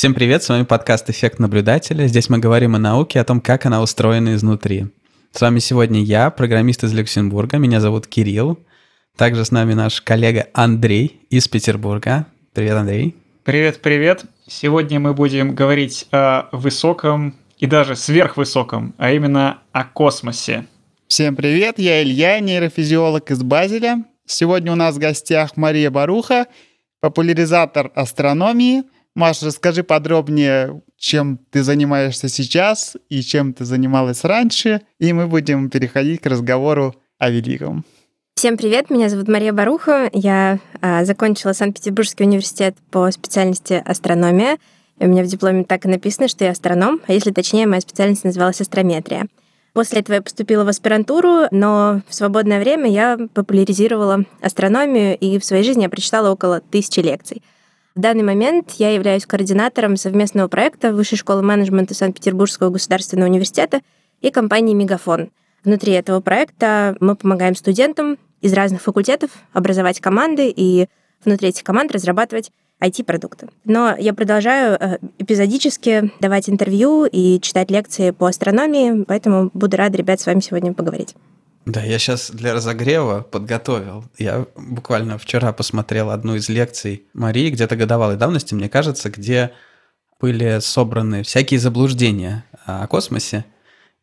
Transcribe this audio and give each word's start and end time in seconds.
Всем 0.00 0.14
привет, 0.14 0.42
с 0.42 0.48
вами 0.48 0.62
подкаст 0.62 1.10
«Эффект 1.10 1.40
наблюдателя». 1.40 2.06
Здесь 2.06 2.30
мы 2.30 2.38
говорим 2.38 2.74
о 2.74 2.78
науке, 2.78 3.20
о 3.20 3.24
том, 3.24 3.38
как 3.42 3.66
она 3.66 3.82
устроена 3.82 4.34
изнутри. 4.34 4.86
С 5.32 5.42
вами 5.42 5.58
сегодня 5.58 6.00
я, 6.02 6.30
программист 6.30 6.82
из 6.84 6.94
Люксембурга, 6.94 7.58
меня 7.58 7.80
зовут 7.80 8.06
Кирилл. 8.06 8.58
Также 9.18 9.44
с 9.44 9.50
нами 9.50 9.74
наш 9.74 10.00
коллега 10.00 10.46
Андрей 10.54 11.20
из 11.28 11.48
Петербурга. 11.48 12.24
Привет, 12.54 12.76
Андрей. 12.78 13.14
Привет, 13.44 13.82
привет. 13.82 14.24
Сегодня 14.48 14.98
мы 15.00 15.12
будем 15.12 15.54
говорить 15.54 16.06
о 16.12 16.48
высоком 16.50 17.36
и 17.58 17.66
даже 17.66 17.94
сверхвысоком, 17.94 18.94
а 18.96 19.12
именно 19.12 19.58
о 19.72 19.84
космосе. 19.84 20.64
Всем 21.08 21.36
привет, 21.36 21.78
я 21.78 22.02
Илья, 22.02 22.40
нейрофизиолог 22.40 23.30
из 23.30 23.42
Базеля. 23.42 24.06
Сегодня 24.24 24.72
у 24.72 24.76
нас 24.76 24.94
в 24.94 24.98
гостях 24.98 25.58
Мария 25.58 25.90
Баруха, 25.90 26.46
популяризатор 27.00 27.92
астрономии– 27.94 28.84
Маша, 29.20 29.44
расскажи 29.44 29.82
подробнее, 29.82 30.80
чем 30.96 31.38
ты 31.50 31.62
занимаешься 31.62 32.30
сейчас 32.30 32.96
и 33.10 33.20
чем 33.20 33.52
ты 33.52 33.66
занималась 33.66 34.24
раньше, 34.24 34.80
и 34.98 35.12
мы 35.12 35.26
будем 35.26 35.68
переходить 35.68 36.22
к 36.22 36.26
разговору 36.26 36.94
о 37.18 37.28
великом. 37.28 37.84
Всем 38.34 38.56
привет, 38.56 38.88
меня 38.88 39.10
зовут 39.10 39.28
Мария 39.28 39.52
Баруха, 39.52 40.08
я 40.14 40.58
а, 40.80 41.04
закончила 41.04 41.52
Санкт-Петербургский 41.52 42.24
университет 42.24 42.76
по 42.90 43.10
специальности 43.10 43.82
астрономия. 43.84 44.56
И 44.98 45.04
у 45.04 45.08
меня 45.08 45.22
в 45.22 45.26
дипломе 45.26 45.64
так 45.64 45.84
и 45.84 45.88
написано, 45.88 46.26
что 46.26 46.46
я 46.46 46.52
астроном, 46.52 47.02
а 47.06 47.12
если 47.12 47.30
точнее, 47.30 47.66
моя 47.66 47.82
специальность 47.82 48.24
называлась 48.24 48.62
астрометрия. 48.62 49.26
После 49.74 50.00
этого 50.00 50.14
я 50.14 50.22
поступила 50.22 50.64
в 50.64 50.68
аспирантуру, 50.68 51.42
но 51.50 52.00
в 52.08 52.14
свободное 52.14 52.58
время 52.58 52.90
я 52.90 53.18
популяризировала 53.34 54.24
астрономию, 54.40 55.14
и 55.18 55.38
в 55.38 55.44
своей 55.44 55.62
жизни 55.62 55.82
я 55.82 55.90
прочитала 55.90 56.30
около 56.30 56.62
тысячи 56.62 57.00
лекций. 57.00 57.42
В 58.00 58.02
данный 58.02 58.22
момент 58.22 58.76
я 58.78 58.94
являюсь 58.94 59.26
координатором 59.26 59.98
совместного 59.98 60.48
проекта 60.48 60.94
Высшей 60.94 61.18
школы 61.18 61.42
менеджмента 61.42 61.92
Санкт-Петербургского 61.92 62.70
государственного 62.70 63.28
университета 63.28 63.82
и 64.22 64.30
компании 64.30 64.72
«Мегафон». 64.72 65.28
Внутри 65.64 65.92
этого 65.92 66.20
проекта 66.20 66.96
мы 67.00 67.14
помогаем 67.14 67.54
студентам 67.54 68.16
из 68.40 68.54
разных 68.54 68.80
факультетов 68.80 69.32
образовать 69.52 70.00
команды 70.00 70.48
и 70.48 70.86
внутри 71.26 71.50
этих 71.50 71.62
команд 71.62 71.92
разрабатывать 71.92 72.50
IT-продукты. 72.80 73.50
Но 73.66 73.94
я 73.98 74.14
продолжаю 74.14 74.78
э, 74.80 74.96
эпизодически 75.18 76.10
давать 76.20 76.48
интервью 76.48 77.04
и 77.04 77.38
читать 77.38 77.70
лекции 77.70 78.12
по 78.12 78.28
астрономии, 78.28 79.04
поэтому 79.04 79.50
буду 79.52 79.76
рада, 79.76 79.98
ребят, 79.98 80.22
с 80.22 80.24
вами 80.24 80.40
сегодня 80.40 80.72
поговорить. 80.72 81.14
Да, 81.66 81.82
я 81.82 81.98
сейчас 81.98 82.30
для 82.30 82.54
разогрева 82.54 83.20
подготовил. 83.20 84.04
Я 84.18 84.46
буквально 84.56 85.18
вчера 85.18 85.52
посмотрел 85.52 86.10
одну 86.10 86.34
из 86.34 86.48
лекций 86.48 87.04
Марии, 87.12 87.50
где-то 87.50 87.76
годовалой 87.76 88.16
давности, 88.16 88.54
мне 88.54 88.68
кажется, 88.68 89.10
где 89.10 89.52
были 90.20 90.58
собраны 90.60 91.22
всякие 91.22 91.60
заблуждения 91.60 92.44
о 92.64 92.86
космосе. 92.86 93.44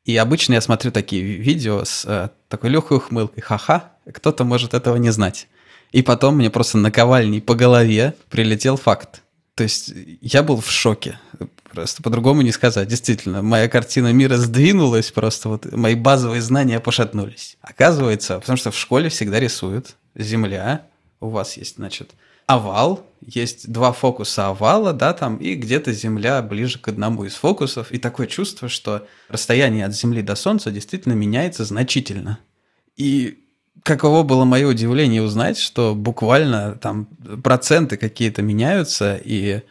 И 0.05 0.15
обычно 0.15 0.53
я 0.53 0.61
смотрю 0.61 0.91
такие 0.91 1.21
видео 1.21 1.83
с 1.83 2.05
э, 2.05 2.29
такой 2.47 2.69
легкой 2.69 2.97
ухмылкой. 2.97 3.43
Ха-ха, 3.43 3.91
кто-то 4.11 4.45
может 4.45 4.73
этого 4.73 4.95
не 4.95 5.09
знать. 5.09 5.47
И 5.91 6.01
потом 6.01 6.37
мне 6.37 6.49
просто 6.49 6.77
наковальней 6.77 7.41
по 7.41 7.55
голове 7.55 8.15
прилетел 8.29 8.77
факт. 8.77 9.21
То 9.57 9.63
есть 9.63 9.91
я 10.21 10.43
был 10.43 10.61
в 10.61 10.69
шоке. 10.69 11.19
Просто 11.71 12.03
по-другому 12.03 12.43
не 12.43 12.51
сказать. 12.51 12.87
Действительно, 12.87 13.41
моя 13.41 13.67
картина 13.67 14.13
мира 14.13 14.37
сдвинулась, 14.37 15.11
просто 15.11 15.49
вот 15.49 15.71
мои 15.71 15.95
базовые 15.95 16.43
знания 16.43 16.79
пошатнулись. 16.79 17.57
Оказывается, 17.61 18.39
потому 18.39 18.55
что 18.57 18.69
в 18.69 18.77
школе 18.77 19.09
всегда 19.09 19.39
рисуют 19.39 19.95
Земля, 20.13 20.85
у 21.19 21.29
вас 21.29 21.57
есть, 21.57 21.77
значит, 21.77 22.11
овал, 22.45 23.03
есть 23.25 23.71
два 23.71 23.93
фокуса 23.93 24.49
овала, 24.49 24.93
да, 24.93 25.13
там, 25.13 25.37
и 25.37 25.55
где-то 25.55 25.91
Земля 25.91 26.43
ближе 26.43 26.77
к 26.77 26.87
одному 26.89 27.25
из 27.25 27.33
фокусов, 27.33 27.91
и 27.91 27.97
такое 27.97 28.27
чувство, 28.27 28.69
что 28.69 29.07
расстояние 29.27 29.87
от 29.87 29.95
Земли 29.95 30.21
до 30.21 30.35
Солнца 30.35 30.69
действительно 30.69 31.13
меняется 31.13 31.65
значительно. 31.65 32.37
И 32.95 33.39
каково 33.83 34.23
было 34.23 34.45
мое 34.45 34.67
удивление 34.67 35.21
узнать, 35.21 35.57
что 35.57 35.95
буквально 35.95 36.75
там 36.75 37.05
проценты 37.43 37.97
какие-то 37.97 38.41
меняются, 38.41 39.19
и 39.23 39.61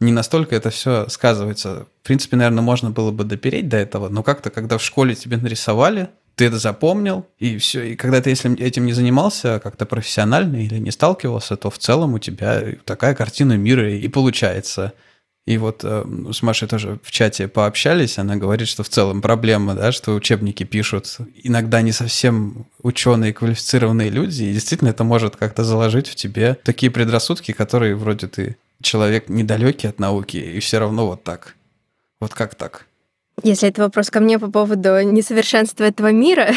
не 0.00 0.12
настолько 0.12 0.54
это 0.54 0.70
все 0.70 1.08
сказывается. 1.08 1.86
В 2.02 2.06
принципе, 2.06 2.36
наверное, 2.36 2.62
можно 2.62 2.90
было 2.90 3.10
бы 3.10 3.24
допереть 3.24 3.68
до 3.68 3.76
этого, 3.76 4.08
но 4.08 4.22
как-то, 4.22 4.50
когда 4.50 4.78
в 4.78 4.82
школе 4.82 5.14
тебе 5.14 5.36
нарисовали, 5.36 6.10
ты 6.36 6.44
это 6.46 6.58
запомнил, 6.58 7.26
и 7.40 7.58
все. 7.58 7.82
И 7.82 7.96
когда 7.96 8.20
ты 8.20 8.30
если 8.30 8.56
этим 8.60 8.86
не 8.86 8.92
занимался 8.92 9.58
как-то 9.58 9.86
профессионально 9.86 10.56
или 10.56 10.78
не 10.78 10.92
сталкивался, 10.92 11.56
то 11.56 11.68
в 11.68 11.78
целом 11.78 12.14
у 12.14 12.20
тебя 12.20 12.62
такая 12.84 13.16
картина 13.16 13.56
мира 13.56 13.92
и 13.92 14.06
получается. 14.06 14.92
И 15.48 15.56
вот 15.56 15.80
э, 15.82 16.04
с 16.30 16.42
Машей 16.42 16.68
тоже 16.68 16.98
в 17.02 17.10
чате 17.10 17.48
пообщались, 17.48 18.18
она 18.18 18.36
говорит, 18.36 18.68
что 18.68 18.82
в 18.82 18.90
целом 18.90 19.22
проблема, 19.22 19.74
да, 19.74 19.92
что 19.92 20.14
учебники 20.14 20.64
пишут 20.64 21.16
иногда 21.42 21.80
не 21.80 21.90
совсем 21.90 22.66
ученые, 22.82 23.32
квалифицированные 23.32 24.10
люди, 24.10 24.42
и 24.42 24.52
действительно 24.52 24.90
это 24.90 25.04
может 25.04 25.36
как-то 25.36 25.64
заложить 25.64 26.06
в 26.06 26.16
тебе 26.16 26.58
такие 26.64 26.92
предрассудки, 26.92 27.52
которые 27.52 27.96
вроде 27.96 28.26
ты 28.26 28.58
человек 28.82 29.30
недалекий 29.30 29.88
от 29.88 29.98
науки, 29.98 30.36
и 30.36 30.60
все 30.60 30.80
равно 30.80 31.06
вот 31.06 31.24
так. 31.24 31.54
Вот 32.20 32.34
как 32.34 32.54
так? 32.54 32.84
Если 33.42 33.70
это 33.70 33.80
вопрос 33.80 34.10
ко 34.10 34.20
мне 34.20 34.38
по 34.38 34.50
поводу 34.50 35.00
несовершенства 35.00 35.84
этого 35.84 36.12
мира, 36.12 36.50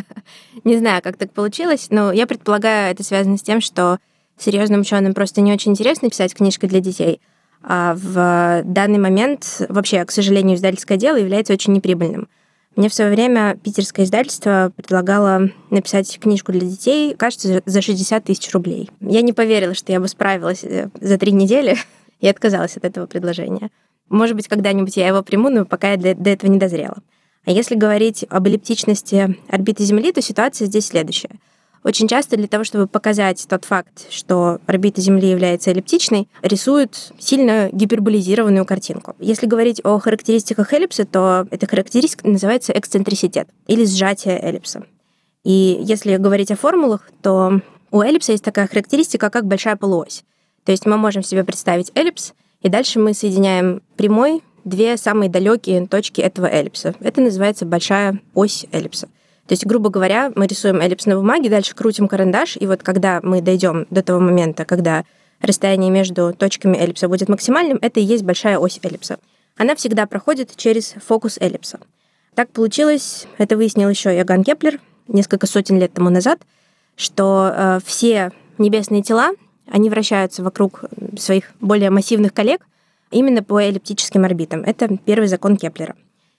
не 0.64 0.78
знаю, 0.78 1.02
как 1.02 1.18
так 1.18 1.32
получилось, 1.32 1.88
но 1.90 2.12
я 2.12 2.26
предполагаю, 2.26 2.92
это 2.92 3.02
связано 3.02 3.36
с 3.36 3.42
тем, 3.42 3.60
что 3.60 3.98
серьезным 4.38 4.80
ученым 4.80 5.12
просто 5.12 5.42
не 5.42 5.52
очень 5.52 5.72
интересно 5.72 6.08
писать 6.08 6.32
книжки 6.32 6.64
для 6.64 6.80
детей. 6.80 7.20
А 7.62 7.94
в 7.94 8.62
данный 8.64 8.98
момент 8.98 9.62
вообще, 9.68 10.04
к 10.04 10.10
сожалению, 10.10 10.56
издательское 10.56 10.98
дело 10.98 11.16
является 11.16 11.52
очень 11.52 11.72
неприбыльным. 11.72 12.28
Мне 12.74 12.88
в 12.88 12.94
свое 12.94 13.10
время 13.10 13.58
питерское 13.62 14.06
издательство 14.06 14.72
предлагало 14.74 15.50
написать 15.70 16.18
книжку 16.18 16.52
для 16.52 16.62
детей, 16.62 17.14
кажется, 17.14 17.62
за 17.64 17.82
60 17.82 18.24
тысяч 18.24 18.50
рублей. 18.52 18.90
Я 19.00 19.20
не 19.20 19.32
поверила, 19.32 19.74
что 19.74 19.92
я 19.92 20.00
бы 20.00 20.08
справилась 20.08 20.64
э, 20.64 20.88
за 20.98 21.18
три 21.18 21.32
недели 21.32 21.76
и 22.20 22.28
отказалась 22.28 22.76
от 22.76 22.84
этого 22.84 23.06
предложения. 23.06 23.70
Может 24.08 24.36
быть, 24.36 24.48
когда-нибудь 24.48 24.96
я 24.96 25.08
его 25.08 25.22
приму, 25.22 25.50
но 25.50 25.66
пока 25.66 25.92
я 25.92 26.14
до 26.14 26.30
этого 26.30 26.50
не 26.50 26.58
дозрела. 26.58 26.96
А 27.44 27.50
если 27.50 27.74
говорить 27.74 28.24
об 28.30 28.46
эллиптичности 28.46 29.36
орбиты 29.48 29.84
Земли, 29.84 30.12
то 30.12 30.22
ситуация 30.22 30.66
здесь 30.66 30.86
следующая— 30.86 31.30
очень 31.84 32.06
часто 32.06 32.36
для 32.36 32.46
того, 32.46 32.64
чтобы 32.64 32.86
показать 32.86 33.44
тот 33.48 33.64
факт, 33.64 34.06
что 34.10 34.60
орбита 34.66 35.00
Земли 35.00 35.28
является 35.28 35.70
эллиптичной, 35.70 36.28
рисуют 36.42 37.12
сильно 37.18 37.70
гиперболизированную 37.72 38.64
картинку. 38.64 39.16
Если 39.18 39.46
говорить 39.46 39.80
о 39.84 39.98
характеристиках 39.98 40.72
эллипса, 40.72 41.04
то 41.04 41.46
эта 41.50 41.66
характеристика 41.66 42.28
называется 42.28 42.72
эксцентриситет 42.72 43.48
или 43.66 43.84
сжатие 43.84 44.38
эллипса. 44.40 44.84
И 45.44 45.80
если 45.82 46.16
говорить 46.16 46.52
о 46.52 46.56
формулах, 46.56 47.10
то 47.20 47.60
у 47.90 48.00
эллипса 48.00 48.32
есть 48.32 48.44
такая 48.44 48.68
характеристика, 48.68 49.28
как 49.28 49.46
большая 49.46 49.76
полуось. 49.76 50.24
То 50.64 50.70
есть 50.70 50.86
мы 50.86 50.96
можем 50.96 51.22
себе 51.24 51.42
представить 51.42 51.90
эллипс, 51.94 52.32
и 52.62 52.68
дальше 52.68 53.00
мы 53.00 53.12
соединяем 53.12 53.82
прямой 53.96 54.42
две 54.64 54.96
самые 54.96 55.28
далекие 55.28 55.86
точки 55.88 56.20
этого 56.20 56.46
эллипса. 56.46 56.94
Это 57.00 57.20
называется 57.20 57.66
большая 57.66 58.20
ось 58.34 58.66
эллипса. 58.70 59.08
То 59.52 59.54
есть, 59.54 59.66
грубо 59.66 59.90
говоря, 59.90 60.32
мы 60.34 60.46
рисуем 60.46 60.80
эллипс 60.80 61.04
на 61.04 61.14
бумаге, 61.14 61.50
дальше 61.50 61.74
крутим 61.74 62.08
карандаш, 62.08 62.56
и 62.58 62.66
вот 62.66 62.82
когда 62.82 63.20
мы 63.22 63.42
дойдем 63.42 63.86
до 63.90 64.02
того 64.02 64.18
момента, 64.18 64.64
когда 64.64 65.04
расстояние 65.42 65.90
между 65.90 66.32
точками 66.32 66.78
эллипса 66.78 67.06
будет 67.06 67.28
максимальным, 67.28 67.78
это 67.82 68.00
и 68.00 68.02
есть 68.02 68.24
большая 68.24 68.56
ось 68.56 68.80
эллипса. 68.82 69.18
Она 69.58 69.74
всегда 69.74 70.06
проходит 70.06 70.56
через 70.56 70.94
фокус 71.06 71.36
эллипса. 71.38 71.80
Так 72.34 72.48
получилось, 72.48 73.26
это 73.36 73.58
выяснил 73.58 73.90
еще 73.90 74.16
Иоганн 74.16 74.42
Кеплер 74.42 74.80
несколько 75.06 75.46
сотен 75.46 75.78
лет 75.78 75.92
тому 75.92 76.08
назад, 76.08 76.40
что 76.96 77.52
э, 77.54 77.80
все 77.84 78.32
небесные 78.56 79.02
тела, 79.02 79.32
они 79.70 79.90
вращаются 79.90 80.42
вокруг 80.42 80.84
своих 81.18 81.52
более 81.60 81.90
массивных 81.90 82.32
коллег 82.32 82.66
именно 83.10 83.42
по 83.42 83.60
эллиптическим 83.60 84.24
орбитам. 84.24 84.62
Это 84.62 84.96
первый 85.04 85.28
закон 85.28 85.58
Кеплера. 85.58 85.94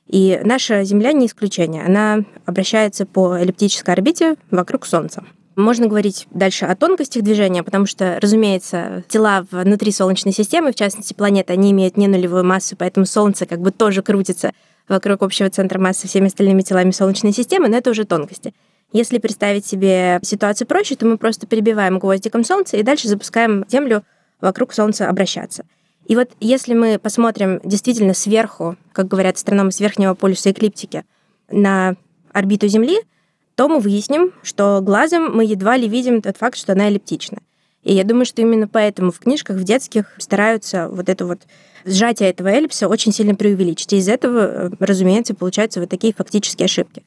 И 0.07 0.39
наша 0.43 0.83
Земля 0.83 1.13
не 1.13 1.27
исключение. 1.27 1.83
Она 1.83 2.23
обращается 2.45 3.05
по 3.05 3.37
эллиптической 3.37 3.93
орбите 3.93 4.35
вокруг 4.51 4.85
Солнца. 4.85 5.23
Можно 5.55 5.87
говорить 5.87 6.27
дальше 6.31 6.65
о 6.65 6.75
тонкостях 6.75 7.21
движения, 7.23 7.61
потому 7.61 7.85
что, 7.85 8.17
разумеется, 8.19 9.03
тела 9.07 9.45
внутри 9.51 9.91
Солнечной 9.91 10.33
системы, 10.33 10.71
в 10.71 10.75
частности 10.75 11.13
планеты, 11.13 11.53
они 11.53 11.71
имеют 11.71 11.95
не 11.95 12.07
нулевую 12.07 12.43
массу, 12.43 12.75
поэтому 12.75 13.05
Солнце 13.05 13.45
как 13.45 13.61
бы 13.61 13.71
тоже 13.71 14.01
крутится 14.01 14.51
вокруг 14.87 15.21
общего 15.21 15.49
центра 15.49 15.79
массы 15.79 16.07
всеми 16.07 16.27
остальными 16.27 16.61
телами 16.61 16.91
Солнечной 16.91 17.33
системы, 17.33 17.69
но 17.69 17.77
это 17.77 17.91
уже 17.91 18.03
тонкости. 18.03 18.53
Если 18.91 19.19
представить 19.19 19.65
себе 19.65 20.19
ситуацию 20.23 20.67
проще, 20.67 20.95
то 20.95 21.05
мы 21.05 21.17
просто 21.17 21.45
перебиваем 21.47 21.99
гвоздиком 21.99 22.43
Солнце 22.43 22.77
и 22.77 22.83
дальше 22.83 23.07
запускаем 23.07 23.65
Землю 23.69 24.03
вокруг 24.41 24.73
Солнца 24.73 25.07
обращаться. 25.07 25.65
И 26.05 26.15
вот 26.15 26.31
если 26.39 26.73
мы 26.73 26.99
посмотрим 26.99 27.61
действительно 27.63 28.13
сверху, 28.13 28.75
как 28.91 29.07
говорят 29.07 29.35
астрономы 29.35 29.71
с 29.71 29.79
верхнего 29.79 30.13
полюса 30.13 30.51
эклиптики, 30.51 31.05
на 31.49 31.95
орбиту 32.31 32.67
Земли, 32.67 32.99
то 33.55 33.67
мы 33.67 33.79
выясним, 33.79 34.33
что 34.41 34.81
глазом 34.81 35.35
мы 35.35 35.45
едва 35.45 35.77
ли 35.77 35.87
видим 35.87 36.21
тот 36.21 36.37
факт, 36.37 36.57
что 36.57 36.73
она 36.73 36.87
эллиптична. 36.87 37.39
И 37.83 37.93
я 37.93 38.03
думаю, 38.03 38.25
что 38.25 38.41
именно 38.41 38.67
поэтому 38.67 39.11
в 39.11 39.19
книжках, 39.19 39.57
в 39.57 39.63
детских 39.63 40.13
стараются 40.17 40.87
вот 40.89 41.09
эту 41.09 41.27
вот 41.27 41.41
сжатие 41.85 42.29
этого 42.29 42.47
эллипса 42.47 42.87
очень 42.87 43.11
сильно 43.11 43.35
преувеличить. 43.35 43.91
И 43.93 43.97
из 43.97 44.07
этого, 44.07 44.39
э, 44.39 44.69
разумеется, 44.79 45.35
получаются 45.35 45.81
вот 45.81 45.89
такие 45.89 46.13
фактические 46.13 46.65
ошибки. 46.65 47.03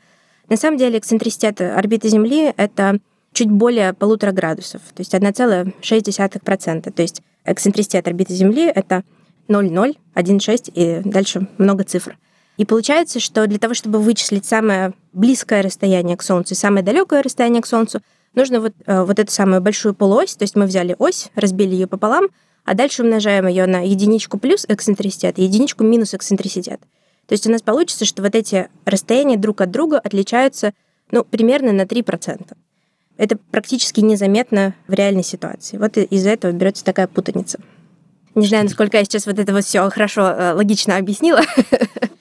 На 0.48 0.56
самом 0.56 0.76
деле 0.76 0.98
эксцентриситет 0.98 1.60
орбиты 1.60 2.08
Земли— 2.08 2.52
это 2.56 2.98
чуть 3.36 3.50
более 3.50 3.92
полутора 3.92 4.32
градусов, 4.32 4.80
то 4.94 5.02
есть 5.02 5.12
1,6%. 5.12 6.90
То 6.90 7.02
есть 7.02 7.20
эксцентриситет 7.44 8.08
орбиты 8.08 8.32
Земли— 8.32 8.62
это 8.74 9.04
0,0, 9.48 9.98
1,6 10.14 10.72
и 10.74 11.02
дальше 11.06 11.46
много 11.58 11.84
цифр. 11.84 12.16
И 12.56 12.64
получается, 12.64 13.20
что 13.20 13.46
для 13.46 13.58
того, 13.58 13.74
чтобы 13.74 13.98
вычислить 13.98 14.46
самое 14.46 14.94
близкое 15.12 15.60
расстояние 15.60 16.16
к 16.16 16.22
Солнцу 16.22 16.54
и 16.54 16.56
самое 16.56 16.82
далекое 16.82 17.22
расстояние 17.22 17.60
к 17.60 17.66
Солнцу, 17.66 18.00
нужно 18.34 18.60
вот, 18.60 18.72
э, 18.86 19.02
вот 19.02 19.18
эту 19.18 19.30
самую 19.30 19.60
большую 19.60 19.94
полуось, 19.94 20.34
то 20.34 20.44
есть 20.44 20.56
мы 20.56 20.64
взяли 20.64 20.96
ось, 20.98 21.28
разбили 21.34 21.74
ее 21.74 21.86
пополам, 21.86 22.28
а 22.64 22.72
дальше 22.72 23.02
умножаем 23.02 23.46
ее 23.48 23.66
на 23.66 23.86
единичку 23.86 24.38
плюс 24.38 24.64
эксцентриситет 24.66 25.38
и 25.38 25.42
единичку 25.42 25.84
минус 25.84 26.14
эксцентриситет. 26.14 26.80
То 27.26 27.34
есть 27.34 27.46
у 27.46 27.50
нас 27.50 27.60
получится, 27.60 28.06
что 28.06 28.22
вот 28.22 28.34
эти 28.34 28.70
расстояния 28.86 29.36
друг 29.36 29.60
от 29.60 29.70
друга 29.70 29.98
отличаются 29.98 30.72
ну, 31.10 31.22
примерно 31.22 31.72
на 31.72 31.82
3%. 31.82 32.56
Это 33.16 33.38
практически 33.50 34.00
незаметно 34.00 34.74
в 34.88 34.92
реальной 34.92 35.22
ситуации. 35.24 35.78
Вот 35.78 35.96
из-за 35.96 36.30
этого 36.30 36.52
берется 36.52 36.84
такая 36.84 37.06
путаница. 37.06 37.58
Не 38.34 38.46
знаю, 38.46 38.64
насколько 38.64 38.98
я 38.98 39.04
сейчас 39.04 39.24
вот 39.26 39.38
это 39.38 39.52
вот 39.52 39.64
все 39.64 39.88
хорошо, 39.88 40.28
э, 40.28 40.52
логично 40.52 40.98
объяснила. 40.98 41.40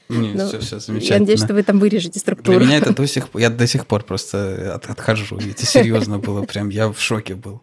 Нет, 0.08 0.36
Ну, 0.36 0.48
все, 0.48 0.60
все 0.60 0.80
замечательно. 0.80 1.14
Я 1.16 1.20
надеюсь, 1.20 1.44
что 1.44 1.54
вы 1.54 1.64
там 1.64 1.80
вырежете 1.80 2.20
структуру. 2.20 2.58
Для 2.58 2.66
меня 2.68 2.78
это 2.78 2.96
до 2.96 3.06
сих 3.06 3.30
пор, 3.30 3.42
я 3.42 3.50
до 3.50 3.68
сих 3.68 3.86
пор 3.86 4.04
просто 4.04 4.76
от- 4.76 4.90
отхожу. 4.90 5.38
Это 5.38 5.66
серьезно 5.66 6.20
было, 6.20 6.44
прям 6.44 6.70
я 6.70 6.88
в 6.90 7.00
шоке 7.02 7.36
был. 7.36 7.62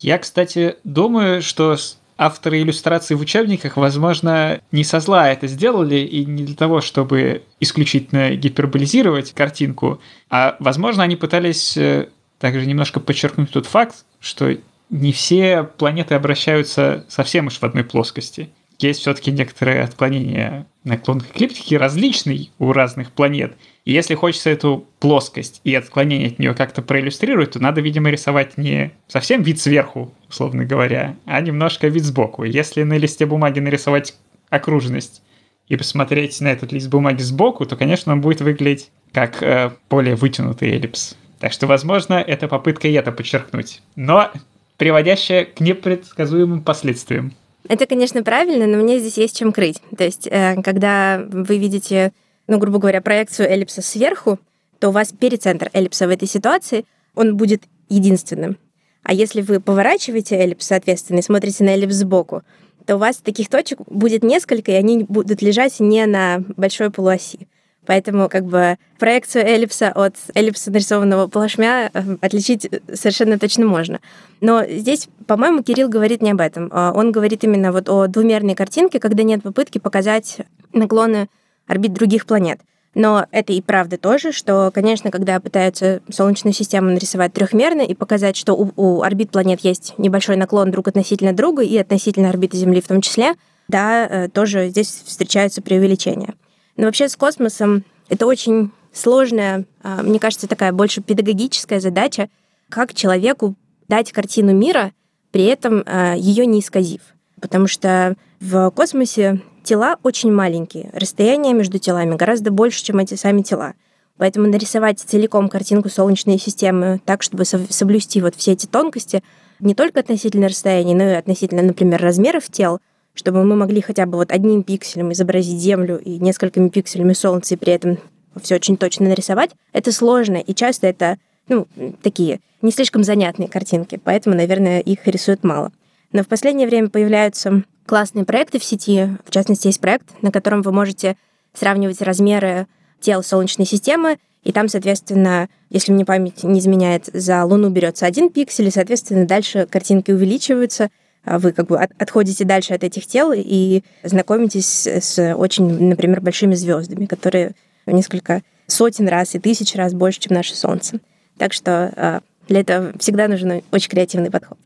Я, 0.00 0.18
кстати, 0.18 0.76
думаю, 0.84 1.40
что 1.40 1.78
авторы 2.18 2.60
иллюстраций 2.60 3.16
в 3.16 3.20
учебниках, 3.20 3.76
возможно, 3.78 4.60
не 4.70 4.84
со 4.84 5.00
зла 5.00 5.30
это 5.30 5.46
сделали 5.46 5.96
и 5.96 6.24
не 6.26 6.44
для 6.44 6.54
того, 6.56 6.80
чтобы 6.82 7.42
исключительно 7.60 8.36
гиперболизировать 8.36 9.32
картинку, 9.32 10.00
а, 10.30 10.56
возможно, 10.60 11.02
они 11.02 11.16
пытались 11.16 11.76
э, 11.76 12.08
также 12.44 12.66
немножко 12.66 13.00
подчеркнуть 13.00 13.52
тот 13.52 13.64
факт, 13.64 14.04
что 14.20 14.54
не 14.90 15.12
все 15.14 15.62
планеты 15.62 16.14
обращаются 16.14 17.06
совсем 17.08 17.46
уж 17.46 17.54
в 17.58 17.62
одной 17.62 17.84
плоскости. 17.84 18.50
Есть 18.78 19.00
все-таки 19.00 19.32
некоторые 19.32 19.80
отклонения 19.80 20.66
наклон 20.84 21.22
к 21.22 21.30
эклиптике 21.30 21.78
различный 21.78 22.50
у 22.58 22.72
разных 22.72 23.12
планет. 23.12 23.56
И 23.86 23.92
если 23.92 24.14
хочется 24.14 24.50
эту 24.50 24.86
плоскость 25.00 25.62
и 25.64 25.74
отклонение 25.74 26.28
от 26.28 26.38
нее 26.38 26.52
как-то 26.52 26.82
проиллюстрировать, 26.82 27.52
то 27.52 27.62
надо, 27.62 27.80
видимо, 27.80 28.10
рисовать 28.10 28.58
не 28.58 28.90
совсем 29.08 29.42
вид 29.42 29.58
сверху, 29.58 30.12
условно 30.28 30.66
говоря, 30.66 31.16
а 31.24 31.40
немножко 31.40 31.88
вид 31.88 32.04
сбоку. 32.04 32.44
Если 32.44 32.82
на 32.82 32.98
листе 32.98 33.24
бумаги 33.24 33.60
нарисовать 33.60 34.16
окружность 34.50 35.22
и 35.66 35.76
посмотреть 35.76 36.38
на 36.42 36.48
этот 36.48 36.72
лист 36.72 36.90
бумаги 36.90 37.22
сбоку, 37.22 37.64
то, 37.64 37.74
конечно, 37.74 38.12
он 38.12 38.20
будет 38.20 38.42
выглядеть 38.42 38.90
как 39.14 39.42
э, 39.42 39.70
более 39.88 40.14
вытянутый 40.14 40.72
эллипс. 40.72 41.16
Так 41.40 41.52
что, 41.52 41.66
возможно, 41.66 42.14
это 42.14 42.48
попытка 42.48 42.88
и 42.88 42.92
это 42.92 43.12
подчеркнуть. 43.12 43.82
Но 43.96 44.30
приводящая 44.76 45.44
к 45.44 45.60
непредсказуемым 45.60 46.62
последствиям. 46.62 47.32
Это, 47.68 47.86
конечно, 47.86 48.22
правильно, 48.22 48.66
но 48.66 48.82
мне 48.82 48.98
здесь 48.98 49.16
есть 49.16 49.38
чем 49.38 49.52
крыть. 49.52 49.80
То 49.96 50.04
есть, 50.04 50.26
э, 50.26 50.60
когда 50.62 51.24
вы 51.26 51.58
видите, 51.58 52.12
ну, 52.46 52.58
грубо 52.58 52.78
говоря, 52.78 53.00
проекцию 53.00 53.50
эллипса 53.50 53.80
сверху, 53.82 54.38
то 54.78 54.88
у 54.88 54.92
вас 54.92 55.12
перицентр 55.12 55.70
эллипса 55.72 56.06
в 56.06 56.10
этой 56.10 56.28
ситуации, 56.28 56.84
он 57.14 57.36
будет 57.36 57.62
единственным. 57.88 58.58
А 59.02 59.14
если 59.14 59.40
вы 59.40 59.60
поворачиваете 59.60 60.36
эллипс, 60.36 60.66
соответственно, 60.66 61.18
и 61.20 61.22
смотрите 61.22 61.64
на 61.64 61.70
эллипс 61.70 61.94
сбоку, 61.94 62.42
то 62.86 62.96
у 62.96 62.98
вас 62.98 63.16
таких 63.16 63.48
точек 63.48 63.80
будет 63.86 64.22
несколько, 64.22 64.72
и 64.72 64.74
они 64.74 65.04
будут 65.04 65.40
лежать 65.40 65.80
не 65.80 66.04
на 66.06 66.42
большой 66.56 66.90
полуоси. 66.90 67.46
Поэтому 67.86 68.28
как 68.28 68.44
бы 68.44 68.76
проекцию 68.98 69.46
эллипса 69.46 69.92
от 69.92 70.16
эллипса 70.34 70.70
нарисованного 70.70 71.26
плашмя 71.28 71.90
э, 71.92 72.16
отличить 72.20 72.68
совершенно 72.92 73.38
точно 73.38 73.66
можно. 73.66 74.00
Но 74.40 74.64
здесь, 74.64 75.08
по-моему, 75.26 75.62
Кирилл 75.62 75.88
говорит 75.88 76.22
не 76.22 76.30
об 76.30 76.40
этом. 76.40 76.70
А 76.72 76.92
Он 76.92 77.12
говорит 77.12 77.44
именно 77.44 77.72
вот 77.72 77.88
о 77.88 78.06
двумерной 78.06 78.54
картинке, 78.54 79.00
когда 79.00 79.22
нет 79.22 79.42
попытки 79.42 79.78
показать 79.78 80.38
наклоны 80.72 81.28
орбит 81.66 81.92
других 81.92 82.26
планет. 82.26 82.60
Но 82.94 83.26
это 83.32 83.52
и 83.52 83.60
правда 83.60 83.98
тоже, 83.98 84.32
что, 84.32 84.70
конечно, 84.72 85.10
когда 85.10 85.40
пытаются 85.40 86.00
Солнечную 86.08 86.54
систему 86.54 86.90
нарисовать 86.90 87.32
трехмерно 87.32 87.82
и 87.82 87.94
показать, 87.94 88.36
что 88.36 88.54
у, 88.54 88.72
у 88.76 89.02
орбит 89.02 89.30
планет 89.30 89.60
есть 89.60 89.94
небольшой 89.98 90.36
наклон 90.36 90.70
друг 90.70 90.88
относительно 90.88 91.32
друга 91.32 91.62
и 91.62 91.76
относительно 91.76 92.28
орбиты 92.28 92.56
Земли 92.56 92.80
в 92.80 92.86
том 92.86 93.00
числе, 93.00 93.34
да, 93.66 94.06
э, 94.06 94.28
тоже 94.28 94.68
здесь 94.68 95.02
встречаются 95.04 95.60
преувеличения. 95.60 96.34
Но 96.76 96.86
вообще 96.86 97.08
с 97.08 97.16
космосом 97.16 97.84
это 98.08 98.26
очень 98.26 98.70
сложная, 98.92 99.64
а, 99.82 100.02
мне 100.02 100.18
кажется, 100.18 100.46
такая 100.46 100.72
больше 100.72 101.00
педагогическая 101.02 101.80
задача, 101.80 102.28
как 102.68 102.94
человеку 102.94 103.54
дать 103.88 104.12
картину 104.12 104.52
мира, 104.52 104.92
при 105.30 105.44
этом 105.44 105.84
ее 106.16 106.46
не 106.46 106.60
исказив. 106.60 107.00
Потому 107.40 107.66
что 107.66 108.16
в 108.40 108.70
космосе 108.70 109.40
тела 109.64 109.98
очень 110.02 110.32
маленькие, 110.32 110.90
расстояние 110.92 111.54
между 111.54 111.78
телами 111.78 112.14
гораздо 112.14 112.50
больше, 112.50 112.84
чем 112.84 112.98
эти 112.98 113.14
сами 113.14 113.42
тела. 113.42 113.74
Поэтому 114.16 114.46
нарисовать 114.46 115.00
целиком 115.00 115.48
картинку 115.48 115.88
Солнечной 115.88 116.38
системы 116.38 117.00
так, 117.04 117.22
чтобы 117.22 117.44
соблюсти 117.44 118.20
вот 118.20 118.36
все 118.36 118.52
эти 118.52 118.66
тонкости, 118.66 119.22
не 119.58 119.74
только 119.74 120.00
относительно 120.00 120.48
расстояний, 120.48 120.94
но 120.94 121.04
и 121.04 121.14
относительно, 121.14 121.62
например, 121.62 122.00
размеров 122.00 122.48
тел, 122.48 122.78
чтобы 123.14 123.44
мы 123.44 123.56
могли 123.56 123.80
хотя 123.80 124.06
бы 124.06 124.18
вот 124.18 124.32
одним 124.32 124.62
пикселем 124.62 125.12
изобразить 125.12 125.60
Землю 125.60 125.98
и 125.98 126.18
несколькими 126.18 126.68
пикселями 126.68 127.12
Солнца, 127.12 127.54
и 127.54 127.56
при 127.56 127.72
этом 127.72 127.98
все 128.42 128.56
очень 128.56 128.76
точно 128.76 129.08
нарисовать, 129.08 129.50
это 129.72 129.92
сложно, 129.92 130.36
и 130.36 130.54
часто 130.54 130.86
это 130.86 131.18
ну, 131.48 131.66
такие 132.02 132.40
не 132.62 132.70
слишком 132.70 133.04
занятные 133.04 133.48
картинки, 133.48 134.00
поэтому, 134.02 134.34
наверное, 134.34 134.80
их 134.80 135.06
рисуют 135.06 135.44
мало. 135.44 135.72
Но 136.12 136.22
в 136.22 136.28
последнее 136.28 136.66
время 136.66 136.88
появляются 136.88 137.64
классные 137.86 138.24
проекты 138.24 138.58
в 138.58 138.64
сети. 138.64 139.10
В 139.24 139.30
частности, 139.30 139.66
есть 139.66 139.80
проект, 139.80 140.10
на 140.22 140.32
котором 140.32 140.62
вы 140.62 140.72
можете 140.72 141.16
сравнивать 141.52 142.00
размеры 142.00 142.66
тел 143.00 143.22
Солнечной 143.22 143.66
системы, 143.66 144.18
и 144.42 144.52
там, 144.52 144.68
соответственно, 144.68 145.48
если 145.70 145.92
мне 145.92 146.04
память 146.04 146.42
не 146.44 146.60
изменяет, 146.60 147.08
за 147.12 147.44
Луну 147.44 147.70
берется 147.70 148.06
один 148.06 148.30
пиксель, 148.30 148.68
и, 148.68 148.70
соответственно, 148.70 149.26
дальше 149.26 149.66
картинки 149.66 150.10
увеличиваются, 150.10 150.90
вы 151.26 151.52
как 151.52 151.66
бы 151.66 151.78
от- 151.78 151.92
отходите 151.98 152.44
дальше 152.44 152.74
от 152.74 152.84
этих 152.84 153.06
тел 153.06 153.32
и 153.34 153.82
знакомитесь 154.02 154.86
с 154.86 155.34
очень, 155.34 155.88
например, 155.88 156.20
большими 156.20 156.54
звездами, 156.54 157.06
которые 157.06 157.52
в 157.86 157.90
несколько 157.90 158.42
сотен 158.66 159.08
раз 159.08 159.34
и 159.34 159.38
тысяч 159.38 159.74
раз 159.74 159.92
больше, 159.92 160.20
чем 160.20 160.34
наше 160.34 160.54
Солнце. 160.54 161.00
Так 161.38 161.52
что 161.52 161.92
а, 161.96 162.20
для 162.48 162.60
этого 162.60 162.92
всегда 162.98 163.28
нужен 163.28 163.62
очень 163.70 163.88
креативный 163.88 164.30
подход. 164.30 164.58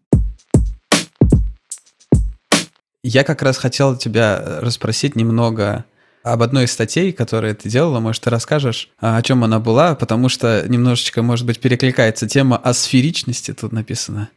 Я 3.02 3.24
как 3.24 3.42
раз 3.42 3.56
хотел 3.56 3.96
тебя 3.96 4.38
э, 4.40 4.60
расспросить 4.60 5.16
немного 5.16 5.84
об 6.22 6.42
одной 6.42 6.64
из 6.64 6.72
статей, 6.72 7.12
которые 7.12 7.54
ты 7.54 7.68
делала. 7.68 8.00
Может, 8.00 8.24
ты 8.24 8.30
расскажешь, 8.30 8.90
а, 9.00 9.16
о 9.16 9.22
чем 9.22 9.44
она 9.44 9.60
была, 9.60 9.94
потому 9.94 10.28
что 10.28 10.64
немножечко, 10.68 11.22
может 11.22 11.46
быть, 11.46 11.60
перекликается 11.60 12.28
тема 12.28 12.56
о 12.56 12.74
сферичности, 12.74 13.54
тут 13.54 13.72
написано. 13.72 14.28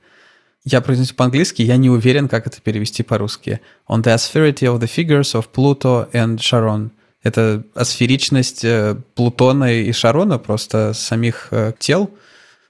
Я 0.64 0.82
произнесу 0.82 1.16
по-английски, 1.16 1.64
я 1.64 1.78
не 1.78 1.90
уверен, 1.90 2.28
как 2.28 2.46
это 2.48 2.62
перевести 2.62 3.02
по-русски. 3.04 3.62
On 3.90 4.04
the 4.04 4.14
aspherity 4.16 4.68
of 4.68 4.80
the 4.80 4.88
figures 4.88 5.34
of 5.34 5.46
Pluto 5.54 6.10
and 6.12 6.38
Charon. 6.38 6.92
Это 7.24 7.64
асферичность 7.76 8.64
э, 8.66 8.96
Плутона 9.16 9.74
и 9.74 9.92
Шарона, 9.92 10.38
просто 10.40 10.94
самих 10.94 11.48
э, 11.52 11.74
тел 11.80 12.10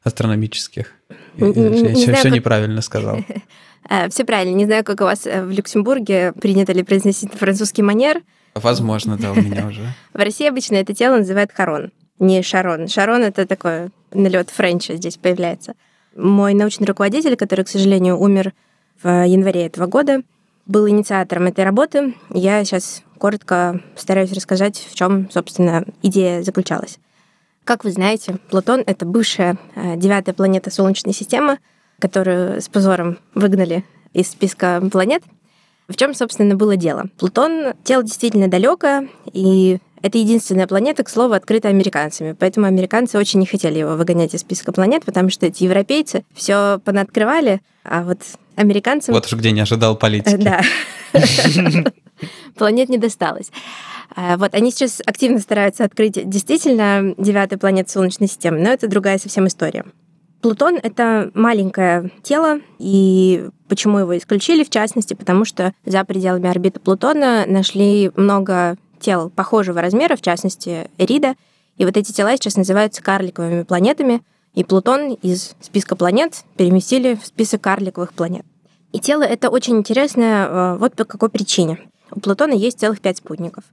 астрономических. 0.04 0.88
Не- 1.38 1.52
не- 1.54 1.78
знаю, 1.78 1.96
все 1.96 2.24
как- 2.24 2.32
неправильно 2.32 2.82
сказал. 2.82 3.20
Все 4.10 4.24
правильно. 4.26 4.54
Не 4.56 4.66
знаю, 4.66 4.84
как 4.84 5.02
у 5.02 5.06
вас 5.06 5.26
э, 5.26 5.44
в 5.44 5.50
Люксембурге 5.52 6.34
принято 6.34 6.72
ли 6.72 6.84
произносить 6.84 7.34
французский 7.34 7.82
манер. 7.82 8.22
Возможно, 8.54 9.18
да, 9.18 9.32
у 9.32 9.36
меня 9.36 9.68
уже. 9.70 9.82
В 10.14 10.18
России 10.18 10.48
обычно 10.48 10.76
это 10.76 10.94
тело 10.94 11.18
называют 11.18 11.52
Харон, 11.52 11.92
не 12.20 12.42
Шарон. 12.44 12.88
Шарон— 12.88 13.24
это 13.24 13.46
такой 13.46 13.90
налет 14.14 14.50
Френча 14.50 14.96
здесь 14.96 15.18
появляется. 15.18 15.74
Мой 16.16 16.54
научный 16.54 16.86
руководитель, 16.86 17.36
который, 17.36 17.66
к 17.66 17.70
сожалению, 17.70 18.18
умер 18.20 18.54
в 19.02 19.26
январе 19.26 19.66
этого 19.66 19.88
года, 19.88 20.24
был 20.66 20.88
инициатором 20.88 21.48
этой 21.48 21.64
работы. 21.64 22.16
Я 22.30 22.64
сейчас 22.64 23.04
коротко 23.18 23.82
стараюсь 23.96 24.34
рассказать, 24.34 24.78
в 24.90 24.96
чем, 24.96 25.30
собственно, 25.32 25.86
идея 26.02 26.44
заключалась. 26.44 27.00
Как 27.64 27.84
вы 27.84 27.92
знаете, 27.92 28.38
Плутон— 28.50 28.84
это 28.88 29.06
бывшая 29.06 29.58
э, 29.76 29.96
девятая 29.96 30.34
планета 30.34 30.72
Солнечной 30.72 31.14
системы, 31.14 31.60
которую 32.00 32.60
с 32.60 32.68
позором 32.68 33.20
выгнали 33.36 33.86
из 34.14 34.30
списка 34.30 34.82
планет. 34.92 35.24
В 35.88 35.96
чем, 35.96 36.14
собственно, 36.16 36.56
было 36.56 36.76
дело? 36.76 37.06
Плутон— 37.20 37.74
тело 37.84 38.04
действительно 38.04 38.48
далекое, 38.48 39.08
и 39.32 39.80
Это 40.02 40.18
единственная 40.18 40.68
планета, 40.68 41.04
к 41.04 41.10
слову, 41.10 41.34
открыта 41.34 41.68
американцами. 41.68 42.34
Поэтому 42.34 42.66
американцы 42.66 43.18
очень 43.18 43.40
не 43.40 43.46
хотели 43.46 43.80
его 43.80 43.96
выгонять 43.96 44.34
из 44.34 44.42
списка 44.42 44.72
планет, 44.72 45.06
потому 45.06 45.30
что 45.30 45.46
эти 45.46 45.64
европейцы 45.64 46.24
все 46.34 46.80
понаоткрывали, 46.84 47.62
а 47.84 48.04
вот 48.04 48.20
американцам... 48.56 49.14
Вот 49.14 49.26
уж 49.26 49.34
где 49.34 49.52
не 49.52 49.62
ожидал 49.62 49.96
политики. 49.96 50.36
Да. 50.38 50.62
Планет 52.56 52.90
не 52.90 52.98
досталось. 52.98 53.52
А, 54.16 54.38
вот 54.38 54.54
они 54.54 54.72
сейчас 54.72 55.02
активно 55.06 55.40
стараются 55.40 55.84
открыть 55.84 56.30
действительно 56.30 57.14
девятую 57.18 57.60
планету 57.60 57.92
Солнечной 57.92 58.28
системы, 58.28 58.60
но 58.60 58.70
это 58.70 58.88
другая 58.88 59.18
совсем 59.18 59.48
история. 59.48 59.86
Плутон— 60.42 60.80
это 60.84 61.30
маленькое 61.36 62.12
тело, 62.24 62.60
и 62.80 63.48
почему 63.68 64.00
его 64.00 64.18
исключили, 64.18 64.64
в 64.64 64.72
частности, 64.72 65.14
потому 65.14 65.46
что 65.46 65.74
за 65.86 66.04
пределами 66.04 66.50
орбиты 66.50 66.80
Плутона 66.80 67.46
нашли 67.46 68.12
много 68.16 68.76
тел 69.02 69.30
похожего 69.30 69.82
размера, 69.82 70.16
в 70.16 70.22
частности, 70.22 70.90
Эрида, 70.98 71.36
и 71.78 71.86
вот 71.86 71.98
эти 71.98 72.12
тела 72.12 72.36
сейчас 72.38 72.56
называются 72.56 73.02
карликовыми 73.02 73.64
планетами, 73.64 74.22
и 74.54 74.64
Плутон 74.64 75.14
из 75.14 75.56
списка 75.62 75.96
планет 75.96 76.44
переместили 76.58 77.16
в 77.16 77.26
список 77.26 77.62
карликовых 77.62 78.14
планет. 78.14 78.46
И 78.92 79.00
тело 79.00 79.24
это 79.24 79.50
очень 79.50 79.78
интересное 79.78 80.48
э, 80.48 80.78
вот 80.78 80.96
по 80.96 81.06
какой 81.06 81.30
причине. 81.30 81.80
У 82.12 82.20
Плутона 82.20 82.54
есть 82.54 82.80
целых 82.80 83.00
пять 83.00 83.18
спутников. 83.18 83.64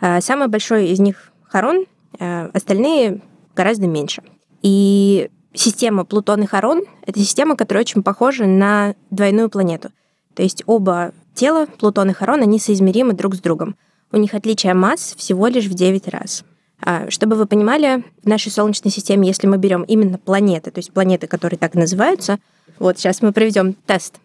Э, 0.00 0.20
самый 0.20 0.48
большой 0.48 0.88
из 0.88 1.00
них— 1.00 1.32
Харон, 1.48 1.84
э, 2.18 2.48
остальные 2.54 3.20
гораздо 3.54 3.86
меньше. 3.86 4.22
И 4.62 5.30
система 5.52 6.04
Плутон 6.06 6.42
и 6.42 6.46
Харон— 6.46 6.84
это 7.06 7.18
система, 7.20 7.56
которая 7.56 7.82
очень 7.84 8.02
похожа 8.02 8.46
на 8.46 8.94
двойную 9.10 9.50
планету. 9.50 9.90
То 10.34 10.42
есть 10.42 10.62
оба 10.66 11.12
тела, 11.34 11.66
Плутон 11.66 12.10
и 12.10 12.14
Харон, 12.14 12.40
они 12.40 12.58
соизмеримы 12.58 13.12
друг 13.12 13.34
с 13.34 13.40
другом. 13.40 13.76
У 14.12 14.18
них 14.18 14.34
отличие 14.34 14.74
масс 14.74 15.14
всего 15.16 15.46
лишь 15.48 15.66
в 15.66 15.74
9 15.74 16.08
раз. 16.08 16.44
А, 16.80 17.10
чтобы 17.10 17.36
вы 17.36 17.46
понимали, 17.46 18.04
в 18.22 18.28
нашей 18.28 18.50
Солнечной 18.52 18.90
системе, 18.92 19.28
если 19.28 19.46
мы 19.46 19.56
берем 19.56 19.82
именно 19.82 20.18
планеты, 20.18 20.70
то 20.70 20.78
есть 20.78 20.92
планеты, 20.92 21.26
которые 21.26 21.58
так 21.58 21.74
называются, 21.74 22.38
вот 22.78 22.98
сейчас 22.98 23.22
мы 23.22 23.32
проведем 23.32 23.72
тест. 23.72 24.16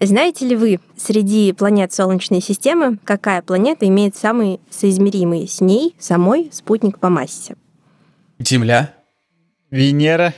Знаете 0.00 0.46
ли 0.46 0.56
вы 0.56 0.80
среди 0.96 1.52
планет 1.52 1.92
Солнечной 1.92 2.40
системы, 2.40 2.98
какая 3.04 3.42
планета 3.42 3.86
имеет 3.86 4.16
самый 4.16 4.58
соизмеримый 4.70 5.46
с 5.46 5.60
ней 5.60 5.94
самой 5.98 6.48
спутник 6.52 6.98
по 6.98 7.10
массе? 7.10 7.54
Земля. 8.38 8.94
Венера. 9.70 10.32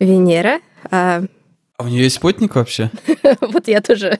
Венера. 0.00 0.60
А, 0.90 1.22
А 1.78 1.84
у 1.84 1.88
нее 1.88 2.02
есть 2.02 2.16
спутник 2.16 2.56
вообще? 2.56 2.90
Вот 3.40 3.68
я 3.68 3.80
тоже 3.80 4.18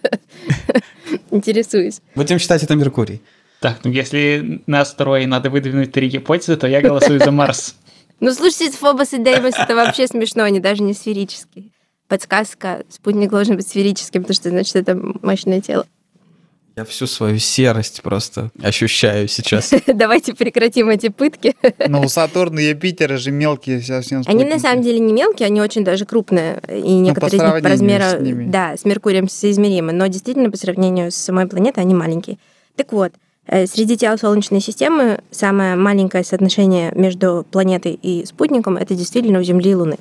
интересуюсь. 1.32 2.00
Будем 2.14 2.38
считать 2.38 2.62
это 2.62 2.76
Меркурий. 2.76 3.20
Так, 3.60 3.78
ну 3.84 3.90
если 3.90 4.62
на 4.66 4.82
астероиде 4.82 5.26
надо 5.26 5.50
выдвинуть 5.50 5.92
три 5.92 6.08
гипотезы, 6.08 6.56
то 6.56 6.66
я 6.66 6.80
голосую 6.80 7.20
за 7.20 7.30
Марс. 7.30 7.76
Ну, 8.18 8.32
слушайте, 8.32 8.78
Фобос 8.78 9.12
и 9.12 9.18
Деймос 9.18 9.56
это 9.58 9.74
вообще 9.74 10.06
смешно, 10.06 10.44
они 10.44 10.58
даже 10.58 10.82
не 10.82 10.94
сферические. 10.94 11.66
Подсказка, 12.08 12.82
спутник 12.88 13.30
должен 13.30 13.56
быть 13.56 13.68
сферическим, 13.68 14.22
потому 14.22 14.34
что, 14.34 14.48
значит, 14.48 14.74
это 14.74 14.98
мощное 15.20 15.60
тело. 15.60 15.84
Я 16.76 16.84
всю 16.84 17.06
свою 17.06 17.38
серость 17.38 18.02
просто 18.02 18.50
ощущаю 18.62 19.28
сейчас. 19.28 19.72
Давайте 19.86 20.34
прекратим 20.34 20.90
эти 20.90 21.08
пытки. 21.08 21.56
Но 21.88 22.02
у 22.02 22.08
Сатурна 22.08 22.60
и 22.60 22.68
Юпитера 22.68 23.16
же 23.16 23.30
мелкие 23.30 23.80
совсем 23.80 24.22
Они 24.26 24.44
на 24.44 24.58
самом 24.58 24.82
деле 24.82 24.98
не 24.98 25.14
мелкие, 25.14 25.46
они 25.46 25.62
очень 25.62 25.84
даже 25.84 26.04
крупные. 26.04 26.60
И 26.68 26.92
некоторые 26.98 27.38
из 27.38 27.42
них 27.42 27.62
по 27.62 27.68
размеру, 27.68 28.04
с 28.04 28.20
ними. 28.20 28.50
да, 28.50 28.76
с 28.76 28.84
Меркурием 28.84 29.26
соизмеримы. 29.26 29.92
Но 29.92 30.06
действительно, 30.06 30.50
по 30.50 30.58
сравнению 30.58 31.10
с 31.10 31.16
самой 31.16 31.46
планетой, 31.46 31.82
они 31.82 31.94
маленькие. 31.94 32.36
Так 32.76 32.92
вот, 32.92 33.12
среди 33.48 33.96
тел 33.96 34.18
Солнечной 34.18 34.60
системы 34.60 35.20
самое 35.30 35.76
маленькое 35.76 36.24
соотношение 36.24 36.92
между 36.94 37.46
планетой 37.50 37.98
и 38.00 38.24
спутником 38.26 38.76
это 38.76 38.94
действительно 38.94 39.38
у 39.38 39.42
Земли 39.42 39.70
и 39.70 39.74
Луны. 39.74 39.96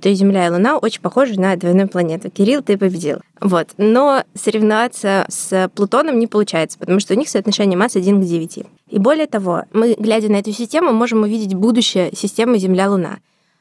То 0.00 0.08
есть 0.08 0.20
Земля 0.20 0.46
и 0.46 0.50
Луна 0.50 0.78
очень 0.78 1.02
похожи 1.02 1.38
на 1.38 1.54
двойную 1.56 1.88
планету. 1.88 2.30
Кирилл, 2.30 2.62
ты 2.62 2.78
победил. 2.78 3.18
Вот. 3.40 3.68
Но 3.76 4.24
соревноваться 4.34 5.26
с 5.28 5.70
Плутоном 5.74 6.18
не 6.18 6.26
получается, 6.26 6.78
потому 6.78 7.00
что 7.00 7.14
у 7.14 7.16
них 7.18 7.28
соотношение 7.28 7.76
масс 7.76 7.96
1 7.96 8.20
к 8.20 8.24
9. 8.24 8.64
И 8.88 8.98
более 8.98 9.26
того, 9.26 9.64
мы, 9.72 9.94
глядя 9.98 10.30
на 10.30 10.36
эту 10.36 10.52
систему, 10.52 10.92
можем 10.92 11.22
увидеть 11.22 11.54
будущее 11.54 12.10
системы 12.14 12.58
Земля-Луна. 12.58 13.18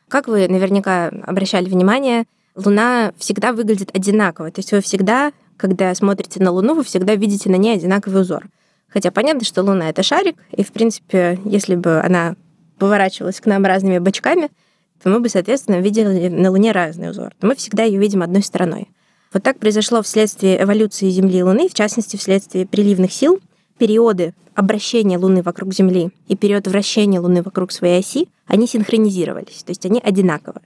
Как 0.08 0.28
вы 0.28 0.48
наверняка 0.48 1.12
обращали 1.26 1.66
внимание, 1.66 2.24
Луна 2.56 3.14
всегда 3.18 3.52
выглядит 3.52 3.96
одинаково. 3.96 4.50
То 4.52 4.60
есть 4.60 4.72
вы 4.72 4.82
всегда, 4.82 5.32
когда 5.58 5.94
смотрите 5.94 6.42
на 6.42 6.52
Луну, 6.52 6.74
вы 6.74 6.84
всегда 6.84 7.16
видите 7.16 7.50
на 7.50 7.56
ней 7.56 7.76
одинаковый 7.76 8.22
узор. 8.22 8.48
Хотя 8.90 9.12
понятно, 9.12 9.46
что 9.46 9.64
Луна— 9.64 9.90
это 9.92 10.04
шарик, 10.04 10.36
и, 10.52 10.64
в 10.64 10.72
принципе, 10.72 11.40
если 11.46 11.76
бы 11.76 12.00
она 12.02 12.36
поворачивалась 12.78 13.40
к 13.40 13.46
нам 13.46 13.66
разными 13.66 14.00
бочками, 14.00 14.50
то 15.02 15.10
мы 15.10 15.20
бы, 15.20 15.30
соответственно, 15.30 15.80
видели 15.80 16.28
на 16.28 16.52
Луне 16.52 16.72
разный 16.72 17.12
узор. 17.12 17.34
Но 17.42 17.50
мы 17.50 17.56
всегда 17.56 17.84
ее 17.84 18.00
видим 18.00 18.22
одной 18.22 18.44
стороной. 18.44 18.90
Вот 19.32 19.44
так 19.44 19.60
произошло 19.60 20.02
вследствие 20.02 20.62
эволюции 20.62 21.10
Земли 21.10 21.40
и 21.40 21.44
Луны, 21.44 21.70
в 21.70 21.74
частности, 21.74 22.18
вследствие 22.18 22.66
приливных 22.66 23.14
сил. 23.14 23.40
Периоды 23.78 24.34
обращения 24.56 25.18
Луны 25.18 25.42
вокруг 25.42 25.74
Земли 25.74 26.12
и 26.28 26.36
период 26.36 26.68
вращения 26.68 27.22
Луны 27.22 27.44
вокруг 27.44 27.72
своей 27.72 28.00
оси, 28.00 28.28
они 28.46 28.68
синхронизировались, 28.68 29.64
то 29.64 29.70
есть 29.70 29.86
они 29.86 30.02
одинаковы. 30.04 30.60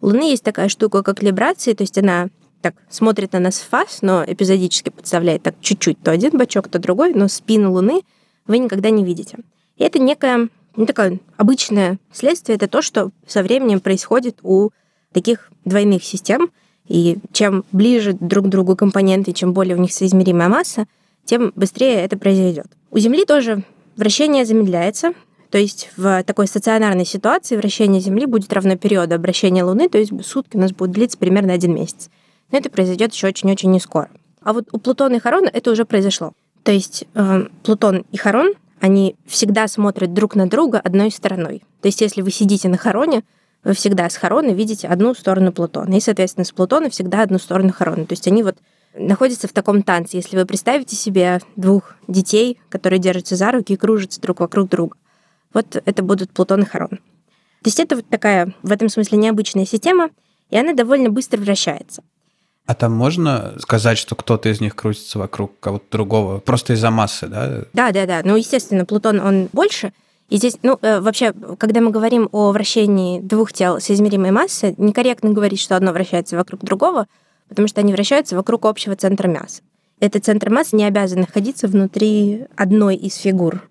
У 0.00 0.06
Луны 0.06 0.30
есть 0.30 0.42
такая 0.42 0.68
штука, 0.68 1.02
как 1.04 1.22
либрации, 1.22 1.74
то 1.74 1.82
есть 1.82 1.96
она 1.98 2.28
так 2.66 2.74
смотрит 2.90 3.32
на 3.32 3.38
нас 3.38 3.60
в 3.60 3.68
фас, 3.68 3.98
но 4.02 4.24
эпизодически 4.26 4.90
подставляет 4.90 5.42
так 5.44 5.54
чуть-чуть 5.60 6.00
то 6.02 6.10
один 6.10 6.36
бочок, 6.36 6.66
то 6.66 6.80
другой, 6.80 7.14
но 7.14 7.28
спину 7.28 7.72
Луны 7.72 8.02
вы 8.48 8.58
никогда 8.58 8.90
не 8.90 9.04
видите. 9.04 9.38
И 9.76 9.84
это 9.84 10.00
некое, 10.00 10.48
ну, 10.74 10.84
такое 10.84 11.20
обычное 11.36 11.98
следствие, 12.12 12.56
это 12.56 12.66
то, 12.66 12.82
что 12.82 13.10
со 13.24 13.44
временем 13.44 13.78
происходит 13.78 14.38
у 14.42 14.70
таких 15.12 15.52
двойных 15.64 16.02
систем, 16.02 16.50
и 16.88 17.18
чем 17.30 17.64
ближе 17.70 18.14
друг 18.14 18.46
к 18.46 18.48
другу 18.48 18.74
компоненты, 18.74 19.32
чем 19.32 19.52
более 19.52 19.76
у 19.76 19.80
них 19.80 19.92
соизмеримая 19.92 20.48
масса, 20.48 20.86
тем 21.24 21.52
быстрее 21.54 22.04
это 22.04 22.18
произойдет. 22.18 22.66
У 22.90 22.98
Земли 22.98 23.24
тоже 23.24 23.62
вращение 23.96 24.44
замедляется, 24.44 25.12
то 25.50 25.58
есть 25.58 25.90
в 25.96 26.24
такой 26.24 26.48
стационарной 26.48 27.06
ситуации 27.06 27.56
вращение 27.56 28.00
Земли 28.00 28.26
будет 28.26 28.52
равно 28.52 28.76
периоду 28.76 29.14
обращения 29.14 29.62
Луны, 29.62 29.88
то 29.88 29.98
есть 29.98 30.10
сутки 30.26 30.56
у 30.56 30.60
нас 30.60 30.72
будут 30.72 30.94
длиться 30.96 31.16
примерно 31.16 31.52
один 31.52 31.76
месяц. 31.76 32.10
Но 32.50 32.58
это 32.58 32.70
произойдет 32.70 33.12
еще 33.12 33.28
очень-очень 33.28 33.70
не 33.70 33.80
скоро. 33.80 34.10
А 34.42 34.52
вот 34.52 34.68
у 34.72 34.78
Плутона 34.78 35.16
и 35.16 35.18
Харона 35.18 35.50
это 35.52 35.70
уже 35.70 35.84
произошло. 35.84 36.32
То 36.62 36.72
есть 36.72 37.04
э, 37.14 37.46
Плутон 37.62 38.04
и 38.12 38.16
Харон, 38.16 38.54
они 38.80 39.16
всегда 39.26 39.68
смотрят 39.68 40.12
друг 40.14 40.34
на 40.34 40.48
друга 40.48 40.80
одной 40.80 41.10
стороной. 41.10 41.62
То 41.80 41.88
есть 41.88 42.00
если 42.00 42.22
вы 42.22 42.30
сидите 42.30 42.68
на 42.68 42.76
Хароне, 42.76 43.24
вы 43.64 43.72
всегда 43.72 44.08
с 44.08 44.16
Харона 44.16 44.50
видите 44.50 44.86
одну 44.86 45.14
сторону 45.14 45.52
Плутона, 45.52 45.94
и, 45.94 46.00
соответственно, 46.00 46.44
с 46.44 46.52
Плутона 46.52 46.88
всегда 46.90 47.22
одну 47.22 47.38
сторону 47.38 47.72
Харона. 47.72 48.06
То 48.06 48.12
есть 48.12 48.28
они 48.28 48.44
вот 48.44 48.56
находятся 48.94 49.48
в 49.48 49.52
таком 49.52 49.82
танце. 49.82 50.16
Если 50.16 50.36
вы 50.36 50.46
представите 50.46 50.94
себе 50.94 51.40
двух 51.56 51.94
детей, 52.06 52.60
которые 52.68 52.98
держатся 52.98 53.36
за 53.36 53.50
руки 53.50 53.72
и 53.72 53.76
кружатся 53.76 54.20
друг 54.20 54.40
вокруг 54.40 54.68
друга, 54.68 54.96
вот 55.52 55.82
это 55.84 56.02
будут 56.02 56.32
Плутон 56.32 56.62
и 56.62 56.64
Харон. 56.64 56.90
То 56.90 57.68
есть 57.68 57.80
это 57.80 57.96
вот 57.96 58.08
такая, 58.08 58.54
в 58.62 58.70
этом 58.70 58.88
смысле, 58.88 59.18
необычная 59.18 59.66
система, 59.66 60.10
и 60.50 60.56
она 60.56 60.72
довольно 60.72 61.10
быстро 61.10 61.40
вращается. 61.40 62.04
А 62.66 62.74
там 62.74 62.92
можно 62.92 63.54
сказать, 63.58 63.96
что 63.96 64.16
кто-то 64.16 64.48
из 64.48 64.60
них 64.60 64.74
крутится 64.74 65.18
вокруг 65.18 65.58
кого-то 65.60 65.84
другого, 65.90 66.38
просто 66.40 66.72
из-за 66.72 66.90
массы, 66.90 67.28
да? 67.28 67.64
Да, 67.72 67.92
да, 67.92 68.06
да. 68.06 68.22
Ну, 68.24 68.34
естественно, 68.36 68.84
Плутон, 68.84 69.20
он 69.20 69.48
больше. 69.52 69.92
И 70.28 70.38
здесь, 70.38 70.58
ну, 70.64 70.76
э, 70.82 70.98
вообще, 70.98 71.32
когда 71.58 71.80
мы 71.80 71.90
говорим 71.90 72.28
о 72.32 72.50
вращении 72.50 73.20
двух 73.20 73.52
тел 73.52 73.80
соизмеримой 73.80 74.32
массы, 74.32 74.74
некорректно 74.78 75.30
говорить, 75.30 75.60
что 75.60 75.76
одно 75.76 75.92
вращается 75.92 76.36
вокруг 76.36 76.64
другого, 76.64 77.06
потому 77.48 77.68
что 77.68 77.80
они 77.80 77.92
вращаются 77.92 78.34
вокруг 78.34 78.64
общего 78.64 78.96
центра 78.96 79.28
массы. 79.28 79.62
Этот 80.00 80.24
центр 80.24 80.50
массы 80.50 80.74
не 80.74 80.84
обязан 80.84 81.20
находиться 81.20 81.68
внутри 81.68 82.46
одной 82.56 82.96
из 82.96 83.14
фигур. 83.14 83.68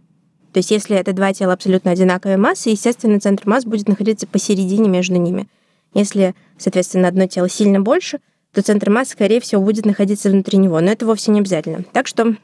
То 0.53 0.59
есть 0.59 0.71
если 0.71 0.95
это 0.95 1.11
два 1.11 1.33
тела 1.33 1.51
абсолютно 1.51 1.91
одинаковой 1.91 2.37
массы, 2.37 2.69
естественно, 2.69 3.19
центр 3.19 3.43
масс 3.45 3.65
будет 3.65 3.89
находиться 3.89 4.25
посередине 4.25 4.87
между 4.87 5.17
ними. 5.17 5.49
Если, 5.93 6.33
соответственно, 6.57 7.09
одно 7.09 7.27
тело 7.27 7.49
сильно 7.49 7.81
больше, 7.81 8.19
то 8.55 8.61
центр 8.61 8.89
массы, 8.89 9.11
скорее 9.11 9.41
всего, 9.41 9.61
будет 9.61 9.85
находиться 9.85 10.29
внутри 10.29 10.57
него. 10.57 10.79
Но 10.79 10.89
это 10.89 11.05
вовсе 11.05 11.31
не 11.31 11.41
обязательно. 11.41 11.83
Так 11.91 12.07
что 12.07 12.35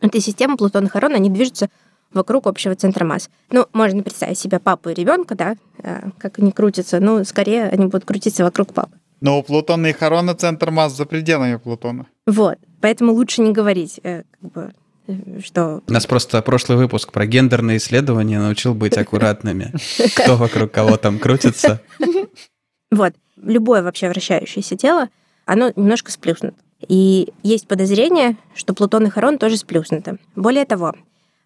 эта 0.00 0.20
система 0.20 0.58
Плутон 0.58 0.86
и 0.86 0.88
Харон, 0.88 1.14
они 1.14 1.30
движутся 1.30 1.70
вокруг 2.12 2.46
общего 2.46 2.74
центра 2.74 3.06
масс. 3.06 3.30
Ну, 3.50 3.66
можно 3.72 4.02
представить 4.02 4.38
себе 4.38 4.58
папу 4.58 4.90
и 4.90 4.94
ребенка, 4.94 5.34
да, 5.34 5.56
э, 5.78 6.10
как 6.18 6.38
они 6.38 6.52
крутятся. 6.52 7.00
Ну, 7.00 7.24
скорее 7.24 7.64
они 7.64 7.86
будут 7.86 8.04
крутиться 8.04 8.44
вокруг 8.44 8.74
папы. 8.74 8.92
Но 9.22 9.38
у 9.38 9.42
Плутона 9.42 9.86
и 9.86 9.92
Харона 9.92 10.34
центр 10.34 10.70
масс 10.70 10.94
за 10.94 11.06
пределами 11.06 11.56
Плутона. 11.56 12.06
Вот. 12.26 12.58
Поэтому 12.82 13.12
лучше 13.12 13.40
не 13.40 13.52
говорить, 13.52 14.00
э, 14.02 14.24
как 14.42 14.52
бы, 14.52 14.72
э, 15.06 15.40
что... 15.42 15.80
Нас 15.86 16.06
просто 16.06 16.42
прошлый 16.42 16.76
выпуск 16.76 17.10
про 17.10 17.24
гендерные 17.24 17.78
исследования 17.78 18.38
научил 18.38 18.74
быть 18.74 18.98
аккуратными. 18.98 19.72
Кто 20.16 20.36
вокруг 20.36 20.72
кого 20.72 20.98
там 20.98 21.18
крутится. 21.18 21.80
Вот. 22.94 23.14
Любое 23.36 23.82
вообще 23.82 24.10
вращающееся 24.10 24.76
тело, 24.76 25.08
оно 25.46 25.72
немножко 25.76 26.10
сплюснуто. 26.10 26.56
И 26.88 27.32
есть 27.42 27.68
подозрение, 27.68 28.36
что 28.54 28.74
Плутон 28.74 29.06
и 29.06 29.10
Харон 29.10 29.38
тоже 29.38 29.56
сплюснуты. 29.56 30.18
Более 30.34 30.64
того, 30.64 30.94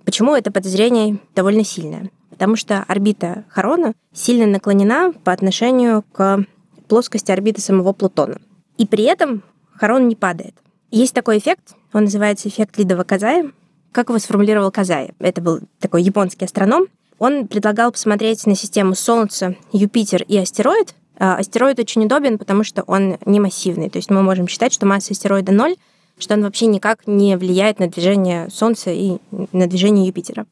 почему 0.05 0.35
это 0.35 0.51
подозрение 0.51 1.19
довольно 1.35 1.65
сильное? 1.65 2.11
потому 2.37 2.57
что 2.57 2.85
орбита 2.87 3.45
Харона 3.49 3.95
сильно 4.13 4.47
наклонена 4.47 5.13
по 5.25 5.33
отношению 5.33 6.05
к 6.13 6.45
плоскости 6.87 7.33
орбиты 7.33 7.63
самого 7.63 7.95
Плутона. 7.95 8.39
И 8.77 8.87
при 8.87 9.05
этом 9.05 9.43
Харон 9.73 10.07
не 10.07 10.17
падает. 10.17 10.55
Есть 10.91 11.15
такой 11.15 11.39
эффект, 11.39 11.75
он 11.95 12.05
называется 12.05 12.49
эффект 12.49 12.79
Лидова-Казая. 12.79 13.53
Как 13.91 14.11
его 14.11 14.19
сформулировал 14.19 14.71
Казай? 14.71 15.13
Это 15.19 15.41
был 15.41 15.61
такой 15.81 16.03
японский 16.03 16.45
астроном. 16.45 16.89
Он 17.19 17.49
предлагал 17.49 17.91
посмотреть 17.91 18.47
на 18.47 18.55
систему 18.55 18.95
Солнца, 18.95 19.57
Юпитер 19.73 20.23
и 20.23 20.37
астероид. 20.37 20.95
А 21.19 21.37
астероид 21.37 21.79
очень 21.79 22.05
удобен, 22.05 22.39
потому 22.39 22.63
что 22.63 22.83
он 22.83 23.19
не 23.25 23.41
массивный. 23.41 23.89
То 23.89 23.99
есть 23.99 24.11
мы 24.11 24.23
можем 24.23 24.49
считать, 24.49 24.73
что 24.73 24.87
масса 24.87 25.13
астероида 25.13 25.53
ноль, 25.53 25.77
что 26.19 26.35
он 26.35 26.43
вообще 26.43 26.67
никак 26.67 27.07
не 27.07 27.37
влияет 27.37 27.79
на 27.79 27.89
движение 27.89 28.49
Солнца 28.51 28.91
и 28.91 29.19
на 29.53 29.67
движение 29.67 30.07
Юпитера. 30.07 30.47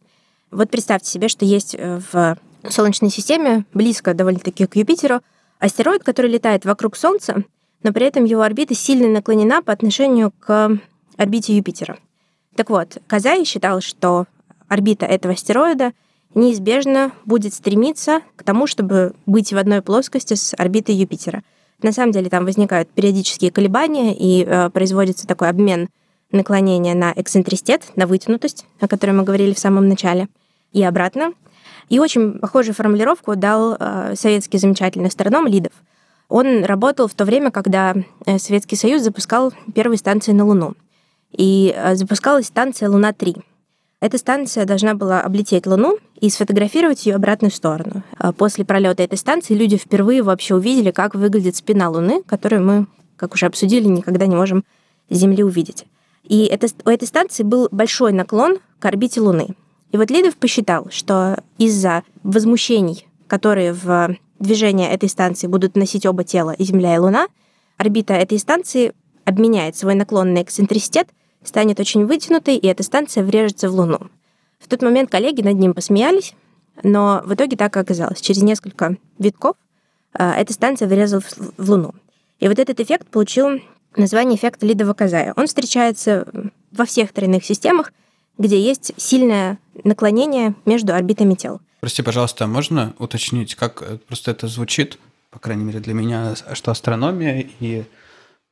Вот 0.50 0.70
представьте 0.70 1.10
себе, 1.10 1.28
что 1.28 1.44
есть 1.44 1.74
э, 1.74 2.00
в 2.12 2.38
Солнечной 2.68 3.10
системе, 3.10 3.64
близко 3.74 4.14
довольно-таки 4.14 4.66
к 4.66 4.76
Юпитеру, 4.76 5.20
астероид, 5.58 6.02
который 6.02 6.30
летает 6.30 6.64
вокруг 6.64 6.96
Солнца, 6.96 7.44
но 7.82 7.92
при 7.92 8.06
этом 8.06 8.24
его 8.24 8.42
орбита 8.42 8.74
сильно 8.74 9.08
наклонена 9.08 9.62
по 9.62 9.72
отношению 9.72 10.32
к 10.40 10.78
орбите 11.16 11.56
Юпитера. 11.56 11.98
Так 12.56 12.70
вот, 12.70 12.98
Казай 13.06 13.44
считал, 13.44 13.80
что 13.80 14.26
орбита 14.68 15.06
этого 15.06 15.34
астероида 15.34 15.92
неизбежно 16.34 17.12
будет 17.24 17.54
стремиться 17.54 18.20
к 18.36 18.42
тому, 18.42 18.66
чтобы 18.66 19.14
быть 19.26 19.52
в 19.52 19.56
одной 19.56 19.82
плоскости 19.82 20.34
с 20.34 20.54
орбитой 20.56 20.94
Юпитера. 20.94 21.42
На 21.82 21.92
самом 21.92 22.12
деле 22.12 22.30
там 22.30 22.44
возникают 22.44 22.88
периодические 22.90 23.50
колебания 23.50 24.14
и 24.14 24.44
э, 24.44 24.70
производится 24.70 25.26
такой 25.26 25.48
обмен 25.48 25.88
наклонения 26.30 26.94
на 26.94 27.12
эксцентриситет, 27.14 27.92
на 27.96 28.06
вытянутость, 28.06 28.66
о 28.80 28.88
которой 28.88 29.12
мы 29.12 29.22
говорили 29.22 29.54
в 29.54 29.58
самом 29.58 29.88
начале, 29.88 30.28
и 30.72 30.82
обратно. 30.82 31.32
И 31.88 31.98
очень 31.98 32.38
похожую 32.38 32.74
формулировку 32.74 33.36
дал 33.36 33.76
э, 33.78 34.14
советский 34.16 34.58
замечательный 34.58 35.08
астроном 35.08 35.46
Лидов. 35.46 35.72
Он 36.28 36.64
работал 36.64 37.06
в 37.06 37.14
то 37.14 37.24
время, 37.24 37.50
когда 37.50 37.94
э, 38.26 38.38
Советский 38.38 38.76
Союз 38.76 39.02
запускал 39.02 39.52
первые 39.74 39.98
станции 39.98 40.32
на 40.32 40.44
Луну. 40.44 40.74
И 41.30 41.74
э, 41.76 41.94
запускалась 41.96 42.46
станция 42.46 42.88
Луна-3. 42.88 43.42
Эта 44.04 44.18
станция 44.18 44.66
должна 44.66 44.94
была 44.94 45.22
облететь 45.22 45.66
Луну 45.66 45.96
и 46.20 46.28
сфотографировать 46.28 47.06
ее 47.06 47.14
обратную 47.14 47.50
сторону. 47.50 48.02
А 48.18 48.34
после 48.34 48.62
пролета 48.62 49.02
этой 49.02 49.16
станции 49.16 49.54
люди 49.54 49.78
впервые 49.78 50.22
вообще 50.22 50.54
увидели, 50.54 50.90
как 50.90 51.14
выглядит 51.14 51.56
спина 51.56 51.88
Луны, 51.88 52.22
которую 52.26 52.66
мы, 52.66 52.86
как 53.16 53.32
уже 53.32 53.46
обсудили, 53.46 53.86
никогда 53.86 54.26
не 54.26 54.36
можем 54.36 54.62
с 55.08 55.16
Земли 55.16 55.42
увидеть. 55.42 55.86
И 56.22 56.44
это, 56.44 56.66
у 56.84 56.90
этой 56.90 57.08
станции 57.08 57.44
был 57.44 57.68
большой 57.70 58.12
наклон 58.12 58.58
к 58.78 58.84
орбите 58.84 59.22
Луны. 59.22 59.56
И 59.90 59.96
вот 59.96 60.10
Лидов 60.10 60.36
посчитал, 60.36 60.88
что 60.90 61.42
из-за 61.56 62.02
возмущений, 62.22 63.06
которые 63.26 63.72
в 63.72 64.18
движение 64.38 64.90
этой 64.90 65.08
станции 65.08 65.46
будут 65.46 65.76
носить 65.76 66.04
оба 66.04 66.24
тела, 66.24 66.54
Земля, 66.58 66.96
и 66.96 66.98
Луна, 66.98 67.28
орбита 67.78 68.12
этой 68.12 68.38
станции 68.38 68.92
обменяет 69.24 69.78
свой 69.78 69.94
наклон 69.94 70.34
на 70.34 70.42
эксцентриситет, 70.42 71.08
станет 71.44 71.80
очень 71.80 72.06
вытянутой, 72.06 72.56
и 72.56 72.66
эта 72.66 72.82
станция 72.82 73.22
врежется 73.22 73.68
в 73.68 73.74
Луну. 73.74 74.10
В 74.58 74.68
тот 74.68 74.82
момент 74.82 75.10
коллеги 75.10 75.42
над 75.42 75.56
ним 75.56 75.74
посмеялись, 75.74 76.34
но 76.82 77.22
в 77.24 77.34
итоге 77.34 77.56
так 77.56 77.76
и 77.76 77.80
оказалось. 77.80 78.20
Через 78.20 78.42
несколько 78.42 78.96
витков 79.18 79.56
э, 80.18 80.30
эта 80.32 80.52
станция 80.52 80.88
врезалась 80.88 81.34
в 81.36 81.70
Луну. 81.70 81.94
И 82.40 82.48
вот 82.48 82.58
этот 82.58 82.80
эффект 82.80 83.06
получил 83.08 83.60
название 83.96 84.36
эффекта 84.36 84.66
Лидова-Казая. 84.66 85.34
Он 85.36 85.46
встречается 85.46 86.26
во 86.72 86.84
всех 86.84 87.12
тройных 87.12 87.44
системах, 87.44 87.92
где 88.38 88.60
есть 88.60 88.92
сильное 88.96 89.58
наклонение 89.84 90.54
между 90.64 90.94
орбитами 90.94 91.34
тел. 91.34 91.60
Прости, 91.80 92.02
пожалуйста, 92.02 92.46
можно 92.46 92.94
уточнить, 92.98 93.54
как 93.54 93.82
э, 93.82 93.98
просто 94.08 94.30
это 94.30 94.48
звучит, 94.48 94.98
по 95.30 95.38
крайней 95.38 95.64
мере 95.64 95.80
для 95.80 95.94
меня, 95.94 96.34
что 96.54 96.70
астрономия 96.70 97.46
и 97.60 97.84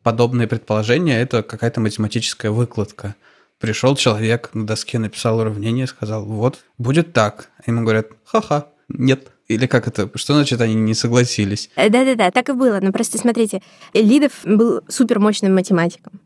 подобные 0.03 0.49
предположения– 0.49 1.21
это 1.23 1.43
какая-то 1.43 1.81
математическая 1.81 2.51
выкладка. 2.51 3.15
Пришел 3.59 3.95
человек 3.95 4.51
на 4.55 4.67
доске, 4.67 4.99
написал 4.99 5.39
уравнение, 5.39 5.87
сказал, 5.87 6.25
вот, 6.25 6.61
будет 6.79 7.13
так. 7.13 7.51
А 7.59 7.71
ему 7.71 7.83
говорят, 7.83 8.09
ха-ха, 8.25 8.67
нет. 8.89 9.29
Или 9.49 9.67
как 9.67 9.87
это? 9.87 10.11
Что 10.15 10.35
значит 10.35 10.61
они 10.61 10.75
не 10.75 10.95
согласились? 10.95 11.71
Э, 11.77 11.89
да-да-да, 11.89 12.31
так 12.31 12.49
и 12.49 12.53
было. 12.53 12.81
Но 12.81 12.91
просто 12.93 13.19
смотрите, 13.19 13.63
Лидов 13.93 14.33
был 14.45 14.81
супермощным 14.89 15.55
математиком. 15.55 16.21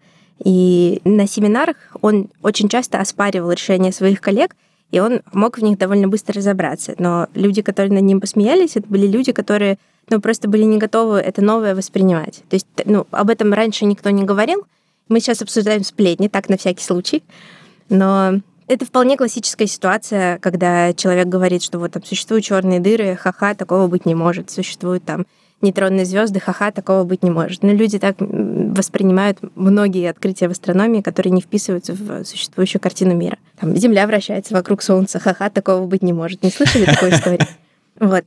И 0.44 1.00
на 1.04 1.26
семинарах 1.26 1.76
он 2.02 2.28
очень 2.42 2.68
часто 2.68 2.98
оспаривал 3.00 3.50
решения 3.52 3.92
своих 3.92 4.20
коллег, 4.20 4.54
и 4.90 5.00
он 5.00 5.22
мог 5.32 5.58
в 5.58 5.62
них 5.62 5.78
довольно 5.78 6.08
быстро 6.08 6.34
разобраться. 6.34 6.94
Но 6.98 7.28
люди, 7.34 7.62
которые 7.62 7.92
над 7.92 8.02
ним 8.02 8.20
посмеялись, 8.20 8.76
это 8.76 8.88
были 8.88 9.06
люди, 9.06 9.32
которые 9.32 9.78
ну, 10.08 10.20
просто 10.20 10.48
были 10.48 10.62
не 10.62 10.78
готовы 10.78 11.18
это 11.18 11.42
новое 11.42 11.74
воспринимать. 11.74 12.42
То 12.48 12.54
есть 12.54 12.66
ну, 12.84 13.06
об 13.10 13.30
этом 13.30 13.52
раньше 13.52 13.84
никто 13.84 14.10
не 14.10 14.22
говорил. 14.22 14.64
Мы 15.08 15.20
сейчас 15.20 15.42
обсуждаем 15.42 15.84
сплетни, 15.84 16.28
так 16.28 16.48
на 16.48 16.56
всякий 16.56 16.82
случай. 16.82 17.22
Но 17.88 18.40
это 18.68 18.84
вполне 18.84 19.16
классическая 19.16 19.66
ситуация, 19.66 20.38
когда 20.38 20.92
человек 20.92 21.26
говорит, 21.26 21.62
что 21.62 21.78
вот 21.78 21.92
там 21.92 22.04
существуют 22.04 22.44
черные 22.44 22.80
дыры, 22.80 23.16
ха-ха, 23.16 23.54
такого 23.54 23.86
быть 23.86 24.06
не 24.06 24.14
может. 24.14 24.50
Существуют 24.50 25.04
там 25.04 25.26
нейтронные 25.62 26.04
звезды, 26.04 26.38
ха-ха, 26.40 26.70
такого 26.70 27.04
быть 27.04 27.22
не 27.22 27.30
может. 27.30 27.62
Но 27.62 27.72
люди 27.72 27.98
так 27.98 28.16
воспринимают 28.18 29.38
многие 29.54 30.10
открытия 30.10 30.48
в 30.48 30.52
астрономии, 30.52 31.00
которые 31.00 31.32
не 31.32 31.40
вписываются 31.40 31.94
в 31.94 32.24
существующую 32.24 32.80
картину 32.80 33.14
мира. 33.14 33.38
Там 33.58 33.74
Земля 33.76 34.06
вращается 34.06 34.54
вокруг 34.54 34.82
Солнца, 34.82 35.18
ха-ха, 35.18 35.50
такого 35.50 35.86
быть 35.86 36.02
не 36.02 36.12
может. 36.12 36.42
Не 36.42 36.50
слышали 36.50 36.84
такой 36.84 37.10
истории? 37.10 37.40
Вот. 37.98 38.24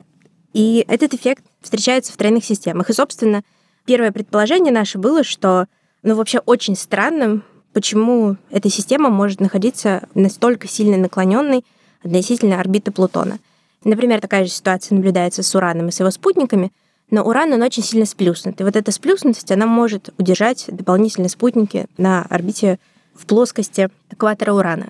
И 0.54 0.84
этот 0.88 1.13
эффект 1.13 1.44
встречается 1.62 2.12
в 2.12 2.18
тройных 2.18 2.44
системах. 2.44 2.89
И, 2.89 2.94
собственно, 2.94 3.44
первое 3.86 4.12
предположение 4.12 4.74
наше 4.74 4.98
было, 4.98 5.24
что, 5.24 5.68
ну, 6.02 6.15
вообще 6.15 6.39
очень 6.39 6.76
странным, 6.76 7.44
почему 7.74 8.36
эта 8.50 8.68
система 8.70 9.10
может 9.10 9.42
находиться 9.42 10.08
настолько 10.15 10.68
сильно 10.68 10.98
наклоненной 10.98 11.63
относительно 12.04 12.60
орбиты 12.60 12.92
Плутона. 12.92 13.38
Например, 13.84 14.20
такая 14.20 14.46
же 14.46 14.52
ситуация 14.52 14.96
наблюдается 14.96 15.44
с 15.44 15.56
Ураном 15.56 15.89
и 15.89 15.92
с 15.92 16.00
его 16.00 16.10
спутниками, 16.12 16.72
но 17.12 17.24
Уран, 17.24 17.54
он 17.54 17.62
очень 17.62 17.84
сильно 17.84 18.06
сплюснут. 18.06 18.62
И 18.62 18.63
вот 18.63 18.76
эта 18.76 18.91
сплюснутость, 18.91 19.52
она 19.52 19.65
может 19.65 20.13
удержать 20.17 20.65
дополнительные 20.67 21.30
спутники 21.30 21.88
на 21.98 22.24
орбите 22.24 22.80
в 23.13 23.26
плоскости 23.26 23.89
экватора 24.12 24.54
Урана. 24.54 24.89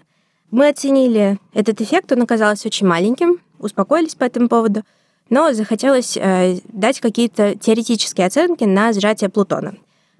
Мы 0.51 0.67
оценили 0.67 1.37
этот 1.53 1.79
эффект, 1.81 2.11
он 2.11 2.23
оказался 2.23 2.67
очень 2.67 2.87
маленьким, 2.87 3.39
успокоились 3.59 4.15
по 4.15 4.23
этому 4.23 4.49
поводу, 4.49 4.83
но 5.29 5.53
захотелось 5.53 6.17
э, 6.17 6.59
дать 6.65 6.99
какие-то 6.99 7.55
теоретические 7.55 8.27
оценки 8.27 8.63
на 8.63 8.91
сжатие 8.93 9.29
Плутона. 9.29 9.75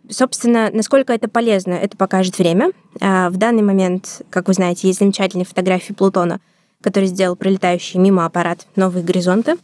Собственно, 0.10 0.70
насколько 0.72 1.14
это 1.14 1.28
полезно, 1.30 1.74
это 1.74 1.98
покажет 1.98 2.38
время. 2.38 2.72
А 3.02 3.30
в 3.30 3.38
данный 3.38 3.62
момент, 3.64 4.22
как 4.30 4.48
вы 4.48 4.54
знаете, 4.54 4.88
есть 4.88 5.00
замечательные 5.00 5.46
фотографии 5.46 5.94
Плутона, 5.94 6.40
который 6.82 7.06
сделал 7.06 7.36
пролетающий 7.36 8.00
мимо 8.00 8.26
аппарат 8.26 8.68
«Новые 8.76 9.04
горизонты». 9.04 9.58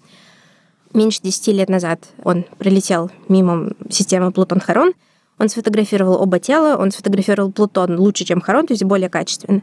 Меньше 0.95 1.19
10 1.21 1.47
лет 1.49 1.69
назад 1.69 1.99
он 2.23 2.45
пролетел 2.58 3.12
мимо 3.27 3.71
системы 3.89 4.31
Плутон-Харон. 4.31 4.93
Он 5.38 5.49
сфотографировал 5.49 6.21
оба 6.21 6.39
тела, 6.39 6.77
он 6.77 6.91
сфотографировал 6.91 7.51
Плутон 7.51 7.99
лучше, 7.99 8.23
чем 8.23 8.39
Харон, 8.39 8.65
то 8.65 8.71
есть 8.71 8.86
более 8.86 9.10
качественно. 9.10 9.62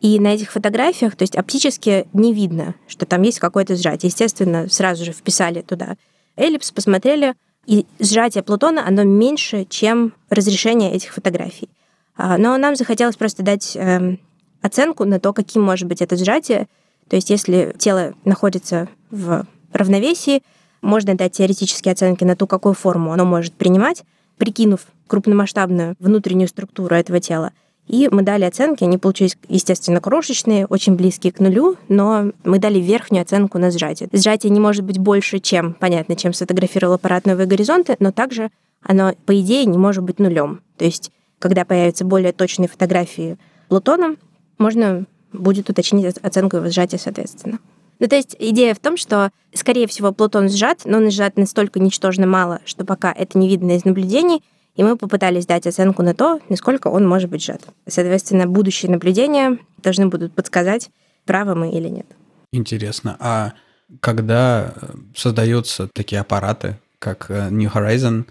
И 0.00 0.18
на 0.18 0.28
этих 0.28 0.50
фотографиях, 0.50 1.16
то 1.16 1.22
есть 1.24 1.36
оптически 1.36 2.08
не 2.14 2.32
видно, 2.32 2.74
что 2.88 3.04
там 3.04 3.20
есть 3.20 3.38
какое-то 3.38 3.76
сжатие. 3.76 4.08
Естественно, 4.08 4.70
сразу 4.70 5.04
же 5.04 5.12
вписали 5.12 5.60
туда 5.60 5.98
эллипс, 6.38 6.72
посмотрели, 6.72 7.34
и 7.66 7.84
сжатие 7.98 8.42
Плутона, 8.42 8.86
оно 8.88 9.02
меньше, 9.02 9.66
чем 9.68 10.14
разрешение 10.30 10.92
этих 10.92 11.12
фотографий. 11.12 11.68
А, 12.16 12.38
но 12.38 12.56
нам 12.56 12.74
захотелось 12.74 13.16
просто 13.16 13.42
дать 13.42 13.76
эм, 13.76 14.18
оценку 14.62 15.04
на 15.04 15.20
то, 15.20 15.34
каким 15.34 15.62
может 15.62 15.86
быть 15.86 16.00
это 16.00 16.16
сжатие. 16.16 16.68
То 17.10 17.16
есть 17.16 17.28
если 17.28 17.74
тело 17.78 18.14
находится 18.24 18.88
в 19.10 19.46
равновесии, 19.74 20.42
можно 20.82 21.14
дать 21.14 21.32
теоретические 21.32 21.92
оценки 21.92 22.24
на 22.24 22.36
ту, 22.36 22.46
какую 22.46 22.74
форму 22.74 23.12
оно 23.12 23.24
может 23.24 23.52
принимать, 23.54 24.04
прикинув 24.38 24.80
крупномасштабную 25.06 25.96
внутреннюю 25.98 26.48
структуру 26.48 26.94
этого 26.94 27.20
тела. 27.20 27.52
И 27.86 28.08
мы 28.10 28.22
дали 28.22 28.44
оценки, 28.44 28.84
они 28.84 28.98
получились, 28.98 29.36
естественно, 29.48 30.00
крошечные, 30.00 30.66
очень 30.66 30.94
близкие 30.94 31.32
к 31.32 31.40
нулю, 31.40 31.76
но 31.88 32.30
мы 32.44 32.60
дали 32.60 32.78
верхнюю 32.78 33.22
оценку 33.22 33.58
на 33.58 33.72
сжатие. 33.72 34.08
Сжатие 34.12 34.50
не 34.50 34.60
может 34.60 34.84
быть 34.84 34.98
больше, 34.98 35.40
чем, 35.40 35.74
понятно, 35.74 36.14
чем 36.14 36.32
сфотографировал 36.32 36.94
аппарат 36.94 37.26
«Новые 37.26 37.46
горизонты», 37.46 37.96
но 37.98 38.12
также 38.12 38.50
оно, 38.82 39.14
по 39.26 39.38
идее, 39.40 39.64
не 39.64 39.76
может 39.76 40.04
быть 40.04 40.20
нулем. 40.20 40.60
То 40.78 40.84
есть, 40.84 41.10
когда 41.40 41.64
появятся 41.64 42.04
более 42.04 42.32
точные 42.32 42.68
фотографии 42.68 43.38
Плутона, 43.68 44.16
можно 44.58 45.04
будет 45.32 45.68
уточнить 45.68 46.16
оценку 46.18 46.58
его 46.58 46.68
сжатия 46.68 46.98
соответственно. 46.98 47.58
Ну, 48.00 48.08
то 48.08 48.16
есть 48.16 48.34
идея 48.38 48.74
в 48.74 48.80
том, 48.80 48.96
что, 48.96 49.30
скорее 49.54 49.86
всего, 49.86 50.10
Плутон 50.12 50.48
сжат, 50.48 50.80
но 50.84 50.96
он 50.96 51.10
сжат 51.10 51.36
настолько 51.36 51.78
ничтожно 51.78 52.26
мало, 52.26 52.60
что 52.64 52.84
пока 52.84 53.12
это 53.12 53.38
не 53.38 53.48
видно 53.48 53.76
из 53.76 53.84
наблюдений, 53.84 54.42
и 54.74 54.82
мы 54.82 54.96
попытались 54.96 55.46
дать 55.46 55.66
оценку 55.66 56.02
на 56.02 56.14
то, 56.14 56.40
насколько 56.48 56.88
он 56.88 57.06
может 57.06 57.28
быть 57.28 57.42
сжат. 57.42 57.62
Соответственно, 57.86 58.46
будущие 58.46 58.90
наблюдения 58.90 59.58
должны 59.82 60.06
будут 60.06 60.32
подсказать, 60.32 60.90
правы 61.26 61.54
мы 61.54 61.70
или 61.70 61.88
нет. 61.88 62.06
Интересно. 62.52 63.16
А 63.20 63.52
когда 64.00 64.74
создаются 65.14 65.88
такие 65.92 66.20
аппараты, 66.20 66.78
как 66.98 67.30
э, 67.30 67.48
New 67.50 67.70
Horizon, 67.70 68.24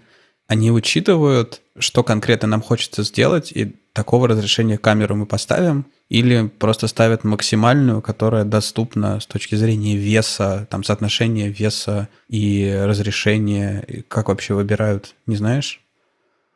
они 0.48 0.72
учитывают, 0.72 1.60
что 1.78 2.02
конкретно 2.02 2.48
нам 2.48 2.60
хочется 2.60 3.04
сделать, 3.04 3.52
и 3.52 3.76
такого 3.92 4.26
разрешения 4.26 4.78
камеру 4.78 5.14
мы 5.14 5.26
поставим, 5.26 5.86
или 6.10 6.48
просто 6.48 6.88
ставят 6.88 7.22
максимальную, 7.22 8.02
которая 8.02 8.44
доступна 8.44 9.20
с 9.20 9.26
точки 9.26 9.54
зрения 9.54 9.96
веса, 9.96 10.66
там 10.68 10.82
соотношения 10.82 11.48
веса 11.48 12.08
и 12.28 12.78
разрешения, 12.84 14.04
как 14.08 14.28
вообще 14.28 14.54
выбирают, 14.54 15.14
не 15.26 15.36
знаешь? 15.36 15.80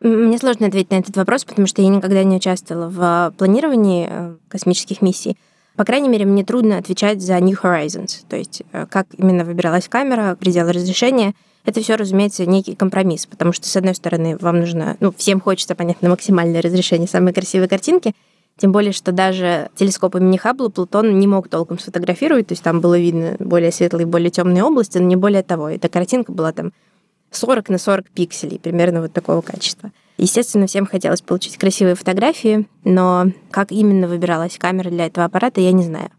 Мне 0.00 0.36
сложно 0.38 0.66
ответить 0.66 0.90
на 0.90 0.96
этот 0.96 1.16
вопрос, 1.16 1.44
потому 1.44 1.68
что 1.68 1.80
я 1.80 1.88
никогда 1.88 2.24
не 2.24 2.36
участвовала 2.36 2.90
в 2.90 3.34
планировании 3.38 4.08
э, 4.10 4.36
космических 4.48 5.00
миссий. 5.00 5.38
По 5.76 5.84
крайней 5.84 6.08
мере, 6.08 6.26
мне 6.26 6.44
трудно 6.44 6.76
отвечать 6.76 7.22
за 7.22 7.38
New 7.38 7.56
Horizons, 7.56 8.24
то 8.28 8.36
есть 8.36 8.62
э, 8.72 8.86
как 8.90 9.06
именно 9.16 9.44
выбиралась 9.44 9.88
камера, 9.88 10.34
пределы 10.34 10.72
разрешения. 10.72 11.32
Это 11.64 11.80
все, 11.80 11.94
разумеется, 11.94 12.44
некий 12.44 12.74
компромисс, 12.74 13.26
потому 13.26 13.52
что, 13.52 13.68
с 13.68 13.76
одной 13.76 13.94
стороны, 13.94 14.36
вам 14.36 14.58
нужно, 14.60 14.96
ну, 14.98 15.14
всем 15.16 15.40
хочется, 15.40 15.76
понятно, 15.76 16.10
максимальное 16.10 16.60
разрешение, 16.60 17.08
самые 17.08 17.32
красивые 17.32 17.68
картинки, 17.68 18.14
тем 18.56 18.70
более, 18.70 18.92
что 18.92 19.10
даже 19.12 19.70
телескоп 19.74 20.14
имени 20.16 20.36
Хаббла 20.36 20.68
Плутон 20.68 21.18
не 21.18 21.26
мог 21.26 21.48
толком 21.48 21.78
сфотографировать, 21.78 22.46
то 22.48 22.52
есть 22.52 22.62
там 22.62 22.80
было 22.80 22.98
видно 22.98 23.36
более 23.40 23.72
светлые, 23.72 24.06
более 24.06 24.30
темные 24.30 24.62
области, 24.62 24.98
но 24.98 25.04
не 25.04 25.16
более 25.16 25.42
того. 25.42 25.68
Эта 25.68 25.88
картинка 25.88 26.30
была 26.30 26.52
там 26.52 26.72
40 27.32 27.68
на 27.68 27.78
40 27.78 28.10
пикселей, 28.10 28.60
примерно 28.60 29.02
вот 29.02 29.12
такого 29.12 29.40
качества. 29.40 29.90
Естественно, 30.18 30.68
всем 30.68 30.86
хотелось 30.86 31.20
получить 31.20 31.56
красивые 31.56 31.96
фотографии, 31.96 32.68
но 32.84 33.26
как 33.50 33.72
именно 33.72 34.06
выбиралась 34.06 34.56
камера 34.56 34.88
для 34.88 35.06
этого 35.06 35.26
аппарата, 35.26 35.60
я 35.60 35.72
не 35.72 35.82
знаю. 35.82 36.10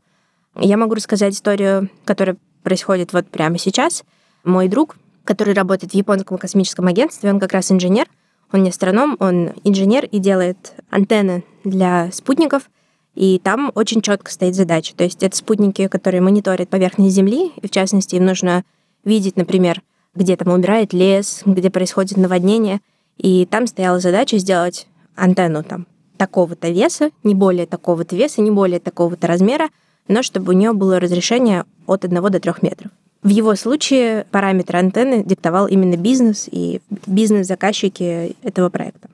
Я 0.60 0.76
могу 0.76 0.96
рассказать 0.96 1.34
историю, 1.34 1.90
которая 2.04 2.36
происходит 2.64 3.14
вот 3.14 3.28
прямо 3.28 3.58
сейчас. 3.58 4.04
Мой 4.44 4.68
друг, 4.68 4.98
который 5.24 5.54
работает 5.54 5.94
в 5.94 5.96
японском 5.96 6.38
космическом 6.38 6.88
агентстве, 6.88 7.30
он 7.30 7.40
как 7.40 7.54
раз 7.54 7.72
инженер, 7.72 8.08
он 8.52 8.64
не 8.64 8.70
астроном, 8.70 9.16
он 9.20 9.54
инженер 9.64 10.06
и 10.06 10.20
делает 10.20 10.74
антенны 10.90 11.46
для 11.66 12.12
спутников, 12.12 12.70
и 13.16 13.40
там 13.40 13.72
очень 13.76 14.02
четко 14.02 14.32
стоит 14.32 14.56
задача. 14.56 14.94
То 14.96 15.04
есть 15.04 15.24
это 15.24 15.36
спутники, 15.36 15.88
которые 15.88 16.22
мониторят 16.22 16.70
поверхность 16.70 17.16
Земли, 17.16 17.52
и 17.62 17.68
в 17.68 17.72
частности 17.72 18.16
им 18.16 18.26
нужно 18.26 18.64
видеть, 19.04 19.38
например, 19.38 19.82
где 20.14 20.36
там 20.36 20.54
умирает 20.54 20.94
лес, 20.94 21.42
где 21.46 21.70
происходит 21.70 22.18
наводнение. 22.18 22.82
И 23.18 23.46
там 23.46 23.68
стояла 23.68 24.00
задача 24.00 24.38
сделать 24.38 24.88
антенну 25.16 25.64
там 25.64 25.88
такого-то 26.18 26.70
веса, 26.70 27.12
не 27.24 27.36
более 27.36 27.66
такого-то 27.66 28.16
веса, 28.16 28.42
не 28.42 28.52
более 28.52 28.80
такого-то 28.80 29.28
размера, 29.28 29.70
но 30.08 30.24
чтобы 30.24 30.54
у 30.54 30.56
нее 30.56 30.74
было 30.74 31.00
разрешение 31.00 31.66
от 31.88 32.06
1 32.06 32.22
до 32.32 32.40
3 32.40 32.54
метров. 32.62 32.92
В 33.24 33.30
его 33.30 33.56
случае 33.56 34.28
параметры 34.30 34.78
антенны 34.78 35.24
диктовал 35.24 35.68
именно 35.68 35.98
бизнес 35.98 36.48
и 36.52 36.82
бизнес-заказчики 37.08 38.36
этого 38.44 38.70
проекта. 38.70 39.10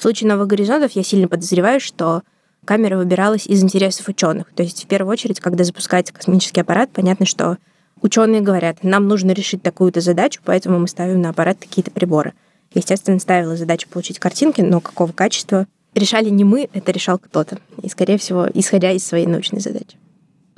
В 0.00 0.02
случае 0.02 0.30
новых 0.30 0.46
горизонтов 0.46 0.92
я 0.92 1.02
сильно 1.02 1.28
подозреваю, 1.28 1.78
что 1.78 2.22
камера 2.64 2.96
выбиралась 2.96 3.46
из 3.46 3.62
интересов 3.62 4.08
ученых. 4.08 4.46
То 4.54 4.62
есть, 4.62 4.84
в 4.84 4.86
первую 4.86 5.12
очередь, 5.12 5.40
когда 5.40 5.62
запускается 5.62 6.14
космический 6.14 6.62
аппарат, 6.62 6.88
понятно, 6.90 7.26
что 7.26 7.58
ученые 8.00 8.40
говорят, 8.40 8.82
нам 8.82 9.08
нужно 9.08 9.32
решить 9.32 9.62
такую-то 9.62 10.00
задачу, 10.00 10.40
поэтому 10.42 10.78
мы 10.78 10.88
ставим 10.88 11.20
на 11.20 11.28
аппарат 11.28 11.58
какие-то 11.60 11.90
приборы. 11.90 12.32
Естественно, 12.72 13.18
ставила 13.18 13.58
задачу 13.58 13.90
получить 13.90 14.18
картинки, 14.18 14.62
но 14.62 14.80
какого 14.80 15.12
качества 15.12 15.66
решали 15.94 16.30
не 16.30 16.44
мы, 16.44 16.70
это 16.72 16.92
решал 16.92 17.18
кто-то. 17.18 17.58
И, 17.82 17.90
скорее 17.90 18.16
всего, 18.16 18.48
исходя 18.54 18.92
из 18.92 19.06
своей 19.06 19.26
научной 19.26 19.60
задачи. 19.60 19.98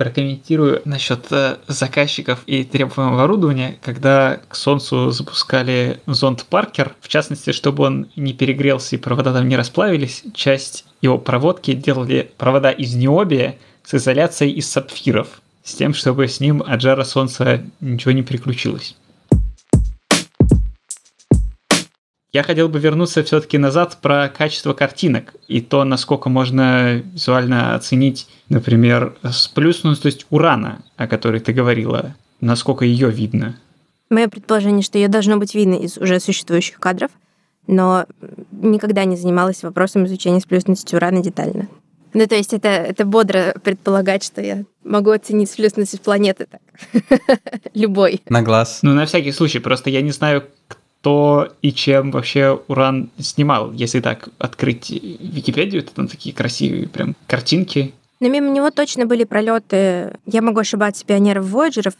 Прокомментирую 0.03 0.83
насчет 0.85 1.31
э, 1.31 1.59
заказчиков 1.69 2.43
и 2.47 2.65
требуемого 2.65 3.15
оборудования. 3.15 3.79
Когда 3.83 4.41
к 4.49 4.57
Солнцу 4.57 5.13
запускали 5.13 6.01
зонд 6.07 6.45
Паркер, 6.47 6.97
в 7.01 7.07
частности, 7.07 7.53
чтобы 7.53 7.85
он 7.85 8.09
не 8.17 8.33
перегрелся 8.33 8.97
и 8.97 8.99
провода 8.99 9.33
там 9.33 9.49
не 9.49 9.57
расплавились, 9.57 10.25
часть 10.35 10.87
его 11.03 11.19
проводки 11.19 11.73
делали 11.73 12.33
провода 12.37 12.73
из 12.73 12.97
необия 12.97 13.59
с 13.85 13.95
изоляцией 13.95 14.51
из 14.55 14.69
сапфиров 14.69 15.41
с 15.63 15.75
тем, 15.75 15.95
чтобы 15.95 16.27
с 16.27 16.41
ним 16.41 16.65
от 16.67 16.81
жара 16.81 17.05
солнца 17.05 17.63
ничего 17.81 18.11
не 18.11 18.25
приключилось. 18.25 18.97
Я 22.33 22.43
хотел 22.43 22.71
бы 22.71 22.79
вернуться 22.79 23.23
все-таки 23.23 23.59
назад 23.59 23.99
про 24.01 24.31
качество 24.31 24.73
картинок 24.73 25.35
и 25.49 25.61
то, 25.61 25.85
насколько 25.85 26.31
можно 26.31 26.95
визуально 26.95 27.75
оценить, 27.75 28.27
например, 28.49 29.19
сплюснутость 29.31 30.25
урана, 30.31 30.83
о 30.97 31.07
которой 31.07 31.41
ты 31.41 31.53
говорила, 31.53 32.15
насколько 32.41 32.87
ее 32.87 33.11
видно. 33.11 33.59
Мое 34.09 34.29
предположение, 34.29 34.83
что 34.83 34.97
ее 34.97 35.09
должно 35.09 35.37
быть 35.37 35.55
видно 35.55 35.75
из 35.75 35.99
уже 35.99 36.21
существующих 36.21 36.81
кадров, 36.81 37.11
но 37.67 38.07
никогда 38.51 39.05
не 39.05 39.17
занималась 39.17 39.63
вопросом 39.63 40.07
изучения 40.07 40.41
сплюснутости 40.41 40.95
урана 40.95 41.23
детально. 41.23 41.69
Ну, 42.15 42.27
то 42.27 42.35
есть 42.35 42.55
это, 42.55 42.69
это 42.69 43.05
бодро 43.05 43.55
предполагать, 43.63 44.25
что 44.25 44.41
я 44.41 44.65
могу 44.85 45.11
оценить 45.11 45.51
сплюснутость 45.51 46.01
планеты 46.01 46.47
так. 46.51 46.61
Любой. 47.75 48.23
На 48.31 48.41
глаз. 48.41 48.81
Ну, 48.83 48.95
на 48.95 49.05
всякий 49.05 49.33
случай, 49.33 49.59
просто 49.59 49.91
я 49.91 50.01
не 50.01 50.13
знаю, 50.13 50.45
кто 51.03 51.53
и 51.63 51.73
чем 51.73 52.13
вообще 52.13 52.61
Уран 52.69 53.11
снимал. 53.19 53.73
Если 53.73 53.99
так 53.99 54.29
открыть 54.39 54.89
Википедию, 54.91 55.83
то 55.83 55.93
там 55.93 56.07
такие 56.07 56.33
красивые 56.33 56.87
прям 56.87 57.17
картинки. 57.27 57.93
Но 58.21 58.29
мимо 58.29 58.49
него 58.51 58.71
точно 58.71 59.05
были 59.05 59.25
пролеты. 59.25 60.17
Я 60.27 60.43
могу 60.43 60.61
ошибаться, 60.61 61.05
пионеров 61.05 61.47
Вояджеров, 61.47 61.95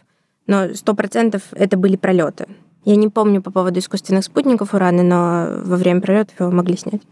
но 0.47 0.73
сто 0.75 0.95
процентов 0.95 1.43
это 1.51 1.77
были 1.77 1.97
пролеты. 1.97 2.47
Я 2.85 2.95
не 2.95 3.09
помню 3.09 3.43
по 3.43 3.51
поводу 3.51 3.81
искусственных 3.81 4.23
спутников 4.23 4.73
Урана, 4.73 5.03
но 5.03 5.63
во 5.65 5.77
время 5.77 6.01
пролетов 6.01 6.39
его 6.39 6.53
могли 6.53 6.77
снять. 6.77 7.03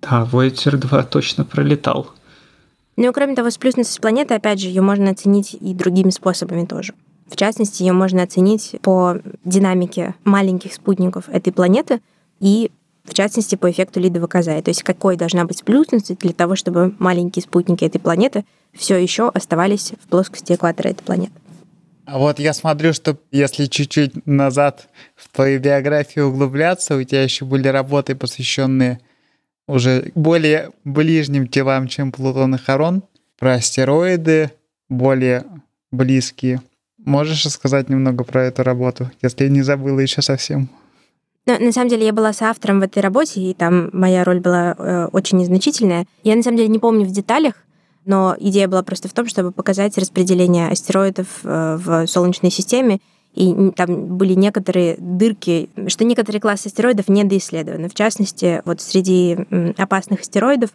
Да, 0.00 0.26
Voyager 0.32 0.76
2 0.78 1.02
точно 1.02 1.44
пролетал. 1.44 2.08
Ну 2.96 3.10
и 3.10 3.12
кроме 3.12 3.34
того, 3.34 3.50
сплюснутость 3.50 4.00
планеты, 4.00 4.32
опять 4.32 4.60
же, 4.60 4.68
ее 4.68 4.80
можно 4.80 5.10
оценить 5.10 5.52
и 5.52 5.74
другими 5.74 6.08
способами 6.08 6.64
тоже. 6.64 6.94
В 7.28 7.36
частности, 7.36 7.82
ее 7.82 7.92
можно 7.92 8.22
оценить 8.22 8.76
по 8.82 9.18
динамике 9.44 10.14
маленьких 10.24 10.74
спутников 10.74 11.28
этой 11.28 11.52
планеты 11.52 12.00
и 12.40 12.70
в 13.08 13.14
частности, 13.14 13.56
по 13.56 13.70
эффекту 13.70 14.00
Лидова 14.00 14.26
Казая. 14.26 14.60
То 14.60 14.70
есть 14.70 14.82
какой 14.82 15.16
должна 15.16 15.46
быть 15.46 15.58
сплюснутость 15.58 16.18
для 16.18 16.32
того, 16.32 16.56
чтобы 16.56 16.94
маленькие 16.98 17.42
спутники 17.42 17.84
этой 17.84 17.98
планеты 17.98 18.44
все 18.74 18.96
еще 18.96 19.30
оставались 19.30 19.92
в 19.92 20.08
плоскости 20.08 20.52
экватора 20.52 20.88
этой 20.88 21.02
планеты. 21.02 21.32
А 22.04 22.18
вот 22.18 22.38
я 22.38 22.52
смотрю, 22.52 22.92
что 22.92 23.18
если 23.30 23.66
чуть-чуть 23.66 24.26
назад 24.26 24.88
в 25.14 25.28
твою 25.28 25.60
биографию 25.60 26.28
углубляться, 26.28 26.96
у 26.96 27.02
тебя 27.02 27.22
еще 27.22 27.44
были 27.44 27.68
работы, 27.68 28.14
посвященные 28.14 29.00
уже 29.66 30.10
более 30.14 30.70
ближним 30.84 31.46
телам, 31.46 31.86
чем 31.88 32.12
Плутон 32.12 32.54
и 32.54 32.58
Харон, 32.58 33.02
про 33.38 33.54
астероиды, 33.54 34.50
более 34.88 35.44
близкие. 35.90 36.62
Можешь 37.08 37.46
рассказать 37.46 37.88
немного 37.88 38.22
про 38.22 38.44
эту 38.44 38.62
работу, 38.62 39.10
если 39.22 39.48
не 39.48 39.62
забыла 39.62 40.00
еще 40.00 40.20
совсем? 40.20 40.68
Но, 41.46 41.58
на 41.58 41.72
самом 41.72 41.88
деле 41.88 42.04
я 42.04 42.12
была 42.12 42.34
соавтором 42.34 42.80
в 42.80 42.82
этой 42.82 43.02
работе, 43.02 43.40
и 43.40 43.54
там 43.54 43.88
моя 43.94 44.24
роль 44.24 44.40
была 44.40 44.74
э, 44.76 45.06
очень 45.12 45.38
незначительная. 45.38 46.04
Я 46.22 46.36
на 46.36 46.42
самом 46.42 46.58
деле 46.58 46.68
не 46.68 46.78
помню 46.78 47.06
в 47.06 47.10
деталях, 47.10 47.54
но 48.04 48.36
идея 48.38 48.68
была 48.68 48.82
просто 48.82 49.08
в 49.08 49.14
том, 49.14 49.26
чтобы 49.26 49.52
показать 49.52 49.96
распределение 49.96 50.68
астероидов 50.68 51.26
э, 51.44 51.78
в 51.82 52.06
Солнечной 52.06 52.50
системе 52.50 53.00
и 53.34 53.70
там 53.76 54.16
были 54.18 54.34
некоторые 54.34 54.96
дырки, 54.98 55.70
что 55.86 56.04
некоторые 56.04 56.40
классы 56.40 56.66
астероидов 56.66 57.08
недоисследованы. 57.08 57.88
В 57.88 57.94
частности, 57.94 58.60
вот 58.64 58.80
среди 58.80 59.38
опасных 59.76 60.20
астероидов 60.20 60.70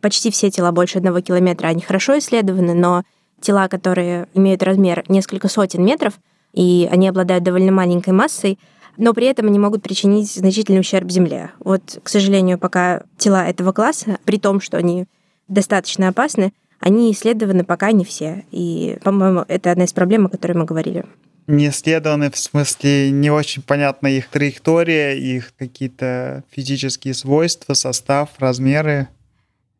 почти 0.00 0.30
все 0.30 0.50
тела 0.50 0.72
больше 0.72 0.98
одного 0.98 1.20
километра, 1.20 1.66
они 1.66 1.82
хорошо 1.82 2.16
исследованы, 2.18 2.74
но 2.74 3.02
тела, 3.46 3.68
которые 3.68 4.26
имеют 4.34 4.62
размер 4.62 5.04
несколько 5.08 5.48
сотен 5.48 5.84
метров, 5.84 6.14
и 6.52 6.88
они 6.90 7.08
обладают 7.08 7.44
довольно 7.44 7.70
маленькой 7.70 8.12
массой, 8.12 8.58
но 8.96 9.12
при 9.12 9.26
этом 9.26 9.46
они 9.46 9.58
могут 9.58 9.82
причинить 9.82 10.32
значительный 10.32 10.80
ущерб 10.80 11.10
Земле. 11.10 11.50
Вот, 11.60 12.00
к 12.02 12.08
сожалению, 12.08 12.58
пока 12.58 13.02
тела 13.18 13.46
этого 13.46 13.72
класса, 13.72 14.18
при 14.24 14.38
том, 14.38 14.60
что 14.60 14.78
они 14.78 15.06
достаточно 15.48 16.08
опасны, 16.08 16.52
они 16.80 17.12
исследованы 17.12 17.62
пока 17.62 17.92
не 17.92 18.04
все. 18.04 18.44
И, 18.50 18.98
по-моему, 19.02 19.44
это 19.46 19.70
одна 19.70 19.84
из 19.84 19.92
проблем, 19.92 20.26
о 20.26 20.30
которой 20.30 20.52
мы 20.52 20.64
говорили 20.64 21.04
не 21.46 21.68
исследованы, 21.68 22.30
в 22.30 22.36
смысле 22.36 23.10
не 23.10 23.30
очень 23.30 23.62
понятна 23.62 24.08
их 24.08 24.28
траектория, 24.28 25.16
их 25.16 25.52
какие-то 25.56 26.42
физические 26.50 27.14
свойства, 27.14 27.74
состав, 27.74 28.30
размеры. 28.38 29.08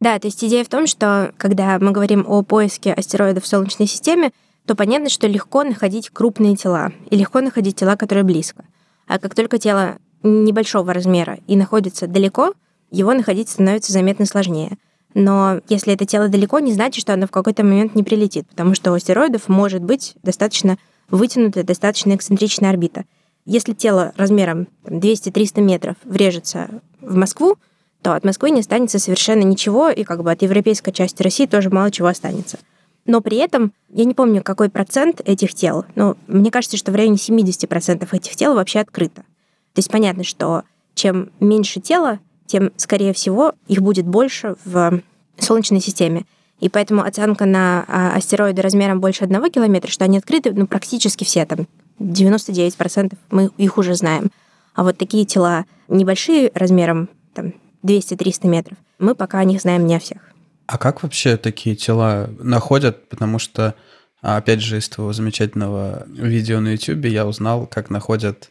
Да, 0.00 0.18
то 0.18 0.26
есть 0.26 0.42
идея 0.44 0.64
в 0.64 0.68
том, 0.68 0.86
что 0.86 1.32
когда 1.38 1.78
мы 1.78 1.90
говорим 1.92 2.24
о 2.28 2.42
поиске 2.42 2.92
астероидов 2.92 3.44
в 3.44 3.46
Солнечной 3.46 3.88
системе, 3.88 4.30
то 4.66 4.74
понятно, 4.74 5.08
что 5.08 5.26
легко 5.26 5.62
находить 5.62 6.10
крупные 6.10 6.56
тела 6.56 6.92
и 7.08 7.16
легко 7.16 7.40
находить 7.40 7.76
тела, 7.76 7.96
которые 7.96 8.24
близко. 8.24 8.64
А 9.06 9.18
как 9.18 9.34
только 9.34 9.58
тело 9.58 9.98
небольшого 10.22 10.92
размера 10.92 11.38
и 11.46 11.56
находится 11.56 12.06
далеко, 12.06 12.52
его 12.90 13.14
находить 13.14 13.48
становится 13.48 13.92
заметно 13.92 14.26
сложнее. 14.26 14.76
Но 15.14 15.60
если 15.68 15.94
это 15.94 16.04
тело 16.04 16.28
далеко, 16.28 16.58
не 16.58 16.72
значит, 16.72 17.00
что 17.00 17.14
оно 17.14 17.26
в 17.26 17.30
какой-то 17.30 17.64
момент 17.64 17.94
не 17.94 18.02
прилетит, 18.02 18.46
потому 18.48 18.74
что 18.74 18.92
у 18.92 18.94
астероидов 18.94 19.48
может 19.48 19.82
быть 19.82 20.14
достаточно 20.22 20.76
вытянутая, 21.08 21.64
достаточно 21.64 22.14
эксцентричная 22.14 22.70
орбита. 22.70 23.04
Если 23.46 23.72
тело 23.72 24.12
размером 24.16 24.66
200-300 24.84 25.60
метров 25.62 25.96
врежется 26.04 26.68
в 27.00 27.14
Москву, 27.14 27.56
то 28.02 28.14
от 28.14 28.24
Москвы 28.24 28.50
не 28.50 28.60
останется 28.60 28.98
совершенно 28.98 29.42
ничего, 29.42 29.88
и 29.88 30.04
как 30.04 30.22
бы 30.22 30.30
от 30.30 30.42
европейской 30.42 30.92
части 30.92 31.22
России 31.22 31.46
тоже 31.46 31.70
мало 31.70 31.90
чего 31.90 32.08
останется. 32.08 32.58
Но 33.04 33.20
при 33.20 33.36
этом, 33.38 33.72
я 33.90 34.04
не 34.04 34.14
помню, 34.14 34.42
какой 34.42 34.68
процент 34.68 35.20
этих 35.24 35.54
тел, 35.54 35.84
но 35.94 36.16
мне 36.26 36.50
кажется, 36.50 36.76
что 36.76 36.92
в 36.92 36.96
районе 36.96 37.16
70% 37.16 38.08
этих 38.10 38.36
тел 38.36 38.54
вообще 38.54 38.80
открыто. 38.80 39.22
То 39.22 39.78
есть 39.78 39.90
понятно, 39.90 40.24
что 40.24 40.62
чем 40.94 41.30
меньше 41.40 41.80
тела, 41.80 42.18
тем, 42.46 42.72
скорее 42.76 43.12
всего, 43.12 43.52
их 43.68 43.80
будет 43.82 44.06
больше 44.06 44.56
в 44.64 45.00
Солнечной 45.38 45.80
системе. 45.80 46.24
И 46.60 46.68
поэтому 46.68 47.02
оценка 47.02 47.44
на 47.44 47.84
а, 47.86 48.16
астероиды 48.16 48.62
размером 48.62 49.00
больше 49.00 49.24
одного 49.24 49.48
километра, 49.48 49.90
что 49.90 50.04
они 50.04 50.18
открыты, 50.18 50.52
ну, 50.52 50.66
практически 50.66 51.24
все, 51.24 51.44
там, 51.44 51.66
99% 51.98 53.14
мы 53.30 53.50
их 53.58 53.78
уже 53.78 53.94
знаем. 53.94 54.30
А 54.74 54.82
вот 54.82 54.96
такие 54.96 55.24
тела 55.26 55.66
небольшие 55.88 56.50
размером, 56.54 57.08
там, 57.34 57.52
200-300 57.86 58.48
метров, 58.48 58.78
мы 58.98 59.14
пока 59.14 59.38
о 59.38 59.44
них 59.44 59.60
знаем 59.60 59.86
не 59.86 59.96
о 59.96 60.00
всех. 60.00 60.18
А 60.66 60.78
как 60.78 61.02
вообще 61.02 61.36
такие 61.36 61.76
тела 61.76 62.28
находят? 62.40 63.08
Потому 63.08 63.38
что, 63.38 63.74
опять 64.20 64.60
же, 64.60 64.78
из 64.78 64.88
твоего 64.88 65.12
замечательного 65.12 66.04
видео 66.08 66.60
на 66.60 66.72
YouTube 66.72 67.04
я 67.06 67.26
узнал, 67.26 67.66
как 67.66 67.88
находят 67.88 68.50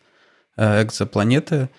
э, 0.56 0.84
экзопланеты, 0.84 1.70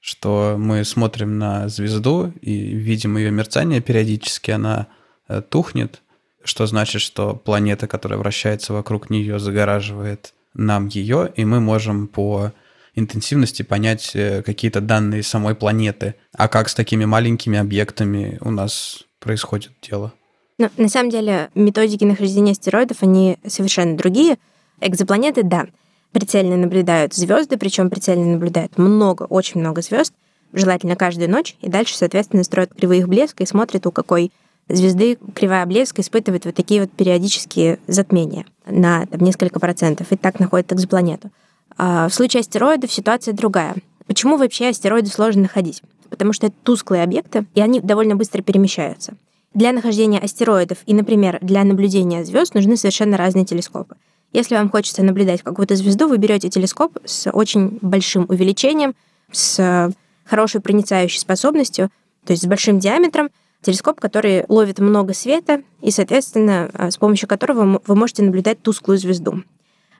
что 0.00 0.56
мы 0.58 0.84
смотрим 0.84 1.38
на 1.38 1.68
звезду 1.68 2.32
и 2.40 2.54
видим 2.54 3.16
ее 3.18 3.30
мерцание 3.30 3.80
периодически, 3.80 4.50
она 4.50 4.86
э, 5.28 5.42
тухнет, 5.42 6.00
что 6.42 6.66
значит, 6.66 7.02
что 7.02 7.34
планета, 7.34 7.86
которая 7.86 8.18
вращается 8.18 8.72
вокруг 8.72 9.10
нее, 9.10 9.38
загораживает 9.38 10.32
нам 10.54 10.88
ее, 10.88 11.32
и 11.36 11.44
мы 11.44 11.60
можем 11.60 12.08
по 12.08 12.52
интенсивности 12.94 13.62
понять 13.62 14.12
э, 14.14 14.42
какие-то 14.42 14.80
данные 14.80 15.22
самой 15.22 15.54
планеты. 15.54 16.14
А 16.36 16.48
как 16.48 16.68
с 16.68 16.74
такими 16.74 17.04
маленькими 17.04 17.58
объектами 17.58 18.38
у 18.40 18.50
нас 18.50 19.04
происходит 19.18 19.72
дело? 19.82 20.12
Ну, 20.58 20.70
на 20.76 20.88
самом 20.88 21.10
деле, 21.10 21.50
методики 21.54 22.04
нахождения 22.04 22.52
астероидов, 22.52 22.98
они 23.02 23.38
совершенно 23.46 23.96
другие. 23.96 24.38
Экзопланеты, 24.80 25.42
да, 25.42 25.66
прицельно 26.12 26.56
наблюдают 26.56 27.14
звезды, 27.14 27.56
причем 27.56 27.90
прицельно 27.90 28.32
наблюдают 28.32 28.78
много, 28.78 29.24
очень 29.24 29.60
много 29.60 29.80
звезд, 29.80 30.12
желательно 30.52 30.96
каждую 30.96 31.30
ночь, 31.30 31.56
и 31.60 31.68
дальше, 31.68 31.96
соответственно, 31.96 32.44
строят 32.44 32.74
кривые 32.74 33.00
их 33.00 33.08
блеска 33.08 33.42
и 33.42 33.46
смотрят, 33.46 33.86
у 33.86 33.92
какой 33.92 34.30
звезды 34.68 35.18
кривая 35.34 35.64
блеска 35.66 36.02
испытывает 36.02 36.44
вот 36.44 36.54
такие 36.54 36.82
вот 36.82 36.92
периодические 36.92 37.78
затмения 37.86 38.44
на 38.66 39.06
там, 39.06 39.20
несколько 39.20 39.58
процентов, 39.58 40.12
и 40.12 40.16
так 40.16 40.38
находят 40.38 40.72
экзопланету. 40.72 41.30
А 41.76 42.08
в 42.08 42.14
случае 42.14 42.40
астероидов 42.40 42.92
ситуация 42.92 43.34
другая. 43.34 43.76
Почему 44.06 44.36
вообще 44.36 44.68
астероиды 44.68 45.08
сложно 45.08 45.42
находить? 45.42 45.82
Потому 46.10 46.32
что 46.32 46.46
это 46.48 46.56
тусклые 46.62 47.02
объекты, 47.02 47.46
и 47.54 47.60
они 47.60 47.80
довольно 47.80 48.16
быстро 48.16 48.42
перемещаются. 48.42 49.14
Для 49.54 49.72
нахождения 49.72 50.18
астероидов 50.18 50.78
и, 50.86 50.94
например, 50.94 51.38
для 51.42 51.64
наблюдения 51.64 52.24
звезд 52.24 52.54
нужны 52.54 52.76
совершенно 52.76 53.16
разные 53.16 53.44
телескопы. 53.44 53.96
Если 54.32 54.54
вам 54.54 54.70
хочется 54.70 55.02
наблюдать 55.02 55.42
какую-то 55.42 55.76
звезду, 55.76 56.08
вы 56.08 56.16
берете 56.16 56.48
телескоп 56.48 56.98
с 57.04 57.30
очень 57.30 57.78
большим 57.82 58.24
увеличением, 58.28 58.94
с 59.30 59.92
хорошей 60.24 60.60
проницающей 60.60 61.20
способностью, 61.20 61.90
то 62.24 62.32
есть 62.32 62.42
с 62.42 62.46
большим 62.46 62.78
диаметром, 62.78 63.28
телескоп, 63.60 64.00
который 64.00 64.44
ловит 64.48 64.78
много 64.78 65.12
света 65.12 65.62
и, 65.82 65.90
соответственно, 65.90 66.70
с 66.90 66.96
помощью 66.96 67.28
которого 67.28 67.80
вы 67.86 67.94
можете 67.94 68.22
наблюдать 68.22 68.62
тусклую 68.62 68.98
звезду. 68.98 69.42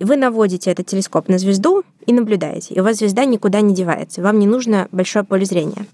Вы 0.02 0.16
наводите 0.16 0.70
этот 0.70 0.86
телескоп 0.86 1.28
на 1.28 1.38
звезду 1.38 1.84
и 2.06 2.12
наблюдаете, 2.12 2.74
и 2.74 2.80
у 2.80 2.82
вас 2.82 2.96
звезда 2.96 3.24
никуда 3.24 3.60
не 3.60 3.72
девается, 3.72 4.20
вам 4.20 4.40
не 4.40 4.46
нужно 4.46 4.88
большое 4.90 5.24
поле 5.24 5.44
зрения. 5.44 5.86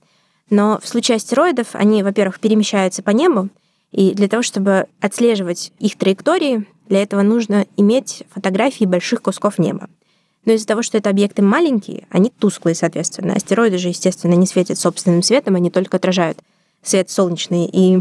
Но 0.48 0.80
в 0.82 0.88
случае 0.88 1.16
астероидов 1.16 1.68
они, 1.74 2.02
во-первых, 2.02 2.40
перемещаются 2.40 3.02
по 3.02 3.10
небу, 3.10 3.50
и 3.92 4.12
для 4.12 4.28
того, 4.28 4.42
чтобы 4.42 4.86
отслеживать 5.00 5.72
их 5.78 5.98
траектории, 5.98 6.66
для 6.88 7.02
этого 7.02 7.20
нужно 7.20 7.66
иметь 7.76 8.24
фотографии 8.30 8.86
больших 8.86 9.20
кусков 9.20 9.58
неба. 9.58 9.88
Но 10.46 10.54
из-за 10.54 10.66
того, 10.66 10.82
что 10.82 10.96
это 10.96 11.10
объекты 11.10 11.42
маленькие, 11.42 12.06
они 12.08 12.30
тусклые, 12.30 12.74
соответственно. 12.74 13.34
Астероиды 13.34 13.76
же, 13.76 13.88
естественно, 13.88 14.32
не 14.34 14.46
светят 14.46 14.78
собственным 14.78 15.22
светом, 15.22 15.56
они 15.56 15.70
только 15.70 15.98
отражают 15.98 16.38
свет 16.82 17.10
солнечный. 17.10 17.68
И 17.70 18.00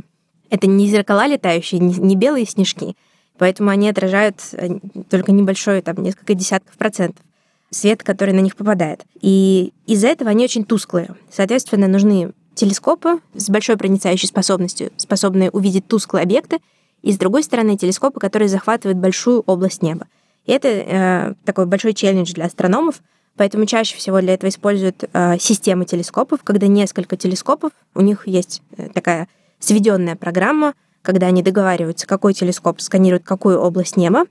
это 0.49 0.67
не 0.67 0.87
зеркала 0.87 1.27
летающие, 1.27 1.81
не 1.81 2.15
белые 2.15 2.45
снежки, 2.45 2.95
Поэтому 3.37 3.69
они 3.69 3.89
отражают 3.89 4.37
э, 4.53 4.79
только 5.09 5.31
небольшой, 5.31 5.81
там, 5.81 5.97
несколько 5.97 6.33
десятков 6.33 6.75
процентов 6.77 7.23
свет, 7.69 8.03
который 8.03 8.33
на 8.33 8.39
них 8.39 8.55
попадает. 8.55 9.05
И 9.21 9.73
из-за 9.85 10.07
этого 10.07 10.29
они 10.29 10.45
очень 10.45 10.65
тусклые. 10.65 11.15
Соответственно, 11.29 11.87
нужны 11.87 12.31
телескопы 12.55 13.19
с 13.33 13.49
большой 13.49 13.77
проницающей 13.77 14.27
способностью, 14.27 14.91
способные 14.97 15.51
увидеть 15.51 15.87
тусклые 15.87 16.23
объекты, 16.23 16.59
и 17.03 17.11
с 17.11 17.17
другой 17.17 17.43
стороны 17.43 17.77
телескопы, 17.77 18.19
которые 18.19 18.49
захватывают 18.49 18.97
большую 18.97 19.43
область 19.45 19.81
неба. 19.81 20.07
И 20.45 20.51
это 20.51 20.67
э, 20.67 21.33
такой 21.45 21.67
большой 21.67 21.93
челлендж 21.93 22.33
для 22.33 22.45
астрономов, 22.45 23.01
поэтому 23.35 23.65
чаще 23.65 23.95
всего 23.95 24.19
для 24.19 24.33
этого 24.33 24.49
используют 24.49 25.03
э, 25.13 25.37
системы 25.39 25.85
телескопов, 25.85 26.41
когда 26.43 26.67
несколько 26.67 27.15
телескопов, 27.15 27.71
у 27.93 28.01
них 28.01 28.27
есть 28.27 28.61
э, 28.77 28.89
такая 28.93 29.27
сведенная 29.59 30.15
программа, 30.15 30.73
когда 31.07 31.27
они 31.27 31.41
договариваются, 31.41 32.05
какой 32.05 32.33
телескоп 32.33 32.81
сканирует 32.81 33.23
какую 33.23 33.61
область 33.61 33.95
неба, 33.95 34.25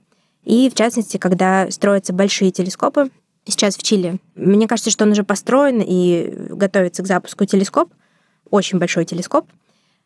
и, 0.45 0.69
в 0.69 0.75
частности, 0.75 1.17
когда 1.17 1.71
строятся 1.71 2.13
большие 2.13 2.51
телескопы, 2.51 3.11
сейчас 3.47 3.79
в 3.79 3.83
Чили. 3.83 4.19
Мне 4.35 4.69
кажется, 4.69 4.91
что 4.91 5.05
он 5.05 5.13
уже 5.13 5.25
построен 5.25 5.83
и 5.83 6.31
готовится 6.51 7.03
к 7.03 7.07
запуску 7.07 7.47
телескоп, 7.47 7.89
очень 8.51 8.79
большой 8.79 9.07
телескоп, 9.07 9.47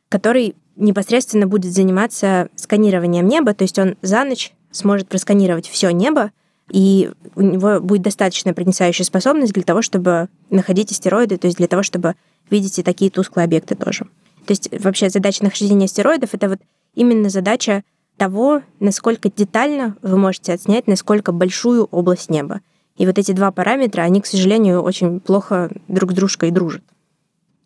который 0.09 0.54
непосредственно 0.76 1.48
будет 1.48 1.72
заниматься 1.72 2.48
сканированием 2.54 3.26
неба, 3.26 3.52
то 3.52 3.64
есть 3.64 3.76
он 3.80 3.96
за 4.00 4.22
ночь 4.22 4.52
сможет 4.70 5.09
просканировать 5.09 5.68
все 5.68 5.90
небо, 5.90 6.30
и 6.70 7.11
у 7.35 7.40
него 7.40 7.80
будет 7.80 8.02
достаточная 8.02 8.54
проницающая 8.54 9.04
способность 9.04 9.54
для 9.54 9.64
того, 9.64 9.83
чтобы 9.83 10.28
находить 10.50 10.92
астероиды, 10.92 11.37
то 11.37 11.48
есть 11.48 11.59
для 11.59 11.66
того, 11.66 11.83
чтобы 11.83 12.14
видеть 12.48 12.78
и 12.78 12.85
такие 12.85 13.11
тусклые 13.11 13.46
объекты 13.46 13.74
тоже. 13.74 14.06
То 14.46 14.53
есть 14.53 14.70
вообще 14.83 15.11
задача 15.11 15.44
нахождения 15.44 15.85
астероидов— 15.85 16.31
это 16.35 16.48
вот 16.48 16.61
именно 16.94 17.29
задача 17.29 17.83
того, 18.16 18.62
насколько 18.81 19.31
детально 19.31 19.96
вы 20.03 20.18
можете 20.18 20.53
отснять, 20.53 20.87
насколько 20.87 21.33
большую 21.33 21.85
область 21.85 22.31
неба. 22.31 22.61
И 22.96 23.07
вот 23.07 23.18
эти 23.18 23.33
два 23.33 23.50
параметра, 23.50 24.03
они, 24.03 24.20
к 24.20 24.26
сожалению, 24.26 24.83
очень 24.83 25.20
плохо 25.20 25.70
друг 25.88 26.12
с 26.12 26.14
дружкой 26.14 26.50
дружат. 26.50 26.83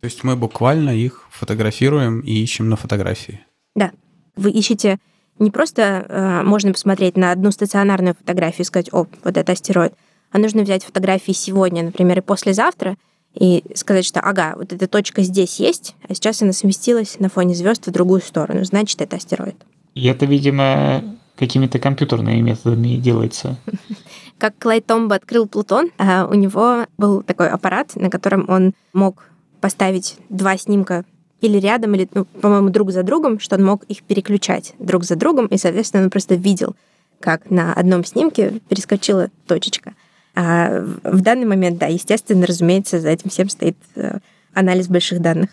То 0.00 0.04
есть 0.04 0.22
мы 0.22 0.36
буквально 0.36 0.90
их 0.90 1.26
фотографируем 1.30 2.20
и 2.20 2.32
ищем 2.32 2.68
на 2.68 2.76
фотографии? 2.76 3.40
Да. 3.74 3.90
Вы 4.36 4.50
ищете 4.50 4.98
не 5.38 5.50
просто 5.50 6.06
э, 6.08 6.42
можно 6.44 6.72
посмотреть 6.72 7.16
на 7.16 7.32
одну 7.32 7.50
стационарную 7.50 8.14
фотографию 8.14 8.62
и 8.62 8.64
сказать, 8.64 8.92
о, 8.92 9.06
вот 9.24 9.36
это 9.36 9.52
астероид, 9.52 9.94
а 10.30 10.38
нужно 10.38 10.62
взять 10.62 10.84
фотографии 10.84 11.32
сегодня, 11.32 11.82
например, 11.82 12.18
и 12.18 12.22
послезавтра— 12.22 12.96
и 13.34 13.64
сказать, 13.74 14.04
что 14.04 14.20
ага, 14.20 14.54
вот 14.56 14.72
эта 14.72 14.86
точка 14.86 15.22
здесь 15.22 15.58
есть, 15.58 15.94
а 16.08 16.14
сейчас 16.14 16.42
она 16.42 16.52
сместилась 16.52 17.18
на 17.18 17.28
фоне 17.28 17.54
звезд 17.54 17.86
в 17.86 17.90
другую 17.90 18.20
сторону, 18.20 18.64
значит, 18.64 19.00
это 19.00 19.16
астероид. 19.16 19.56
И 19.94 20.06
это, 20.06 20.26
видимо, 20.26 21.02
какими-то 21.36 21.78
компьютерными 21.78 22.40
методами 22.40 22.96
делается. 22.96 23.56
Как 24.38 24.56
Клайд 24.58 24.86
Томбо 24.86 25.16
открыл 25.16 25.46
Плутон, 25.46 25.90
а 25.98 26.26
у 26.26 26.34
него 26.34 26.86
был 26.98 27.22
такой 27.22 27.48
аппарат, 27.48 27.94
на 27.96 28.10
котором 28.10 28.46
он 28.48 28.74
мог 28.92 29.24
поставить 29.60 30.16
два 30.28 30.56
снимка 30.56 31.04
или 31.40 31.58
рядом, 31.58 31.94
или, 31.94 32.08
ну, 32.14 32.24
по-моему, 32.24 32.70
друг 32.70 32.90
за 32.90 33.02
другом, 33.02 33.38
что 33.38 33.56
он 33.56 33.64
мог 33.64 33.84
их 33.84 34.02
переключать 34.02 34.74
друг 34.78 35.04
за 35.04 35.16
другом, 35.16 35.46
и, 35.46 35.56
соответственно, 35.56 36.04
он 36.04 36.10
просто 36.10 36.34
видел, 36.34 36.74
как 37.20 37.50
на 37.50 37.72
одном 37.72 38.04
снимке 38.04 38.60
перескочила 38.68 39.28
точечка. 39.46 39.94
А 40.34 40.80
в 41.04 41.20
данный 41.20 41.46
момент, 41.46 41.78
да, 41.78 41.86
естественно, 41.86 42.46
разумеется, 42.46 43.00
за 43.00 43.10
этим 43.10 43.30
всем 43.30 43.48
стоит 43.48 43.76
э, 43.94 44.18
анализ 44.52 44.88
больших 44.88 45.20
данных. 45.20 45.50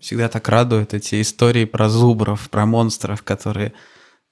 Всегда 0.00 0.28
так 0.28 0.48
радуют 0.48 0.92
эти 0.92 1.20
истории 1.20 1.64
про 1.64 1.88
зубров, 1.88 2.50
про 2.50 2.66
монстров, 2.66 3.22
которые 3.22 3.72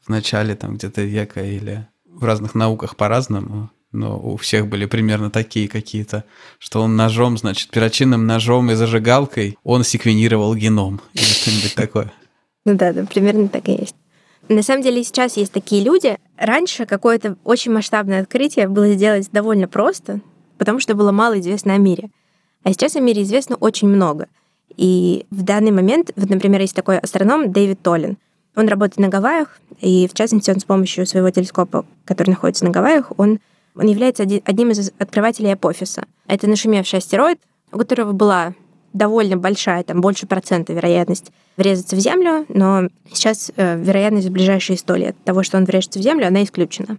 в 0.05 0.09
начале 0.09 0.55
там 0.57 0.75
где-то 0.75 1.03
века 1.03 1.43
или 1.43 1.87
в 2.05 2.25
разных 2.25 2.55
науках 2.55 2.97
по-разному, 2.97 3.71
но 3.93 4.19
у 4.19 4.37
всех 4.37 4.67
были 4.67 4.87
примерно 4.87 5.31
такие 5.31 5.69
какие-то, 5.69 6.25
что 6.59 6.83
он 6.83 6.97
ножом, 6.97 7.39
значит, 7.39 7.71
перочинным 7.71 8.27
ножом 8.27 8.71
и 8.71 8.75
зажигалкой 8.75 9.57
он 9.63 9.85
секвенировал 9.85 10.55
геном 10.57 11.01
или 11.15 11.23
что-нибудь 11.23 11.75
такое. 11.75 12.13
Ну 12.65 12.75
да, 12.75 12.93
да, 12.93 13.05
примерно 13.05 13.49
так 13.49 13.69
и 13.69 13.73
есть. 13.73 13.97
На 14.53 14.63
самом 14.63 14.83
деле 14.83 15.03
сейчас 15.03 15.37
есть 15.37 15.53
такие 15.53 15.83
люди. 15.83 16.19
Раньше 16.37 16.85
какое-то 16.85 17.37
очень 17.43 17.73
масштабное 17.73 18.21
открытие 18.21 18.69
было 18.69 18.93
сделать 18.93 19.31
довольно 19.33 19.67
просто, 19.67 20.21
потому 20.59 20.79
что 20.79 20.95
было 20.95 21.11
мало 21.11 21.41
известно 21.41 21.75
о 21.75 21.79
мире. 21.79 22.11
А 22.63 22.71
сейчас 22.73 22.97
о 22.97 23.01
мире 23.01 23.23
известно 23.23 23.57
очень 23.57 23.89
много. 23.89 24.29
И 24.77 25.25
в 25.31 25.43
данный 25.43 25.71
момент, 25.71 26.13
вот, 26.17 26.29
например, 26.29 26.61
есть 26.61 26.77
такой 26.77 26.99
астроном 26.99 27.51
Дэвид 27.51 27.81
Толлин. 27.81 28.19
Он 28.55 28.69
работает 28.69 28.99
на 28.99 29.09
Гавайях, 29.09 29.59
и 29.81 30.07
в 30.07 30.15
частности 30.15 30.51
он 30.51 30.61
с 30.61 30.65
помощью 30.65 31.07
своего 31.07 31.31
телескопа, 31.31 31.87
который 32.05 32.31
находится 32.31 32.65
на 32.67 32.71
Гавайях, 32.71 33.11
он 33.17 33.41
Он 33.75 33.87
является 33.87 34.23
одним 34.23 34.71
из 34.71 34.93
открывателей 34.99 35.55
Апофиса. 35.55 36.05
Это 36.27 36.47
нашумевший 36.47 36.99
астероид, 36.99 37.39
у 37.73 37.79
которого 37.79 38.13
была 38.13 38.55
довольно 38.93 39.37
большая, 39.37 39.83
там 39.85 40.01
больше 40.01 40.27
процента 40.27 40.73
вероятность 40.73 41.33
врезаться 41.57 41.97
в 41.97 42.01
Землю, 42.01 42.47
но 42.49 42.89
сейчас 43.13 43.53
э, 43.57 43.79
вероятность 43.79 44.29
в 44.29 44.33
ближайшие 44.33 44.77
сто 44.77 44.95
лет 44.95 45.17
того, 45.25 45.43
что 45.43 45.57
он 45.57 45.65
врежется 45.65 45.99
в 45.99 46.03
Землю, 46.03 46.27
она 46.27 46.43
исключена. 46.43 46.99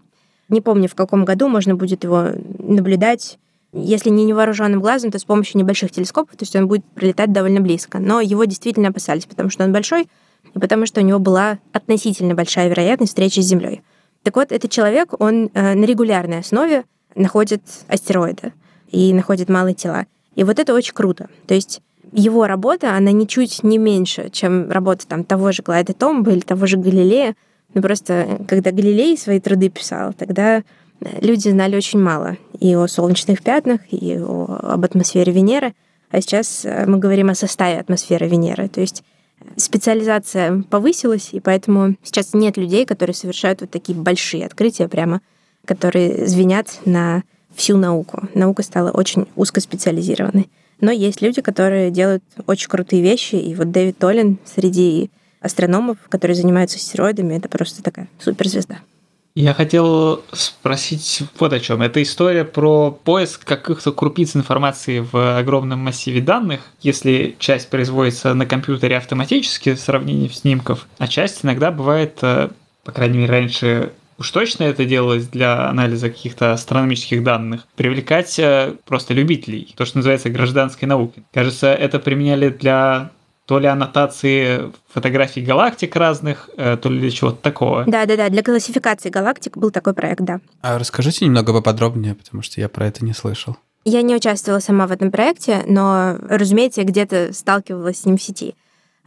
Не 0.50 0.62
помню, 0.62 0.90
в 0.90 0.96
каком 0.96 1.26
году 1.26 1.48
можно 1.48 1.76
будет 1.76 2.04
его 2.04 2.30
наблюдать. 2.60 3.40
Если 3.72 4.10
не 4.10 4.26
невооруженным 4.26 4.82
глазом, 4.82 5.10
то 5.10 5.18
с 5.18 5.26
помощью 5.26 5.60
небольших 5.60 5.92
телескопов, 5.92 6.36
то 6.36 6.44
есть 6.44 6.56
он 6.56 6.68
будет 6.68 6.86
прилетать 6.94 7.32
довольно 7.32 7.60
близко. 7.60 7.98
Но 7.98 8.22
его 8.22 8.46
действительно 8.46 8.90
опасались, 8.90 9.26
потому 9.26 9.50
что 9.50 9.64
он 9.64 9.72
большой, 9.72 10.08
и 10.54 10.60
потому 10.60 10.86
что 10.86 11.02
у 11.02 11.04
него 11.04 11.20
была 11.20 11.60
относительно 11.72 12.36
большая 12.36 12.70
вероятность 12.70 13.14
встречи 13.14 13.40
с 13.40 13.46
Землей. 13.46 13.82
Так 14.22 14.36
вот, 14.36 14.52
этот 14.52 14.70
человек, 14.70 15.20
он 15.20 15.50
э, 15.54 15.74
на 15.74 15.86
регулярной 15.86 16.40
основе 16.40 16.84
находит 17.16 17.62
астероиды 17.88 18.54
и 18.90 19.14
находит 19.14 19.50
малые 19.50 19.74
тела. 19.74 20.06
И 20.36 20.44
вот 20.44 20.60
это 20.60 20.74
очень 20.74 20.94
круто. 20.94 21.30
То 21.48 21.54
есть 21.54 21.82
его 22.12 22.48
работа, 22.48 22.96
она 22.96 23.12
ничуть 23.12 23.64
не 23.64 23.78
меньше, 23.78 24.30
чем 24.32 24.70
работа 24.70 25.08
там 25.08 25.24
того 25.24 25.52
же 25.52 25.64
Клайда 25.64 25.94
Томба 25.94 26.32
или 26.32 26.42
того 26.42 26.66
же 26.66 26.78
Галилея. 26.78 27.36
Ну 27.74 27.82
просто, 27.82 28.40
когда 28.48 28.72
Галилей 28.72 29.18
свои 29.18 29.40
труды 29.40 29.70
писал, 29.70 30.14
тогда 30.14 30.58
э, 30.58 30.62
люди 31.22 31.50
знали 31.50 31.76
очень 31.76 32.00
мало 32.00 32.38
и 32.60 32.76
о 32.76 32.88
солнечных 32.88 33.42
пятнах, 33.42 33.82
и 33.90 34.18
о, 34.20 34.60
об 34.62 34.86
атмосфере 34.86 35.32
Венеры. 35.32 35.74
А 36.12 36.22
сейчас 36.22 36.66
э, 36.66 36.86
мы 36.86 37.00
говорим 37.00 37.30
о 37.30 37.36
составе 37.36 37.80
атмосферы 37.80 38.28
Венеры. 38.28 38.68
То 38.68 38.82
есть 38.82 39.04
специализация 39.58 40.64
повысилась, 40.70 41.30
и 41.32 41.40
поэтому 41.40 41.96
сейчас 42.04 42.34
нет 42.34 42.58
людей, 42.58 42.86
которые 42.86 43.16
совершают 43.16 43.62
вот 43.62 43.72
такие 43.72 43.98
большие 43.98 44.46
открытия 44.46 44.88
прямо, 44.88 45.22
которые 45.66 46.28
звенят 46.28 46.80
на 46.86 47.24
всю 47.56 47.78
науку. 47.78 48.28
Наука 48.34 48.64
стала 48.64 48.92
очень 48.92 49.28
узкоспециализированной. 49.36 50.50
Но 50.82 50.92
есть 50.92 51.22
люди, 51.22 51.42
которые 51.42 51.92
делают 51.92 52.24
очень 52.48 52.68
крутые 52.68 53.02
вещи, 53.02 53.36
и 53.36 53.56
вот 53.56 53.72
Дэвид 53.72 53.98
Толлин 53.98 54.38
среди 54.46 55.10
астрономов, 55.40 55.98
которые 56.10 56.36
занимаются 56.36 56.78
астероидами, 56.78 57.36
это 57.36 57.50
просто 57.50 57.84
такая 57.84 58.10
суперзвезда. 58.20 58.80
Я 59.36 59.56
хотел 59.56 60.24
спросить 60.32 61.24
вот 61.40 61.54
о 61.54 61.60
чем. 61.60 61.82
Это 61.82 62.04
история 62.04 62.44
про 62.44 62.92
поиск 62.92 63.44
каких-то 63.44 63.92
крупиц 63.92 64.36
информации 64.36 65.00
в 65.00 65.40
огромном 65.40 65.80
массиве 65.80 66.22
данных, 66.22 66.62
если 66.82 67.36
часть 67.40 67.70
производится 67.70 68.36
на 68.36 68.46
компьютере 68.46 68.98
автоматически 68.98 69.74
в 69.74 69.80
сравнении 69.80 70.28
снимков, 70.28 70.88
а 71.00 71.08
часть 71.08 71.44
иногда 71.44 71.72
бывает, 71.72 72.20
э, 72.22 72.50
по 72.84 72.92
крайней 72.92 73.20
мере, 73.20 73.32
раньше 73.32 73.92
уж 74.18 74.32
точно 74.32 74.64
это 74.64 74.86
делалось 74.86 75.28
для 75.28 75.70
анализа 75.70 76.10
каких-то 76.10 76.54
астрономических 76.54 77.24
данных, 77.24 77.68
привлекать 77.76 78.38
э, 78.40 78.76
просто 78.86 79.14
любителей, 79.14 79.74
то, 79.76 79.86
что 79.86 79.98
называется 79.98 80.30
гражданской 80.30 80.88
наукой. 80.88 81.24
Кажется, 81.34 81.74
это 81.74 82.00
применяли 82.00 82.50
для 82.50 83.12
то 83.46 83.60
ли 83.60 83.68
аннотации 83.68 84.72
фотографий 84.88 85.42
галактик 85.42 85.96
разных, 85.96 86.50
э, 86.56 86.78
то 86.78 86.90
ли 86.90 87.00
для 87.00 87.12
чего-то 87.12 87.38
такого. 87.38 87.84
Да-да-да, 87.86 88.30
для 88.30 88.42
классификации 88.42 89.10
галактик 89.10 89.58
был 89.58 89.72
такой 89.72 89.94
проект, 89.94 90.22
да. 90.22 90.40
А 90.62 90.80
расскажите 90.80 91.26
немного 91.26 91.52
поподробнее, 91.52 92.16
потому 92.16 92.42
что 92.42 92.62
я 92.62 92.70
про 92.70 92.88
это 92.88 93.04
не 93.04 93.14
слышал. 93.14 93.58
Я 93.86 94.02
не 94.02 94.16
участвовала 94.16 94.62
сама 94.62 94.88
в 94.88 94.94
этом 94.94 95.12
проекте, 95.12 95.64
но, 95.68 96.18
разумеется, 96.30 96.82
я 96.82 96.88
где-то 96.88 97.34
сталкивалась 97.34 98.00
с 98.00 98.06
ним 98.06 98.18
в 98.18 98.24
сети. 98.24 98.56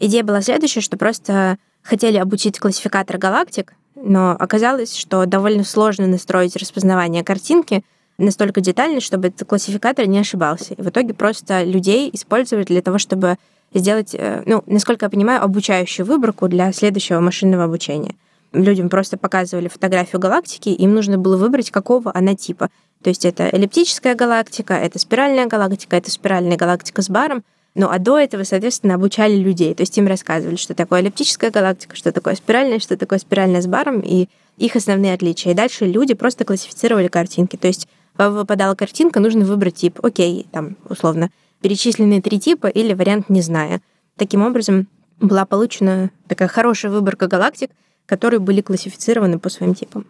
Идея 0.01 0.23
была 0.23 0.43
следующая, 0.43 0.83
что 0.83 0.99
просто 0.99 1.57
хотели 1.87 2.19
обучить 2.19 2.59
классификатор 2.59 3.19
галактик, 3.19 3.75
но 3.95 4.33
оказалось, 4.33 4.95
что 4.95 5.25
довольно 5.27 5.65
сложно 5.65 6.07
настроить 6.07 6.57
распознавание 6.57 7.25
картинки 7.25 7.83
настолько 8.19 8.61
детально, 8.61 9.01
чтобы 9.01 9.29
этот 9.29 9.49
классификатор 9.49 10.07
не 10.07 10.19
ошибался. 10.19 10.75
И 10.75 10.83
в 10.83 10.89
итоге 10.89 11.15
просто 11.15 11.63
людей 11.65 12.11
использовали 12.13 12.65
для 12.65 12.83
того, 12.83 12.99
чтобы 12.99 13.37
сделать, 13.75 14.15
э, 14.15 14.43
ну, 14.47 14.63
насколько 14.67 15.07
я 15.07 15.11
понимаю, 15.11 15.43
обучающую 15.43 16.07
выборку 16.07 16.49
для 16.49 16.73
следующего 16.73 17.21
машинного 17.21 17.65
обучения. 17.65 18.15
Людям 18.53 18.89
просто 18.89 19.19
показывали 19.19 19.69
фотографию 19.69 20.21
галактики, 20.21 20.71
им 20.71 20.95
нужно 20.95 21.19
было 21.19 21.37
выбрать, 21.37 21.71
какого 21.71 22.11
она 22.15 22.35
типа. 22.35 22.71
То 23.03 23.11
есть 23.11 23.25
это 23.25 23.49
эллиптическая 23.53 24.15
галактика, 24.15 24.75
это 24.75 24.99
спиральная 24.99 25.47
галактика, 25.47 25.97
это 25.97 26.11
спиральная 26.11 26.57
галактика 26.57 27.03
с 27.03 27.11
баром. 27.11 27.45
Ну, 27.77 27.89
а 27.91 27.99
до 27.99 28.19
этого, 28.19 28.43
соответственно, 28.45 28.95
обучали 28.95 29.37
людей. 29.37 29.75
То 29.75 29.83
есть 29.83 29.97
им 29.99 30.07
рассказывали, 30.07 30.57
что 30.57 30.75
такое 30.75 31.01
эллиптическая 31.01 31.51
галактика, 31.51 31.95
что 31.95 32.11
такое 32.11 32.35
спиральная, 32.35 32.79
что 32.79 32.97
такое 32.97 33.19
спиральная 33.19 33.61
с 33.61 33.67
баром, 33.67 34.01
и 34.01 34.29
их 34.57 34.77
основные 34.77 35.13
отличия. 35.13 35.53
И 35.53 35.55
дальше 35.55 35.85
люди 35.85 36.15
просто 36.15 36.47
классифицировали 36.47 37.09
картинки. 37.09 37.57
То 37.57 37.67
есть 37.67 37.87
вам 38.17 38.35
выпадала 38.35 38.75
картинка, 38.75 39.21
нужно 39.21 39.45
выбрать 39.45 39.75
тип. 39.75 39.99
Окей, 40.03 40.47
там, 40.53 40.79
условно, 40.89 41.29
перечисленные 41.61 42.23
три 42.23 42.41
типа 42.41 42.67
или 42.67 42.95
вариант 42.95 43.29
«не 43.29 43.43
зная». 43.43 43.83
Таким 44.17 44.43
образом, 44.43 44.89
была 45.21 45.45
получена 45.45 46.11
такая 46.29 46.49
хорошая 46.49 46.91
выборка 46.91 47.27
галактик, 47.27 47.71
которые 48.07 48.41
были 48.41 48.63
классифицированы 48.63 49.39
по 49.39 49.51
своим 49.51 49.75
типам. 49.75 50.05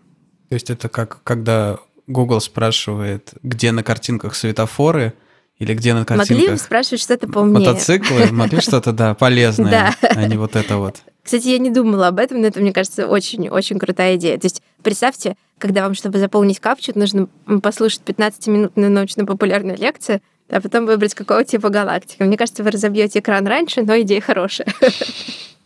То 0.48 0.54
есть 0.54 0.70
это 0.70 0.88
как 0.88 1.20
когда 1.24 1.78
Google 2.06 2.40
спрашивает, 2.40 3.34
где 3.42 3.72
на 3.72 3.82
картинках 3.82 4.36
светофоры, 4.36 5.14
или 5.58 5.74
где 5.74 5.94
на 5.94 6.04
картинках... 6.04 6.44
Могли 6.44 6.58
спрашивать 6.58 7.00
что-то 7.00 7.28
поумнее. 7.28 7.70
Мотоциклы, 7.70 8.30
могли 8.30 8.60
что-то, 8.60 8.92
да, 8.92 9.14
полезное, 9.14 9.94
а 10.02 10.26
не 10.26 10.36
вот 10.36 10.56
это 10.56 10.76
вот. 10.76 10.96
Кстати, 11.22 11.48
я 11.48 11.58
не 11.58 11.70
думала 11.70 12.08
об 12.08 12.18
этом, 12.18 12.40
но 12.40 12.46
это, 12.46 12.60
мне 12.60 12.72
кажется, 12.72 13.06
очень-очень 13.06 13.78
крутая 13.78 14.16
идея. 14.16 14.38
То 14.38 14.46
есть 14.46 14.62
представьте, 14.82 15.36
когда 15.58 15.82
вам, 15.82 15.94
чтобы 15.94 16.18
заполнить 16.18 16.60
капчу, 16.60 16.92
нужно 16.94 17.28
послушать 17.62 18.02
15-минутную 18.04 18.90
научно-популярную 18.90 19.76
лекцию, 19.76 20.20
а 20.48 20.60
потом 20.60 20.86
выбрать 20.86 21.14
какого 21.14 21.42
типа 21.42 21.70
галактика. 21.70 22.24
Мне 22.24 22.36
кажется, 22.36 22.62
вы 22.62 22.70
разобьете 22.70 23.18
экран 23.18 23.46
раньше, 23.46 23.82
но 23.82 23.98
идея 24.00 24.20
хорошая. 24.20 24.68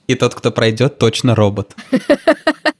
И 0.06 0.14
тот, 0.14 0.34
кто 0.34 0.50
пройдет, 0.50 0.98
точно 0.98 1.34
робот. 1.34 1.76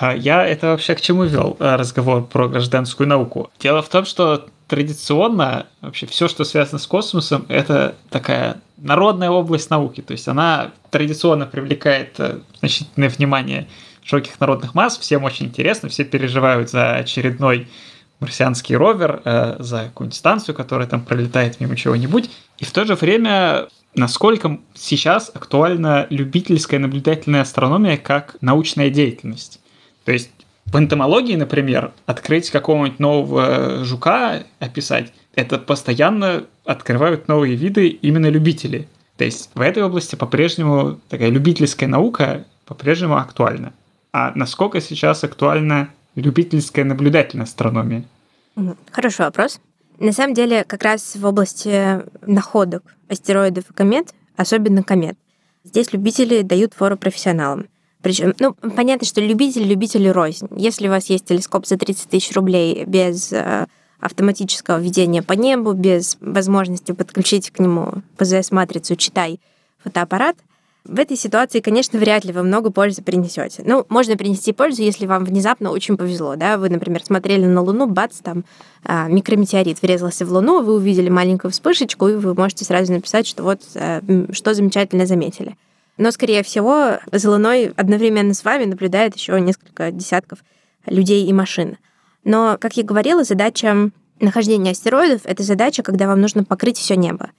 А 0.00 0.14
я 0.14 0.46
это 0.46 0.68
вообще 0.68 0.94
к 0.94 1.00
чему 1.00 1.24
вел 1.24 1.56
э, 1.58 1.74
разговор 1.74 2.24
про 2.24 2.48
гражданскую 2.48 3.08
науку? 3.08 3.50
Дело 3.58 3.82
в 3.82 3.88
том, 3.88 4.04
что 4.04 4.46
традиционно 4.68 5.66
вообще 5.80 6.06
все, 6.06 6.28
что 6.28 6.44
связано 6.44 6.78
с 6.78 6.86
космосом, 6.86 7.44
это 7.48 7.96
такая 8.08 8.60
народная 8.76 9.30
область 9.30 9.70
науки. 9.70 10.00
То 10.00 10.12
есть 10.12 10.28
она 10.28 10.70
традиционно 10.90 11.46
привлекает 11.46 12.14
э, 12.18 12.38
значительное 12.60 13.08
внимание 13.08 13.66
широких 14.04 14.38
народных 14.38 14.76
масс. 14.76 14.96
Всем 14.98 15.24
очень 15.24 15.46
интересно, 15.46 15.88
все 15.88 16.04
переживают 16.04 16.70
за 16.70 16.94
очередной 16.94 17.66
марсианский 18.20 18.76
ровер, 18.76 19.20
э, 19.24 19.56
за 19.58 19.86
какую-нибудь 19.86 20.16
станцию, 20.16 20.54
которая 20.54 20.86
там 20.86 21.00
пролетает 21.00 21.58
мимо 21.58 21.74
чего-нибудь. 21.74 22.30
И 22.58 22.64
в 22.64 22.70
то 22.70 22.84
же 22.84 22.94
время, 22.94 23.66
насколько 23.96 24.60
сейчас 24.74 25.28
актуальна 25.34 26.06
любительская 26.08 26.78
наблюдательная 26.78 27.40
астрономия 27.40 27.96
как 27.96 28.36
научная 28.40 28.90
деятельность. 28.90 29.58
То 30.08 30.12
есть 30.12 30.30
в 30.64 30.74
энтомологии, 30.78 31.36
например, 31.36 31.92
открыть 32.06 32.48
какого-нибудь 32.48 32.98
нового 32.98 33.84
жука, 33.84 34.42
описать, 34.58 35.12
это 35.34 35.58
постоянно 35.58 36.46
открывают 36.64 37.28
новые 37.28 37.56
виды 37.56 37.88
именно 37.88 38.30
любители. 38.30 38.88
То 39.18 39.26
есть 39.26 39.50
в 39.54 39.60
этой 39.60 39.82
области 39.82 40.14
по-прежнему 40.14 40.98
такая 41.10 41.28
любительская 41.28 41.90
наука 41.90 42.46
по-прежнему 42.64 43.18
актуальна. 43.18 43.74
А 44.10 44.32
насколько 44.34 44.80
сейчас 44.80 45.24
актуальна 45.24 45.90
любительская 46.14 46.86
наблюдательная 46.86 47.44
астрономия? 47.44 48.04
Хороший 48.90 49.26
вопрос. 49.26 49.60
На 49.98 50.12
самом 50.12 50.32
деле, 50.32 50.64
как 50.64 50.84
раз 50.84 51.16
в 51.16 51.26
области 51.26 52.02
находок 52.26 52.82
астероидов 53.10 53.68
и 53.68 53.74
комет, 53.74 54.14
особенно 54.38 54.82
комет, 54.82 55.18
здесь 55.64 55.92
любители 55.92 56.40
дают 56.40 56.72
фору 56.72 56.96
профессионалам. 56.96 57.66
Причем, 58.02 58.34
ну, 58.38 58.54
понятно, 58.54 59.06
что 59.06 59.20
любитель 59.20 59.64
любителю 59.64 60.12
рознь. 60.12 60.48
Если 60.56 60.88
у 60.88 60.90
вас 60.90 61.06
есть 61.06 61.26
телескоп 61.26 61.66
за 61.66 61.76
30 61.76 62.08
тысяч 62.08 62.34
рублей 62.34 62.84
без 62.84 63.32
э, 63.32 63.66
автоматического 64.00 64.78
ведения 64.78 65.22
по 65.22 65.32
небу, 65.32 65.72
без 65.72 66.16
возможности 66.20 66.92
подключить 66.92 67.50
к 67.50 67.58
нему 67.58 67.94
ПЗС-матрицу 68.16 68.96
«Читай» 68.96 69.40
фотоаппарат, 69.82 70.36
в 70.88 70.98
этой 70.98 71.18
ситуации, 71.18 71.60
конечно, 71.60 71.98
вряд 71.98 72.24
ли 72.24 72.32
вы 72.32 72.42
много 72.42 72.70
пользы 72.70 73.02
принесете. 73.02 73.62
Ну, 73.66 73.84
можно 73.90 74.16
принести 74.16 74.54
пользу, 74.54 74.82
если 74.82 75.04
вам 75.04 75.24
внезапно 75.24 75.70
очень 75.70 75.98
повезло, 75.98 76.34
да, 76.34 76.56
вы, 76.56 76.70
например, 76.70 77.04
смотрели 77.04 77.44
на 77.44 77.60
Луну, 77.60 77.86
бац, 77.86 78.20
там 78.22 78.44
а, 78.84 79.06
микрометеорит 79.08 79.82
врезался 79.82 80.24
в 80.24 80.32
Луну, 80.32 80.62
вы 80.62 80.74
увидели 80.74 81.10
маленькую 81.10 81.50
вспышечку, 81.50 82.08
и 82.08 82.14
вы 82.14 82.34
можете 82.34 82.64
сразу 82.64 82.92
написать, 82.92 83.26
что 83.26 83.42
вот 83.42 83.60
а, 83.74 84.00
что 84.32 84.54
замечательно 84.54 85.04
заметили. 85.04 85.56
Но, 85.98 86.12
скорее 86.12 86.44
всего, 86.44 86.98
за 87.10 87.30
Луной 87.30 87.72
одновременно 87.76 88.32
с 88.32 88.44
вами 88.44 88.64
наблюдает 88.64 89.16
еще 89.16 89.38
несколько 89.40 89.90
десятков 89.90 90.38
людей 90.86 91.26
и 91.26 91.32
машин. 91.32 91.76
Но, 92.24 92.56
как 92.60 92.76
я 92.76 92.84
говорила, 92.84 93.24
задача 93.24 93.90
нахождения 94.20 94.70
астероидов— 94.70 95.22
это 95.24 95.42
задача, 95.42 95.82
когда 95.82 96.06
вам 96.06 96.20
нужно 96.20 96.44
покрыть 96.44 96.78
все 96.78 96.96
небо. 96.96 97.30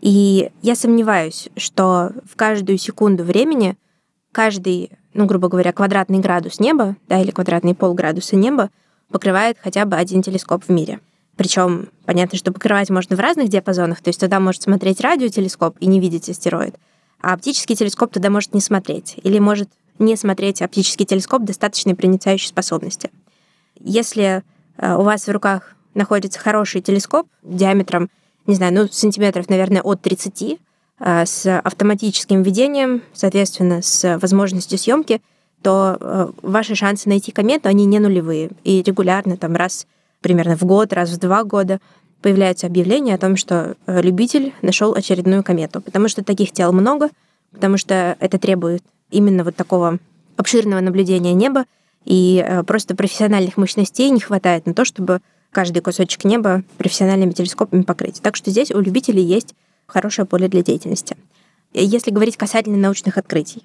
И 0.00 0.50
я 0.62 0.74
сомневаюсь, 0.74 1.48
что 1.56 2.12
в 2.30 2.36
каждую 2.36 2.78
секунду 2.78 3.22
времени 3.22 3.76
каждый, 4.32 4.90
ну, 5.14 5.26
грубо 5.26 5.48
говоря, 5.48 5.72
квадратный 5.72 6.18
градус 6.18 6.58
неба, 6.58 6.96
да, 7.08 7.20
или 7.20 7.30
квадратный 7.30 7.74
полградуса 7.74 8.36
неба 8.36 8.70
покрывает 9.10 9.58
хотя 9.62 9.84
бы 9.84 9.96
один 9.96 10.22
телескоп 10.22 10.64
в 10.64 10.68
мире. 10.70 11.00
Причем 11.36 11.88
понятно, 12.06 12.38
что 12.38 12.52
покрывать 12.52 12.88
можно 12.88 13.14
в 13.14 13.20
разных 13.20 13.48
диапазонах, 13.48 14.00
то 14.00 14.08
есть 14.08 14.20
туда 14.20 14.40
может 14.40 14.62
смотреть 14.62 15.00
радиотелескоп 15.00 15.76
и 15.80 15.86
не 15.86 16.00
видеть 16.00 16.30
астероид, 16.30 16.76
а 17.20 17.32
оптический 17.32 17.76
телескоп 17.76 18.12
туда 18.12 18.30
может 18.30 18.54
не 18.54 18.60
смотреть, 18.60 19.16
или 19.22 19.38
может 19.38 19.68
не 19.98 20.16
смотреть 20.16 20.62
оптический 20.62 21.06
телескоп 21.06 21.42
достаточной 21.42 21.94
проницающей 21.94 22.48
способности. 22.48 23.10
Если 23.80 24.42
э, 24.76 24.94
у 24.94 25.02
вас 25.02 25.26
в 25.26 25.30
руках 25.30 25.74
находится 25.94 26.38
хороший 26.38 26.82
телескоп 26.82 27.26
диаметром, 27.42 28.10
не 28.46 28.54
знаю, 28.54 28.74
ну, 28.74 28.88
сантиметров, 28.88 29.48
наверное, 29.48 29.82
от 29.82 30.02
30, 30.02 30.58
э, 31.00 31.26
с 31.26 31.58
автоматическим 31.60 32.42
ведением, 32.42 33.02
соответственно, 33.12 33.82
с 33.82 34.18
возможностью 34.18 34.78
съемки, 34.78 35.20
то 35.62 35.96
э, 35.98 36.28
ваши 36.42 36.74
шансы 36.74 37.08
найти 37.08 37.32
комету, 37.32 37.68
они 37.68 37.86
не 37.86 37.98
нулевые. 37.98 38.50
И 38.64 38.82
регулярно, 38.82 39.36
там, 39.36 39.56
раз 39.56 39.86
примерно 40.20 40.56
в 40.56 40.62
год, 40.62 40.92
раз 40.92 41.10
в 41.10 41.18
два 41.18 41.44
года 41.44 41.80
появляются 42.22 42.66
объявления 42.66 43.14
о 43.14 43.18
том, 43.18 43.36
что 43.36 43.76
э, 43.86 44.02
любитель 44.02 44.52
нашел 44.62 44.94
очередную 44.94 45.42
комету, 45.42 45.80
потому 45.80 46.08
что 46.08 46.24
таких 46.24 46.52
тел 46.52 46.72
много, 46.72 47.10
потому 47.52 47.76
что 47.76 48.16
это 48.20 48.38
требует 48.38 48.82
именно 49.10 49.44
вот 49.44 49.56
такого 49.56 49.98
обширного 50.36 50.80
наблюдения 50.80 51.32
неба, 51.32 51.64
и 52.04 52.44
э, 52.46 52.62
просто 52.62 52.94
профессиональных 52.94 53.56
мощностей 53.56 54.10
не 54.10 54.20
хватает 54.20 54.66
на 54.66 54.74
то, 54.74 54.84
чтобы 54.84 55.20
каждый 55.50 55.80
кусочек 55.80 56.24
неба 56.24 56.62
профессиональными 56.78 57.32
телескопами 57.32 57.82
покрыть. 57.82 58.20
Так 58.22 58.36
что 58.36 58.50
здесь 58.50 58.70
у 58.70 58.80
любителей 58.80 59.22
есть 59.22 59.54
хорошее 59.86 60.26
поле 60.26 60.48
для 60.48 60.62
деятельности. 60.62 61.16
Если 61.72 62.10
говорить 62.10 62.36
касательно 62.36 62.76
научных 62.76 63.18
открытий. 63.18 63.62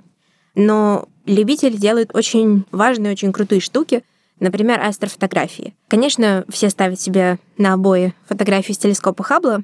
Но 0.55 1.07
любитель 1.25 1.77
делает 1.77 2.15
очень 2.15 2.65
важные, 2.71 3.13
очень 3.13 3.31
крутые 3.31 3.61
штуки, 3.61 4.03
Например, 4.41 4.81
астрофотографии. 4.81 5.75
Конечно, 5.87 6.45
все 6.49 6.71
ставят 6.71 6.99
себе 6.99 7.37
на 7.59 7.73
обои 7.73 8.15
фотографии 8.27 8.73
с 8.73 8.77
телескопа 8.79 9.23
Хаббла, 9.23 9.61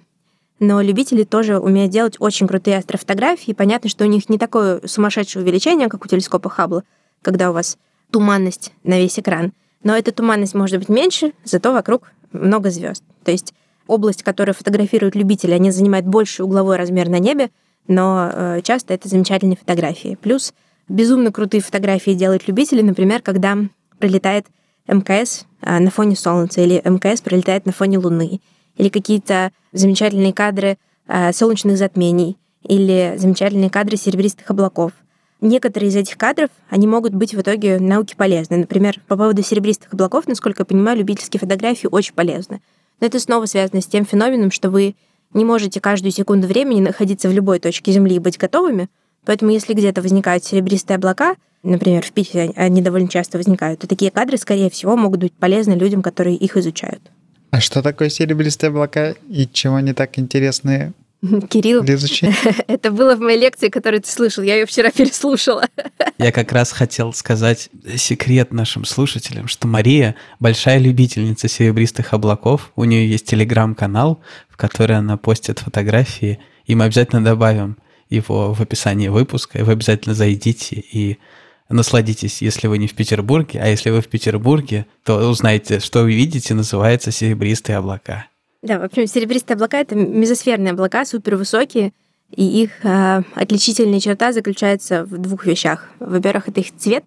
но 0.60 0.82
любители 0.82 1.24
тоже 1.24 1.58
умеют 1.58 1.92
делать 1.92 2.18
очень 2.20 2.48
крутые 2.48 2.78
астрофотографии. 2.78 3.54
Понятно, 3.54 3.90
что 3.90 4.06
у 4.06 4.08
них 4.08 4.30
не 4.30 4.38
такое 4.38 4.82
сумасшедшее 4.86 5.42
увеличение, 5.44 5.90
как 5.90 6.06
у 6.06 6.08
телескопа 6.08 6.52
Хаббла, 6.52 6.84
когда 7.24 7.50
у 7.50 7.54
вас 7.54 7.80
туманность 8.12 8.72
на 8.84 9.00
весь 9.00 9.18
экран. 9.18 9.52
Но 9.82 9.98
эта 9.98 10.12
туманность 10.12 10.54
может 10.54 10.78
быть 10.78 10.90
меньше, 10.90 11.34
зато 11.44 11.74
вокруг 11.74 12.12
много 12.32 12.70
звезд. 12.70 13.04
То 13.24 13.32
есть 13.32 13.56
область, 13.88 14.22
которую 14.22 14.54
фотографируют 14.54 15.16
любители, 15.16 15.54
они 15.54 15.72
занимают 15.72 16.06
больший 16.06 16.46
угловой 16.46 16.78
размер 16.78 17.10
на 17.10 17.18
небе, 17.18 17.50
но 17.88 18.30
э, 18.32 18.62
часто 18.62 18.94
это 18.94 19.10
замечательные 19.10 19.58
фотографии. 19.58 20.20
Плюс 20.22 20.54
безумно 20.88 21.32
крутые 21.32 21.62
фотографии 21.62 22.12
делают 22.12 22.48
любители, 22.48 22.84
например, 22.84 23.24
когда 23.24 23.58
прилетает 23.98 24.46
МКС 24.88 25.46
а, 25.62 25.80
на 25.80 25.92
фоне 25.92 26.16
Солнца, 26.16 26.62
или 26.62 26.82
МКС 26.84 27.22
пролетает 27.22 27.66
на 27.66 27.72
фоне 27.72 27.98
Луны, 27.98 28.42
или 28.76 28.90
какие-то 28.90 29.52
замечательные 29.74 30.34
кадры 30.34 30.78
а, 31.08 31.32
солнечных 31.34 31.78
затмений, 31.78 32.38
или 32.64 33.16
замечательные 33.18 33.70
кадры 33.70 33.98
серебристых 33.98 34.50
облаков. 34.50 34.92
Некоторые 35.40 35.90
из 35.90 35.96
этих 35.96 36.18
кадров, 36.18 36.50
они 36.70 36.88
могут 36.88 37.14
быть 37.14 37.34
в 37.34 37.42
итоге 37.42 37.80
науке 37.80 38.16
полезны. 38.16 38.58
Например, 38.58 39.00
по 39.08 39.16
поводу 39.16 39.44
серебристых 39.44 39.94
облаков, 39.94 40.28
насколько 40.28 40.62
я 40.62 40.66
понимаю, 40.66 40.98
любительские 40.98 41.40
фотографии 41.40 41.88
очень 41.90 42.16
полезны. 42.16 42.62
Но 43.00 43.08
это 43.08 43.20
снова 43.20 43.46
связано 43.46 43.82
с 43.82 43.86
тем 43.86 44.06
феноменом, 44.06 44.50
что 44.50 44.72
вы 44.72 44.96
не 45.34 45.46
можете 45.46 45.80
каждую 45.80 46.12
секунду 46.12 46.48
времени 46.48 46.82
находиться 46.82 47.30
в 47.30 47.34
любой 47.34 47.60
точке 47.60 47.92
Земли 47.92 48.16
и 48.16 48.20
быть 48.20 48.40
готовыми, 48.40 48.90
Поэтому 49.28 49.52
если 49.52 49.74
где-то 49.74 50.02
возникают 50.02 50.46
серебристые 50.46 50.96
облака, 50.96 51.36
например, 51.62 52.02
в 52.02 52.12
Питере 52.12 52.54
они 52.56 52.82
довольно 52.82 53.10
часто 53.10 53.38
возникают, 53.38 53.82
то 53.82 53.88
такие 53.88 54.10
кадры, 54.10 54.38
скорее 54.38 54.70
всего, 54.70 54.96
могут 54.96 55.20
быть 55.20 55.34
полезны 55.34 55.74
людям, 55.74 56.02
которые 56.02 56.38
их 56.38 56.56
изучают. 56.56 57.02
А 57.52 57.60
что 57.60 57.82
такое 57.82 58.08
серебристые 58.10 58.70
облака 58.70 59.16
и 59.30 59.46
чего 59.52 59.76
они 59.76 59.92
так 59.92 60.18
интересные 60.18 60.94
Кирилл, 61.50 61.84
это 62.68 62.92
было 62.92 63.16
в 63.18 63.20
моей 63.20 63.40
лекции, 63.40 63.68
которую 63.68 64.02
ты 64.02 64.10
слышал. 64.10 64.44
Я 64.44 64.56
ее 64.56 64.66
вчера 64.66 64.92
переслушала. 64.96 65.68
Я 66.18 66.32
как 66.32 66.54
раз 66.54 66.72
хотел 66.72 67.12
сказать 67.12 67.70
секрет 67.98 68.54
нашим 68.54 68.86
слушателям, 68.86 69.50
что 69.50 69.68
Мария 69.68 70.16
большая 70.40 70.78
любительница 70.78 71.50
серебристых 71.50 72.14
облаков. 72.14 72.72
У 72.78 72.86
нее 72.86 73.10
есть 73.10 73.26
телеграм-канал, 73.26 74.22
в 74.48 74.56
который 74.56 74.96
она 74.96 75.18
постит 75.18 75.60
фотографии, 75.60 76.40
и 76.66 76.76
мы 76.76 76.86
обязательно 76.86 77.22
добавим 77.22 77.78
его 78.10 78.54
в 78.54 78.62
описании 78.62 79.08
выпуска, 79.08 79.60
и 79.60 79.64
вы 79.64 79.74
обязательно 79.74 80.16
зайдите 80.16 80.76
и 80.76 81.18
насладитесь, 81.70 82.42
если 82.42 82.68
вы 82.68 82.78
не 82.78 82.88
в 82.88 82.94
Петербурге, 82.94 83.60
а 83.62 83.68
если 83.68 83.90
вы 83.90 84.02
в 84.02 84.08
Петербурге, 84.08 84.86
то 85.04 85.30
узнаете, 85.30 85.80
что 85.80 86.04
вы 86.04 86.14
видите, 86.14 86.54
называется 86.54 87.12
серебристые 87.12 87.78
облака. 87.78 88.28
Да, 88.62 88.80
в 88.80 88.84
общем, 88.84 89.08
серебристые 89.08 89.56
облака— 89.56 89.80
это 89.82 89.96
мезосферные 89.96 90.72
облака, 90.72 91.06
супервысокие, 91.06 91.94
и 92.36 92.64
их 92.64 92.72
э, 92.84 93.22
отличительная 93.36 94.00
черта 94.00 94.34
заключается 94.34 95.06
в 95.06 95.18
двух 95.18 95.46
вещах. 95.46 95.90
Во-первых, 96.00 96.50
это 96.50 96.60
их 96.60 96.76
цвет, 96.78 97.06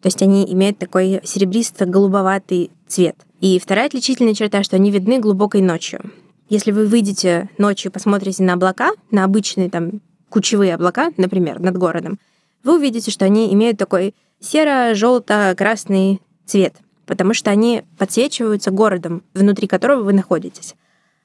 то 0.00 0.06
есть 0.06 0.22
они 0.22 0.50
имеют 0.52 0.78
такой 0.78 1.20
серебристо-голубоватый 1.24 2.70
цвет. 2.86 3.16
И 3.40 3.58
вторая 3.58 3.86
отличительная 3.86 4.34
черта, 4.34 4.62
что 4.62 4.76
они 4.76 4.90
видны 4.90 5.18
глубокой 5.18 5.60
ночью. 5.60 6.00
Если 6.48 6.72
вы 6.72 6.86
выйдете 6.86 7.48
ночью 7.58 7.92
посмотрите 7.92 8.42
на 8.42 8.54
облака, 8.54 8.90
на 9.10 9.24
обычные 9.24 9.70
там 9.70 10.00
кучевые 10.30 10.74
облака, 10.74 11.12
например, 11.16 11.60
над 11.60 11.76
городом, 11.76 12.18
вы 12.64 12.76
увидите, 12.76 13.10
что 13.10 13.24
они 13.24 13.52
имеют 13.52 13.78
такой 13.78 14.14
серо-желто-красный 14.40 16.20
цвет, 16.46 16.74
потому 17.06 17.34
что 17.34 17.50
они 17.50 17.82
подсвечиваются 17.98 18.70
городом, 18.70 19.22
внутри 19.34 19.66
которого 19.66 20.02
вы 20.02 20.12
находитесь. 20.12 20.74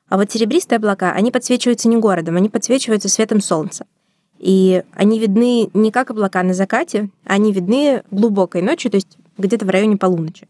А 0.09 0.17
вот 0.17 0.31
серебристые 0.31 0.77
облака, 0.77 1.11
они 1.13 1.31
подсвечиваются 1.31 1.87
не 1.87 1.97
городом, 1.97 2.35
они 2.35 2.49
подсвечиваются 2.49 3.09
светом 3.09 3.41
солнца. 3.41 3.85
И 4.37 4.83
они 4.93 5.19
видны 5.19 5.69
не 5.73 5.91
как 5.91 6.11
облака 6.11 6.43
на 6.43 6.53
закате, 6.53 7.09
они 7.23 7.51
видны 7.51 8.03
глубокой 8.11 8.61
ночью, 8.61 8.91
то 8.91 8.95
есть 8.95 9.17
где-то 9.37 9.65
в 9.65 9.69
районе 9.69 9.97
полуночи. 9.97 10.47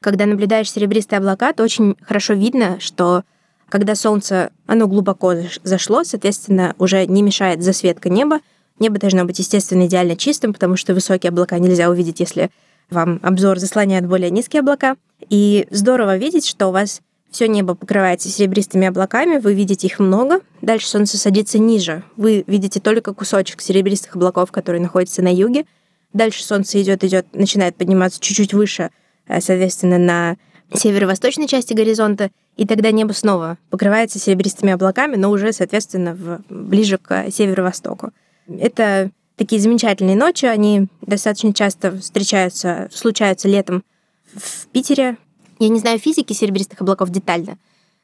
Когда 0.00 0.26
наблюдаешь 0.26 0.70
серебристые 0.70 1.18
облака, 1.18 1.52
то 1.52 1.62
очень 1.62 1.96
хорошо 2.02 2.34
видно, 2.34 2.78
что 2.80 3.24
когда 3.68 3.94
солнце, 3.94 4.50
оно 4.66 4.86
глубоко 4.86 5.34
зашло, 5.62 6.04
соответственно, 6.04 6.74
уже 6.78 7.06
не 7.06 7.22
мешает 7.22 7.62
засветка 7.62 8.08
неба. 8.08 8.40
Небо 8.78 8.98
должно 8.98 9.24
быть, 9.24 9.38
естественно, 9.38 9.86
идеально 9.86 10.16
чистым, 10.16 10.52
потому 10.52 10.76
что 10.76 10.94
высокие 10.94 11.30
облака 11.30 11.58
нельзя 11.58 11.90
увидеть, 11.90 12.20
если 12.20 12.50
вам 12.90 13.20
обзор 13.22 13.58
заслоняют 13.58 14.06
более 14.06 14.30
низкие 14.30 14.60
облака. 14.60 14.96
И 15.28 15.66
здорово 15.70 16.16
видеть, 16.16 16.46
что 16.46 16.68
у 16.68 16.72
вас 16.72 17.02
все 17.30 17.46
небо 17.48 17.74
покрывается 17.74 18.28
серебристыми 18.28 18.86
облаками, 18.86 19.38
вы 19.38 19.52
видите 19.52 19.86
их 19.86 19.98
много. 19.98 20.40
Дальше 20.62 20.88
солнце 20.88 21.18
садится 21.18 21.58
ниже. 21.58 22.02
Вы 22.16 22.44
видите 22.46 22.80
только 22.80 23.12
кусочек 23.12 23.60
серебристых 23.60 24.16
облаков, 24.16 24.50
которые 24.50 24.80
находятся 24.80 25.22
на 25.22 25.32
юге. 25.32 25.66
Дальше 26.14 26.42
солнце 26.42 26.80
идет, 26.80 27.04
идет, 27.04 27.26
начинает 27.34 27.76
подниматься 27.76 28.18
чуть-чуть 28.20 28.54
выше, 28.54 28.90
э, 29.26 29.40
соответственно, 29.42 29.98
на 29.98 30.36
северо-восточной 30.72 31.46
части 31.46 31.72
горизонта, 31.72 32.30
и 32.56 32.66
тогда 32.66 32.90
небо 32.90 33.12
снова 33.12 33.58
покрывается 33.70 34.18
серебристыми 34.18 34.72
облаками, 34.72 35.16
но 35.16 35.30
уже, 35.30 35.52
соответственно, 35.52 36.14
в, 36.14 36.40
ближе 36.48 36.98
к 36.98 37.30
северо-востоку. 37.30 38.10
Это 38.48 39.10
такие 39.36 39.60
замечательные 39.60 40.16
ночи, 40.16 40.46
они 40.46 40.88
достаточно 41.00 41.54
часто 41.54 41.96
встречаются, 41.98 42.88
случаются 42.92 43.48
летом 43.48 43.82
в 44.34 44.66
Питере. 44.68 45.16
Я 45.58 45.68
не 45.68 45.78
знаю 45.78 45.98
физики 45.98 46.32
серебристых 46.32 46.80
облаков 46.80 47.10
детально, 47.10 47.56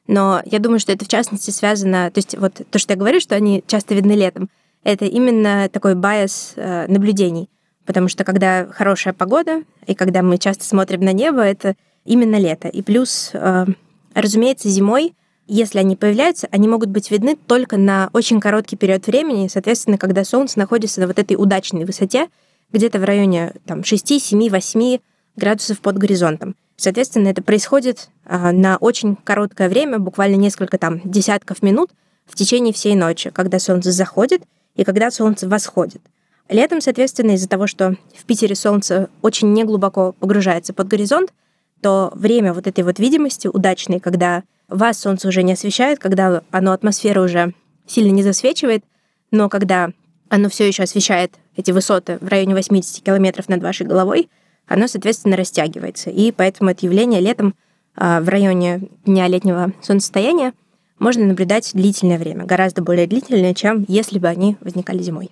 но 0.07 0.43
я 0.45 0.59
думаю, 0.59 0.81
что 0.81 0.93
это 0.93 1.05
в 1.05 1.09
частности 1.09 1.51
связано, 1.51 2.11
то 2.11 2.19
есть 2.19 2.37
вот 2.37 2.61
то, 2.71 2.79
что 2.79 2.93
я 2.93 2.99
говорю, 2.99 3.21
что 3.21 3.35
они 3.35 3.63
часто 3.67 3.95
видны 3.95 4.13
летом, 4.13 4.49
это 4.83 5.07
именно 5.07 5.69
такой 5.71 5.95
байс 5.95 6.53
э, 6.57 6.87
наблюдений. 6.89 7.49
Потому 7.87 8.09
что 8.09 8.25
когда 8.25 8.67
хорошая 8.67 9.13
погода, 9.13 9.63
и 9.87 9.95
когда 9.95 10.23
мы 10.23 10.39
часто 10.39 10.65
смотрим 10.65 11.01
на 11.01 11.13
небо, 11.13 11.41
это 11.41 11.75
именно 12.05 12.37
лето. 12.37 12.69
И 12.69 12.83
плюс, 12.83 13.31
э, 13.33 13.67
разумеется, 14.15 14.69
зимой, 14.69 15.15
если 15.47 15.79
они 15.79 15.97
появляются, 15.97 16.49
они 16.51 16.69
могут 16.69 16.89
быть 16.89 17.11
видны 17.11 17.37
только 17.37 17.77
на 17.77 18.09
очень 18.13 18.41
короткий 18.41 18.77
период 18.77 19.07
времени, 19.07 19.49
соответственно, 19.49 19.99
когда 19.99 20.25
Солнце 20.25 20.59
находится 20.59 21.01
на 21.01 21.07
вот 21.07 21.19
этой 21.19 21.37
удачной 21.37 21.85
высоте, 21.85 22.29
где-то 22.73 22.99
в 22.99 23.05
районе 23.05 23.53
там, 23.67 23.85
6, 23.85 24.21
7, 24.21 24.49
8 24.49 24.99
градусов 25.37 25.81
под 25.81 25.99
горизонтом. 25.99 26.57
Соответственно, 26.77 27.29
это 27.29 27.43
происходит 27.43 28.09
э, 28.25 28.51
на 28.51 28.79
очень 28.79 29.17
короткое 29.17 29.69
время, 29.69 29.99
буквально 29.99 30.37
несколько 30.37 30.79
там 30.79 31.01
десятков 31.05 31.63
минут 31.63 31.91
в 32.27 32.35
течение 32.35 32.73
всей 32.73 32.95
ночи, 32.95 33.31
когда 33.31 33.59
Солнце 33.59 33.93
заходит 33.93 34.43
и 34.75 34.85
когда 34.85 35.11
Солнце 35.11 35.49
восходит. 35.49 36.01
Летом, 36.49 36.81
соответственно, 36.81 37.33
из-за 37.33 37.49
того, 37.49 37.67
что 37.67 37.97
в 38.15 38.25
Питере 38.25 38.55
Солнце 38.55 39.09
очень 39.23 39.53
неглубоко 39.53 40.13
погружается 40.13 40.73
под 40.73 40.89
горизонт, 40.89 41.33
то 41.85 42.11
время 42.15 42.55
вот 42.55 42.67
этой 42.67 42.83
вот 42.83 42.99
видимости 42.99 43.47
удачной, 43.47 44.01
когда 44.01 44.43
вас 44.69 44.99
солнце 44.99 45.29
уже 45.29 45.43
не 45.43 45.53
освещает, 45.53 45.99
когда 45.99 46.41
оно 46.51 46.73
атмосферу 46.73 47.25
уже 47.25 47.53
сильно 47.87 48.11
не 48.11 48.23
засвечивает, 48.23 48.83
но 49.31 49.51
когда 49.51 49.91
оно 50.31 50.49
все 50.49 50.67
еще 50.67 50.85
освещает 50.85 51.35
эти 51.57 51.73
высоты 51.73 52.17
в 52.23 52.27
районе 52.27 52.55
80 52.55 53.05
километров 53.05 53.51
над 53.51 53.63
вашей 53.63 53.85
головой, 53.87 54.31
оно, 54.67 54.89
соответственно, 54.89 55.37
растягивается. 55.37 56.09
И 56.09 56.33
поэтому 56.33 56.71
это 56.71 56.87
явление 56.87 57.21
летом 57.21 57.55
а, 57.97 58.23
в 58.23 58.31
районе 58.31 58.89
дня 59.05 59.29
летнего 59.29 59.75
солнцестояния 59.83 60.55
можно 60.99 61.27
наблюдать 61.27 61.71
длительное 61.75 62.17
время, 62.19 62.47
гораздо 62.47 62.81
более 62.81 63.07
длительное, 63.07 63.53
чем 63.53 63.85
если 63.89 64.19
бы 64.19 64.29
они 64.29 64.57
возникали 64.63 65.03
зимой. 65.03 65.31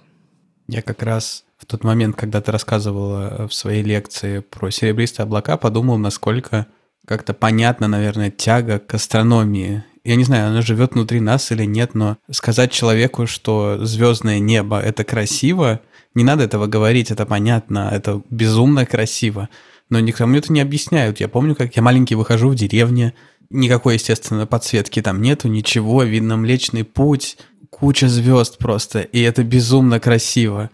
Я 0.68 0.82
как 0.82 1.02
раз 1.02 1.44
в 1.62 1.66
тот 1.66 1.84
момент, 1.84 2.16
когда 2.16 2.40
ты 2.40 2.50
рассказывала 2.50 3.46
в 3.48 3.54
своей 3.54 3.82
лекции 3.84 4.40
про 4.40 4.70
серебристые 4.70 5.24
облака, 5.24 5.56
подумал, 5.56 5.96
насколько 5.96 6.66
как-то 7.06 7.34
понятно, 7.34 7.86
наверное, 7.86 8.30
тяга 8.30 8.80
к 8.80 8.94
астрономии. 8.94 9.84
Я 10.04 10.16
не 10.16 10.24
знаю, 10.24 10.48
она 10.48 10.60
живет 10.62 10.94
внутри 10.94 11.20
нас 11.20 11.52
или 11.52 11.64
нет, 11.64 11.94
но 11.94 12.18
сказать 12.30 12.72
человеку, 12.72 13.28
что 13.28 13.78
звездное 13.84 14.40
небо 14.40 14.80
это 14.80 15.04
красиво, 15.04 15.80
не 16.14 16.24
надо 16.24 16.42
этого 16.42 16.66
говорить, 16.66 17.12
это 17.12 17.26
понятно, 17.26 17.88
это 17.92 18.20
безумно 18.28 18.84
красиво. 18.84 19.48
Но 19.88 20.00
никому 20.00 20.36
это 20.36 20.52
не 20.52 20.60
объясняют. 20.60 21.20
Я 21.20 21.28
помню, 21.28 21.54
как 21.54 21.76
я 21.76 21.82
маленький 21.82 22.16
выхожу 22.16 22.48
в 22.48 22.54
деревне, 22.56 23.14
никакой, 23.50 23.94
естественно, 23.94 24.46
подсветки 24.46 25.00
там 25.00 25.22
нету, 25.22 25.46
ничего, 25.46 26.02
видно 26.02 26.36
Млечный 26.36 26.84
Путь, 26.84 27.36
куча 27.70 28.08
звезд 28.08 28.58
просто, 28.58 29.00
и 29.00 29.20
это 29.20 29.44
безумно 29.44 30.00
красиво. 30.00 30.70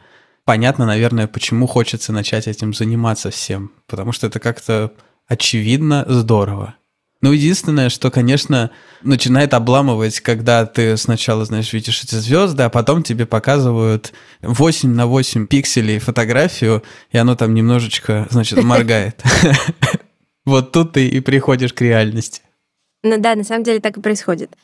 Понятно, 0.49 0.87
наверное, 0.87 1.27
почему 1.27 1.67
хочется 1.67 2.11
начать 2.11 2.49
этим 2.49 2.73
заниматься 2.73 3.31
всем, 3.31 3.71
потому 3.87 4.13
что 4.13 4.29
это 4.29 4.41
как-то 4.41 4.95
очевидно 5.27 6.07
здорово. 6.09 6.75
Ну, 7.21 7.33
единственное, 7.33 7.91
что, 7.91 8.11
конечно, 8.11 8.71
начинает 9.03 9.53
обламывать, 9.53 10.21
когда 10.21 10.65
ты 10.65 10.97
сначала, 10.97 11.45
знаешь, 11.45 11.75
видишь 11.75 12.03
эти 12.03 12.15
звезды, 12.15 12.63
а 12.63 12.71
потом 12.71 13.03
тебе 13.03 13.27
показывают 13.27 14.15
8 14.41 14.89
на 14.89 15.07
8 15.07 15.49
пикселей 15.49 15.99
фотографию, 15.99 16.83
и 17.11 17.19
оно 17.19 17.37
там 17.37 17.53
немножечко, 17.53 18.27
значит, 18.31 18.65
моргает. 18.65 19.23
Вот 20.47 20.73
тут 20.73 20.93
ты 20.95 21.09
и 21.09 21.21
приходишь 21.21 21.75
к 21.75 21.83
реальности. 21.83 22.41
Ну 23.03 23.21
да, 23.21 23.35
на 23.35 23.45
самом 23.45 23.65
деле 23.65 23.81
так 23.81 23.99
и 23.99 24.01
происходит. 24.01 24.57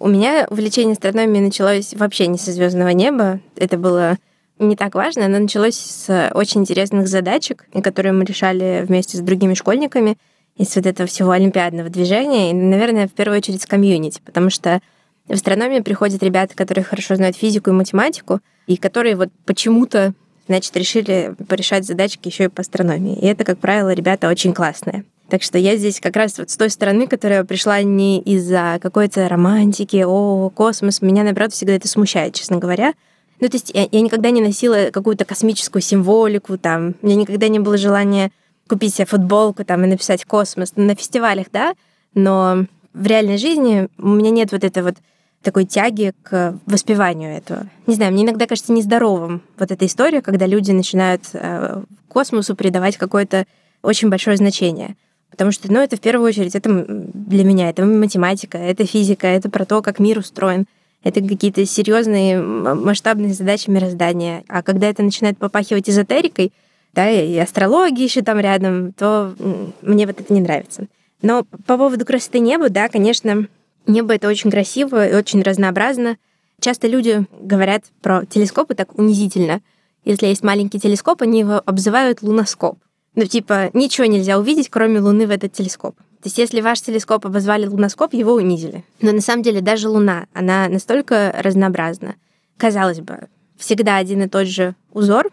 У 0.00 0.08
меня 0.08 0.48
увлечение 0.50 0.94
астрономией 0.94 1.44
началось 1.44 1.94
вообще 1.94 2.26
не 2.26 2.38
со 2.38 2.50
звездного 2.50 2.88
неба. 2.88 3.38
Это 3.54 3.78
было 3.78 4.18
не 4.58 4.76
так 4.76 4.94
важно. 4.94 5.26
Оно 5.26 5.38
началось 5.38 5.76
с 5.76 6.30
очень 6.34 6.62
интересных 6.62 7.08
задачек, 7.08 7.66
которые 7.82 8.12
мы 8.12 8.24
решали 8.24 8.84
вместе 8.86 9.16
с 9.16 9.20
другими 9.20 9.54
школьниками 9.54 10.16
из 10.56 10.74
вот 10.74 10.86
этого 10.86 11.06
всего 11.06 11.30
олимпиадного 11.30 11.88
движения. 11.88 12.50
И, 12.50 12.54
наверное, 12.54 13.08
в 13.08 13.12
первую 13.12 13.38
очередь 13.38 13.62
с 13.62 13.66
комьюнити, 13.66 14.20
потому 14.24 14.50
что 14.50 14.80
в 15.28 15.32
астрономию 15.32 15.84
приходят 15.84 16.22
ребята, 16.22 16.54
которые 16.54 16.84
хорошо 16.84 17.14
знают 17.14 17.36
физику 17.36 17.70
и 17.70 17.74
математику, 17.74 18.40
и 18.66 18.76
которые 18.76 19.14
вот 19.14 19.28
почему-то, 19.44 20.14
значит, 20.48 20.76
решили 20.76 21.34
порешать 21.48 21.84
задачки 21.86 22.28
еще 22.28 22.44
и 22.44 22.48
по 22.48 22.62
астрономии. 22.62 23.16
И 23.16 23.26
это, 23.26 23.44
как 23.44 23.58
правило, 23.58 23.92
ребята 23.92 24.28
очень 24.28 24.54
классные. 24.54 25.04
Так 25.28 25.42
что 25.42 25.58
я 25.58 25.76
здесь 25.76 26.00
как 26.00 26.16
раз 26.16 26.38
вот 26.38 26.48
с 26.48 26.56
той 26.56 26.70
стороны, 26.70 27.06
которая 27.06 27.44
пришла 27.44 27.82
не 27.82 28.20
из-за 28.20 28.78
какой-то 28.80 29.28
романтики, 29.28 30.02
о, 30.06 30.48
космос. 30.48 31.02
Меня, 31.02 31.22
наоборот, 31.22 31.52
всегда 31.52 31.74
это 31.74 31.86
смущает, 31.86 32.34
честно 32.34 32.56
говоря. 32.56 32.94
Ну, 33.40 33.48
то 33.48 33.56
есть 33.56 33.70
я, 33.74 33.86
я 33.90 34.00
никогда 34.00 34.30
не 34.30 34.40
носила 34.40 34.90
какую-то 34.92 35.24
космическую 35.24 35.82
символику, 35.82 36.58
там, 36.58 36.94
у 37.02 37.06
меня 37.06 37.16
никогда 37.16 37.48
не 37.48 37.58
было 37.58 37.76
желания 37.76 38.30
купить 38.68 38.94
себе 38.94 39.06
футболку 39.06 39.64
там 39.64 39.84
и 39.84 39.88
написать 39.88 40.24
«космос». 40.24 40.74
На 40.76 40.94
фестивалях, 40.94 41.46
да, 41.52 41.74
но 42.14 42.66
в 42.92 43.06
реальной 43.06 43.38
жизни 43.38 43.88
у 43.98 44.08
меня 44.08 44.30
нет 44.30 44.52
вот 44.52 44.64
этой 44.64 44.82
вот 44.82 44.96
такой 45.42 45.64
тяги 45.64 46.12
к 46.22 46.58
воспеванию 46.66 47.36
этого. 47.36 47.68
Не 47.86 47.94
знаю, 47.94 48.12
мне 48.12 48.24
иногда 48.24 48.46
кажется 48.46 48.72
нездоровым 48.72 49.42
вот 49.58 49.70
эта 49.70 49.86
история, 49.86 50.20
когда 50.20 50.46
люди 50.46 50.72
начинают 50.72 51.22
э, 51.32 51.82
космосу 52.08 52.56
придавать 52.56 52.96
какое-то 52.96 53.46
очень 53.82 54.08
большое 54.08 54.36
значение. 54.36 54.96
Потому 55.30 55.52
что, 55.52 55.72
ну, 55.72 55.80
это 55.80 55.96
в 55.96 56.00
первую 56.00 56.28
очередь, 56.28 56.56
это 56.56 56.84
для 56.88 57.44
меня, 57.44 57.70
это 57.70 57.84
математика, 57.84 58.58
это 58.58 58.84
физика, 58.84 59.28
это 59.28 59.48
про 59.48 59.64
то, 59.64 59.82
как 59.82 60.00
мир 60.00 60.18
устроен. 60.18 60.66
Это 61.04 61.20
какие-то 61.20 61.64
серьезные 61.64 62.40
масштабные 62.40 63.32
задачи 63.32 63.70
мироздания. 63.70 64.44
А 64.48 64.62
когда 64.62 64.88
это 64.88 65.02
начинает 65.02 65.38
попахивать 65.38 65.88
эзотерикой, 65.88 66.52
да, 66.92 67.08
и 67.10 67.36
астрология 67.38 68.04
еще 68.04 68.22
там 68.22 68.40
рядом, 68.40 68.92
то 68.92 69.34
мне 69.82 70.06
вот 70.06 70.20
это 70.20 70.32
не 70.32 70.40
нравится. 70.40 70.86
Но 71.22 71.44
по 71.66 71.76
поводу 71.76 72.04
красоты 72.04 72.40
неба, 72.40 72.70
да, 72.70 72.88
конечно, 72.88 73.46
небо 73.86 74.14
это 74.14 74.28
очень 74.28 74.50
красиво 74.50 75.06
и 75.06 75.14
очень 75.14 75.42
разнообразно. 75.42 76.16
Часто 76.60 76.88
люди 76.88 77.24
говорят 77.40 77.84
про 78.02 78.24
телескопы 78.26 78.74
так 78.74 78.98
унизительно. 78.98 79.60
Если 80.04 80.26
есть 80.26 80.42
маленький 80.42 80.80
телескоп, 80.80 81.22
они 81.22 81.40
его 81.40 81.62
обзывают 81.64 82.22
луноскоп. 82.22 82.78
Ну, 83.14 83.24
типа, 83.24 83.70
ничего 83.72 84.06
нельзя 84.06 84.38
увидеть, 84.38 84.68
кроме 84.70 85.00
Луны 85.00 85.26
в 85.26 85.30
этот 85.30 85.52
телескоп. 85.52 85.96
То 86.22 86.26
есть, 86.26 86.38
если 86.38 86.60
ваш 86.60 86.80
телескоп 86.80 87.26
обозвали 87.26 87.66
луноскоп, 87.66 88.12
его 88.12 88.32
унизили. 88.34 88.84
Но 89.00 89.12
на 89.12 89.20
самом 89.20 89.42
деле 89.42 89.60
даже 89.60 89.88
Луна, 89.88 90.26
она 90.32 90.68
настолько 90.68 91.32
разнообразна. 91.38 92.16
Казалось 92.56 93.00
бы, 93.00 93.28
всегда 93.56 93.96
один 93.96 94.22
и 94.22 94.28
тот 94.28 94.48
же 94.48 94.74
узор, 94.92 95.30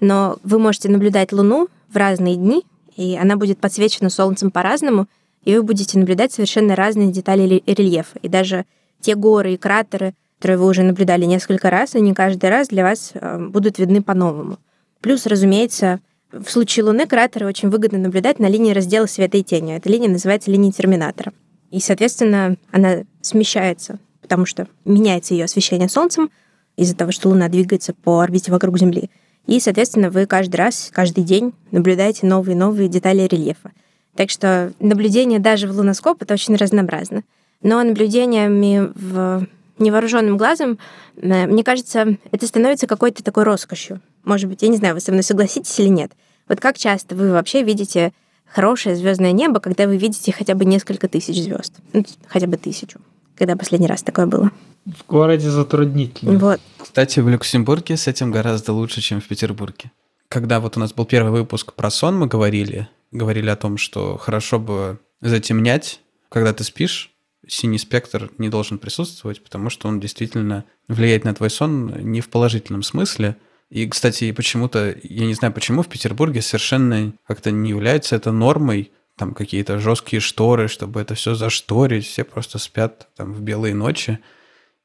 но 0.00 0.36
вы 0.42 0.58
можете 0.58 0.90
наблюдать 0.90 1.32
Луну 1.32 1.68
в 1.88 1.96
разные 1.96 2.36
дни, 2.36 2.64
и 2.96 3.16
она 3.16 3.36
будет 3.36 3.58
подсвечена 3.58 4.10
Солнцем 4.10 4.50
по-разному, 4.50 5.06
и 5.44 5.54
вы 5.56 5.62
будете 5.62 5.98
наблюдать 5.98 6.32
совершенно 6.32 6.76
разные 6.76 7.12
детали 7.12 7.62
рельефа. 7.66 8.18
И 8.20 8.28
даже 8.28 8.66
те 9.00 9.14
горы 9.14 9.54
и 9.54 9.56
кратеры, 9.56 10.14
которые 10.38 10.58
вы 10.58 10.66
уже 10.66 10.82
наблюдали 10.82 11.24
несколько 11.24 11.70
раз, 11.70 11.94
они 11.94 12.12
каждый 12.12 12.50
раз 12.50 12.68
для 12.68 12.82
вас 12.82 13.12
э, 13.14 13.38
будут 13.38 13.78
видны 13.78 14.02
по-новому. 14.02 14.58
Плюс, 15.00 15.24
разумеется, 15.24 16.00
в 16.32 16.50
случае 16.50 16.84
Луны 16.84 17.06
кратеры 17.06 17.46
очень 17.46 17.70
выгодно 17.70 17.98
наблюдать 17.98 18.38
на 18.38 18.48
линии 18.48 18.72
раздела 18.72 19.06
света 19.06 19.38
и 19.38 19.42
тени. 19.42 19.76
Эта 19.76 19.88
линия 19.88 20.08
называется 20.08 20.50
линией 20.50 20.72
терминатора. 20.72 21.32
И, 21.70 21.80
соответственно, 21.80 22.56
она 22.72 23.04
смещается, 23.20 23.98
потому 24.22 24.46
что 24.46 24.68
меняется 24.84 25.34
ее 25.34 25.44
освещение 25.44 25.88
Солнцем 25.88 26.30
из-за 26.76 26.96
того, 26.96 27.12
что 27.12 27.28
Луна 27.28 27.48
двигается 27.48 27.94
по 27.94 28.20
орбите 28.20 28.50
вокруг 28.50 28.78
Земли. 28.78 29.10
И, 29.46 29.60
соответственно, 29.60 30.10
вы 30.10 30.26
каждый 30.26 30.56
раз, 30.56 30.90
каждый 30.92 31.22
день 31.22 31.54
наблюдаете 31.70 32.26
новые 32.26 32.56
и 32.56 32.58
новые 32.58 32.88
детали 32.88 33.22
рельефа. 33.22 33.70
Так 34.16 34.30
что 34.30 34.72
наблюдение 34.80 35.38
даже 35.38 35.68
в 35.68 35.76
луноскоп 35.76 36.22
это 36.22 36.34
очень 36.34 36.56
разнообразно. 36.56 37.22
Но 37.62 37.82
наблюдениями 37.82 38.90
в 38.94 39.46
невооруженным 39.78 40.36
глазом, 40.36 40.78
э, 41.16 41.46
мне 41.46 41.62
кажется, 41.62 42.16
это 42.32 42.46
становится 42.46 42.86
какой-то 42.86 43.22
такой 43.22 43.44
роскошью. 43.44 44.00
Может 44.26 44.50
быть, 44.50 44.60
я 44.60 44.68
не 44.68 44.76
знаю, 44.76 44.94
вы 44.94 45.00
со 45.00 45.12
мной 45.12 45.22
согласитесь 45.22 45.78
или 45.80 45.88
нет. 45.88 46.12
Вот 46.48 46.60
как 46.60 46.76
часто 46.76 47.14
вы 47.14 47.30
вообще 47.30 47.62
видите 47.62 48.12
хорошее 48.44 48.96
звездное 48.96 49.32
небо, 49.32 49.60
когда 49.60 49.86
вы 49.86 49.96
видите 49.96 50.32
хотя 50.32 50.54
бы 50.54 50.64
несколько 50.64 51.08
тысяч 51.08 51.42
звезд? 51.42 51.72
Ну, 51.92 52.04
хотя 52.26 52.48
бы 52.48 52.56
тысячу. 52.56 53.00
Когда 53.36 53.56
последний 53.56 53.86
раз 53.86 54.02
такое 54.02 54.26
было? 54.26 54.50
В 54.84 55.06
городе 55.08 55.48
затруднительно. 55.48 56.38
Вот. 56.38 56.60
Кстати, 56.78 57.20
в 57.20 57.28
Люксембурге 57.28 57.96
с 57.96 58.08
этим 58.08 58.32
гораздо 58.32 58.72
лучше, 58.72 59.00
чем 59.00 59.20
в 59.20 59.28
Петербурге. 59.28 59.92
Когда 60.28 60.58
вот 60.58 60.76
у 60.76 60.80
нас 60.80 60.92
был 60.92 61.04
первый 61.04 61.30
выпуск 61.30 61.74
про 61.74 61.88
сон, 61.90 62.18
мы 62.18 62.26
говорили, 62.26 62.88
говорили 63.12 63.48
о 63.48 63.56
том, 63.56 63.76
что 63.76 64.16
хорошо 64.16 64.58
бы 64.58 64.98
затемнять, 65.20 66.00
когда 66.30 66.52
ты 66.52 66.64
спишь, 66.64 67.12
синий 67.46 67.78
спектр 67.78 68.32
не 68.38 68.48
должен 68.48 68.78
присутствовать, 68.78 69.42
потому 69.42 69.70
что 69.70 69.86
он 69.86 70.00
действительно 70.00 70.64
влияет 70.88 71.24
на 71.24 71.32
твой 71.32 71.50
сон 71.50 71.92
не 72.10 72.20
в 72.20 72.28
положительном 72.28 72.82
смысле. 72.82 73.36
И, 73.70 73.86
кстати, 73.88 74.30
почему-то, 74.32 74.94
я 75.02 75.26
не 75.26 75.34
знаю 75.34 75.52
почему, 75.52 75.82
в 75.82 75.88
Петербурге 75.88 76.40
совершенно 76.40 77.12
как-то 77.26 77.50
не 77.50 77.70
является 77.70 78.14
это 78.14 78.30
нормой, 78.30 78.92
там 79.16 79.34
какие-то 79.34 79.78
жесткие 79.78 80.20
шторы, 80.20 80.68
чтобы 80.68 81.00
это 81.00 81.14
все 81.14 81.34
зашторить, 81.34 82.06
все 82.06 82.22
просто 82.22 82.58
спят 82.58 83.08
там 83.16 83.32
в 83.32 83.40
белые 83.40 83.74
ночи. 83.74 84.18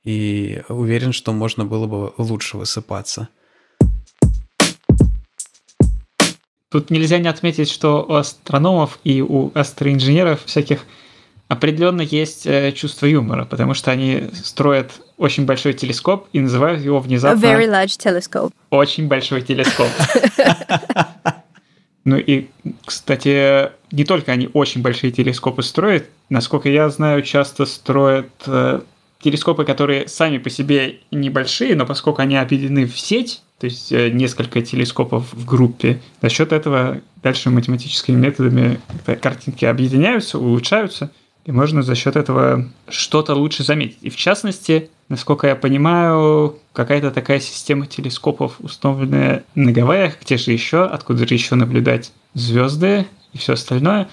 И 0.03 0.63
уверен, 0.67 1.11
что 1.11 1.31
можно 1.31 1.65
было 1.65 1.85
бы 1.85 2.13
лучше 2.17 2.57
высыпаться. 2.57 3.29
Тут 6.69 6.89
нельзя 6.89 7.19
не 7.19 7.27
отметить, 7.27 7.69
что 7.69 8.03
у 8.07 8.13
астрономов 8.13 8.97
и 9.03 9.21
у 9.21 9.51
астроинженеров 9.53 10.45
всяких 10.45 10.85
определенно 11.49 12.01
есть 12.01 12.47
э, 12.47 12.71
чувство 12.71 13.07
юмора, 13.07 13.43
потому 13.43 13.73
что 13.73 13.91
они 13.91 14.29
строят 14.33 15.01
очень 15.21 15.45
большой 15.45 15.73
телескоп 15.73 16.27
и 16.33 16.39
называют 16.39 16.81
его 16.81 16.99
внезапно... 16.99 17.47
A 17.47 17.53
very 17.53 17.69
large 17.69 17.95
telescope. 17.99 18.51
Очень 18.71 19.07
большой 19.07 19.41
телескоп. 19.41 19.87
Ну 22.03 22.17
и, 22.17 22.47
кстати, 22.83 23.69
не 23.91 24.05
только 24.05 24.31
они 24.31 24.49
очень 24.53 24.81
большие 24.81 25.11
телескопы 25.11 25.61
строят, 25.61 26.09
насколько 26.29 26.67
я 26.67 26.89
знаю, 26.89 27.21
часто 27.21 27.67
строят 27.67 28.31
э, 28.47 28.81
телескопы, 29.21 29.65
которые 29.65 30.07
сами 30.07 30.39
по 30.39 30.49
себе 30.49 31.01
небольшие, 31.11 31.75
но 31.75 31.85
поскольку 31.85 32.23
они 32.23 32.37
объединены 32.37 32.87
в 32.87 32.99
сеть, 32.99 33.43
то 33.59 33.65
есть 33.65 33.91
э, 33.91 34.09
несколько 34.09 34.63
телескопов 34.63 35.31
в 35.31 35.45
группе, 35.45 36.01
за 36.23 36.29
счет 36.29 36.53
этого 36.53 37.01
дальше 37.21 37.51
математическими 37.51 38.15
методами 38.15 38.79
картинки 39.21 39.65
объединяются, 39.65 40.39
улучшаются, 40.39 41.11
и 41.45 41.51
можно 41.51 41.81
за 41.81 41.95
счет 41.95 42.15
этого 42.15 42.65
что-то 42.87 43.33
лучше 43.33 43.63
заметить. 43.63 43.97
И 44.01 44.09
в 44.09 44.15
частности, 44.15 44.89
насколько 45.09 45.47
я 45.47 45.55
понимаю, 45.55 46.57
какая-то 46.73 47.11
такая 47.11 47.39
система 47.39 47.87
телескопов, 47.87 48.55
установленная 48.59 49.43
на 49.55 49.71
Гавайях, 49.71 50.21
где 50.21 50.37
же 50.37 50.51
еще, 50.51 50.85
откуда 50.85 51.27
же 51.27 51.33
еще 51.33 51.55
наблюдать 51.55 52.11
звезды 52.33 53.07
и 53.33 53.37
все 53.37 53.53
остальное. 53.53 54.07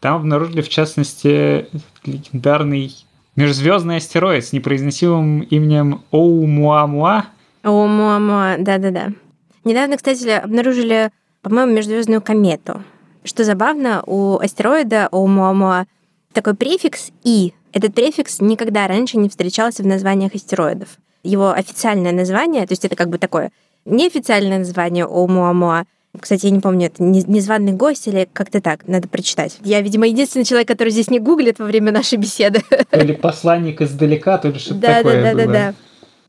Там 0.00 0.16
обнаружили, 0.16 0.62
в 0.62 0.68
частности, 0.68 1.68
легендарный 2.04 2.92
межзвездный 3.36 3.96
астероид 3.96 4.44
с 4.44 4.52
непроизносимым 4.52 5.40
именем 5.40 6.02
Оумуамуа. 6.10 7.26
Оумуамуа, 7.62 8.56
да-да-да. 8.58 9.12
Недавно, 9.64 9.96
кстати, 9.96 10.28
обнаружили, 10.28 11.10
по-моему, 11.42 11.72
межзвездную 11.74 12.20
комету. 12.20 12.82
Что 13.24 13.44
забавно, 13.44 14.02
у 14.06 14.38
астероида 14.38 15.08
Оумуамуа 15.12 15.86
такой 16.32 16.54
префикс 16.54 17.10
«и». 17.24 17.54
Этот 17.72 17.94
префикс 17.94 18.40
никогда 18.40 18.86
раньше 18.86 19.16
не 19.16 19.28
встречался 19.28 19.82
в 19.82 19.86
названиях 19.86 20.34
астероидов. 20.34 20.88
Его 21.22 21.52
официальное 21.52 22.12
название, 22.12 22.66
то 22.66 22.72
есть 22.72 22.84
это 22.84 22.96
как 22.96 23.08
бы 23.08 23.18
такое 23.18 23.50
неофициальное 23.84 24.58
название 24.58 25.06
Оумуамуа, 25.06 25.84
кстати, 26.20 26.46
я 26.46 26.52
не 26.52 26.60
помню, 26.60 26.88
это 26.88 27.02
незваный 27.02 27.72
гость 27.72 28.06
или 28.06 28.28
как-то 28.30 28.60
так, 28.60 28.86
надо 28.86 29.08
прочитать. 29.08 29.56
Я, 29.64 29.80
видимо, 29.80 30.06
единственный 30.06 30.44
человек, 30.44 30.68
который 30.68 30.90
здесь 30.90 31.08
не 31.08 31.18
гуглит 31.18 31.58
во 31.58 31.64
время 31.64 31.90
нашей 31.90 32.18
беседы. 32.18 32.62
Или 32.92 33.14
посланник 33.14 33.80
издалека, 33.80 34.36
то 34.36 34.48
ли 34.48 34.58
что-то 34.58 34.80
да, 34.80 34.96
такое 34.96 35.22
да, 35.22 35.34
да, 35.34 35.46
да, 35.46 35.52
да. 35.52 35.74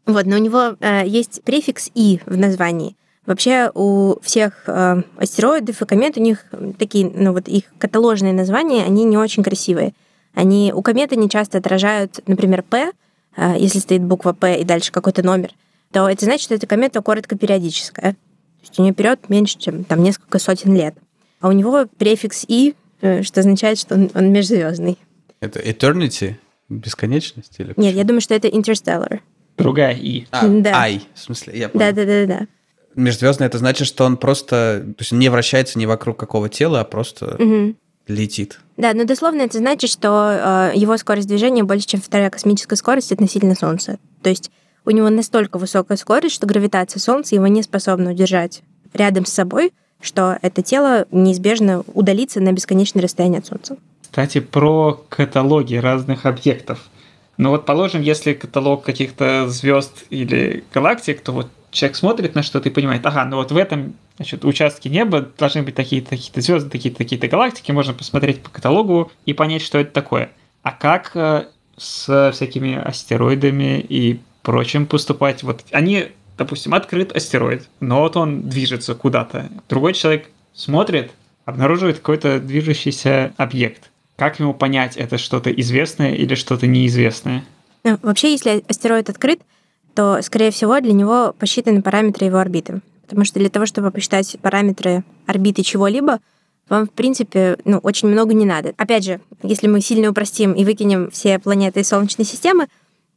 Вот, 0.05 0.25
но 0.25 0.37
у 0.37 0.39
него 0.39 0.77
э, 0.79 1.03
есть 1.05 1.43
префикс 1.43 1.91
«и» 1.95 2.21
в 2.25 2.37
названии. 2.37 2.95
Вообще 3.25 3.71
у 3.73 4.19
всех 4.21 4.63
э, 4.67 5.01
астероидов 5.17 5.81
и 5.81 5.85
комет 5.85 6.17
у 6.17 6.21
них 6.21 6.45
такие, 6.77 7.09
ну 7.09 7.31
вот 7.31 7.47
их 7.47 7.63
каталожные 7.77 8.33
названия, 8.33 8.83
они 8.83 9.05
не 9.05 9.17
очень 9.17 9.43
красивые. 9.43 9.93
Они, 10.33 10.73
у 10.75 10.81
кометы 10.81 11.15
не 11.15 11.29
часто 11.29 11.59
отражают, 11.59 12.19
например, 12.27 12.63
«П», 12.63 12.91
э, 13.37 13.55
если 13.57 13.79
стоит 13.79 14.01
буква 14.03 14.33
«П» 14.33 14.59
и 14.59 14.65
дальше 14.65 14.91
какой-то 14.91 15.23
номер, 15.23 15.51
то 15.93 16.09
это 16.09 16.25
значит, 16.25 16.41
что 16.43 16.55
эта 16.55 16.67
комета 16.67 17.01
коротко 17.01 17.37
периодическая. 17.37 18.13
То 18.13 18.17
есть 18.61 18.79
у 18.79 18.83
нее 18.83 18.93
период 18.93 19.29
меньше, 19.29 19.57
чем 19.57 19.83
там 19.85 20.03
несколько 20.03 20.39
сотен 20.39 20.75
лет. 20.75 20.95
А 21.39 21.47
у 21.47 21.51
него 21.53 21.85
префикс 21.97 22.43
«и», 22.47 22.75
э, 23.01 23.21
что 23.23 23.39
означает, 23.39 23.79
что 23.79 23.95
он, 23.95 24.09
он 24.15 24.33
межзвездный. 24.33 24.97
Это 25.39 25.59
eternity? 25.59 26.35
Бесконечность? 26.67 27.53
Или 27.59 27.67
Нет, 27.67 27.75
почему? 27.75 27.97
я 27.97 28.03
думаю, 28.03 28.21
что 28.21 28.33
это 28.33 28.47
interstellar. 28.49 29.19
Другая 29.57 29.93
«и». 29.95 30.25
А, 30.31 30.45
Да. 30.47 30.71
ай, 30.81 31.01
в 31.13 31.19
смысле, 31.19 31.57
я 31.57 31.69
понял. 31.69 31.85
Да-да-да-да. 31.85 32.47
Межзвездный 32.95 33.47
это 33.47 33.57
значит, 33.57 33.87
что 33.87 34.05
он 34.05 34.17
просто, 34.17 34.83
то 34.85 35.01
есть 35.01 35.13
он 35.13 35.19
не 35.19 35.29
вращается 35.29 35.79
ни 35.79 35.85
вокруг 35.85 36.17
какого 36.17 36.49
тела, 36.49 36.81
а 36.81 36.83
просто 36.83 37.35
Мгм. 37.39 37.75
летит. 38.07 38.59
Да, 38.77 38.93
но 38.93 39.03
дословно 39.05 39.41
это 39.41 39.57
значит, 39.57 39.89
что 39.89 40.71
э, 40.73 40.77
его 40.77 40.97
скорость 40.97 41.27
движения 41.27 41.63
больше, 41.63 41.87
чем 41.87 42.01
вторая 42.01 42.29
космическая 42.29 42.75
скорость 42.75 43.11
относительно 43.11 43.55
Солнца. 43.55 43.97
То 44.21 44.29
есть 44.29 44.51
у 44.85 44.91
него 44.91 45.09
настолько 45.09 45.57
высокая 45.57 45.97
скорость, 45.97 46.35
что 46.35 46.47
гравитация 46.47 46.99
Солнца 46.99 47.35
его 47.35 47.47
не 47.47 47.63
способна 47.63 48.11
удержать 48.11 48.61
рядом 48.93 49.25
с 49.25 49.33
собой, 49.33 49.71
что 50.01 50.37
это 50.41 50.61
тело 50.61 51.05
неизбежно 51.11 51.83
удалится 51.93 52.41
на 52.41 52.51
бесконечное 52.51 53.01
расстояние 53.01 53.39
от 53.39 53.45
Солнца. 53.45 53.77
Кстати, 54.03 54.39
про 54.41 55.03
каталоги 55.09 55.75
разных 55.75 56.25
объектов. 56.25 56.79
Ну 57.37 57.49
вот, 57.49 57.65
положим, 57.65 58.01
если 58.01 58.33
каталог 58.33 58.83
каких-то 58.83 59.47
звезд 59.47 60.03
или 60.11 60.63
галактик, 60.73 61.21
то 61.21 61.31
вот 61.31 61.47
человек 61.73 61.97
смотрит 61.97 62.35
на 62.35 62.43
что-то 62.43 62.69
и 62.69 62.71
понимает, 62.71 63.05
ага, 63.05 63.25
ну 63.25 63.37
вот 63.37 63.51
в 63.51 63.57
этом 63.57 63.95
значит, 64.17 64.45
участке 64.45 64.89
неба 64.89 65.27
должны 65.37 65.63
быть 65.63 65.75
такие-то 65.75 66.11
такие 66.11 66.41
звезды, 66.41 66.69
такие-то 66.69 66.99
такие-то 66.99 67.27
галактики, 67.27 67.71
можно 67.71 67.93
посмотреть 67.93 68.41
по 68.41 68.49
каталогу 68.49 69.11
и 69.25 69.33
понять, 69.33 69.61
что 69.61 69.79
это 69.79 69.91
такое. 69.91 70.31
А 70.61 70.71
как 70.71 71.11
э, 71.15 71.47
с 71.77 72.31
всякими 72.33 72.75
астероидами 72.75 73.79
и 73.81 74.19
прочим 74.43 74.85
поступать? 74.85 75.43
Вот 75.43 75.63
они, 75.71 76.09
допустим, 76.37 76.73
открыт 76.73 77.11
астероид, 77.15 77.67
но 77.79 78.01
вот 78.01 78.15
он 78.15 78.47
движется 78.47 78.95
куда-то. 78.95 79.49
Другой 79.67 79.93
человек 79.93 80.29
смотрит, 80.53 81.11
обнаруживает 81.45 81.97
какой-то 81.97 82.39
движущийся 82.39 83.33
объект. 83.37 83.89
Как 84.15 84.39
ему 84.39 84.53
понять, 84.53 84.95
это 84.95 85.17
что-то 85.17 85.51
известное 85.51 86.13
или 86.13 86.35
что-то 86.35 86.67
неизвестное? 86.67 87.43
Ну, 87.83 87.97
вообще, 88.01 88.31
если 88.31 88.63
астероид 88.69 89.09
открыт, 89.09 89.41
то, 89.95 90.21
скорее 90.21 90.51
всего, 90.51 90.79
для 90.79 90.93
него 90.93 91.35
посчитаны 91.37 91.81
параметры 91.81 92.25
его 92.25 92.37
орбиты. 92.37 92.81
Потому 93.03 93.25
что 93.25 93.39
для 93.39 93.49
того, 93.49 93.65
чтобы 93.65 93.91
посчитать 93.91 94.37
параметры 94.41 95.03
орбиты 95.27 95.61
чего-либо, 95.61 96.19
вам, 96.69 96.87
в 96.87 96.91
принципе, 96.91 97.57
ну, 97.65 97.77
очень 97.79 98.07
много 98.07 98.33
не 98.33 98.45
надо. 98.45 98.73
Опять 98.77 99.03
же, 99.03 99.19
если 99.43 99.67
мы 99.67 99.81
сильно 99.81 100.09
упростим 100.09 100.53
и 100.53 100.63
выкинем 100.63 101.11
все 101.11 101.37
планеты 101.37 101.81
из 101.81 101.89
Солнечной 101.89 102.25
системы, 102.25 102.67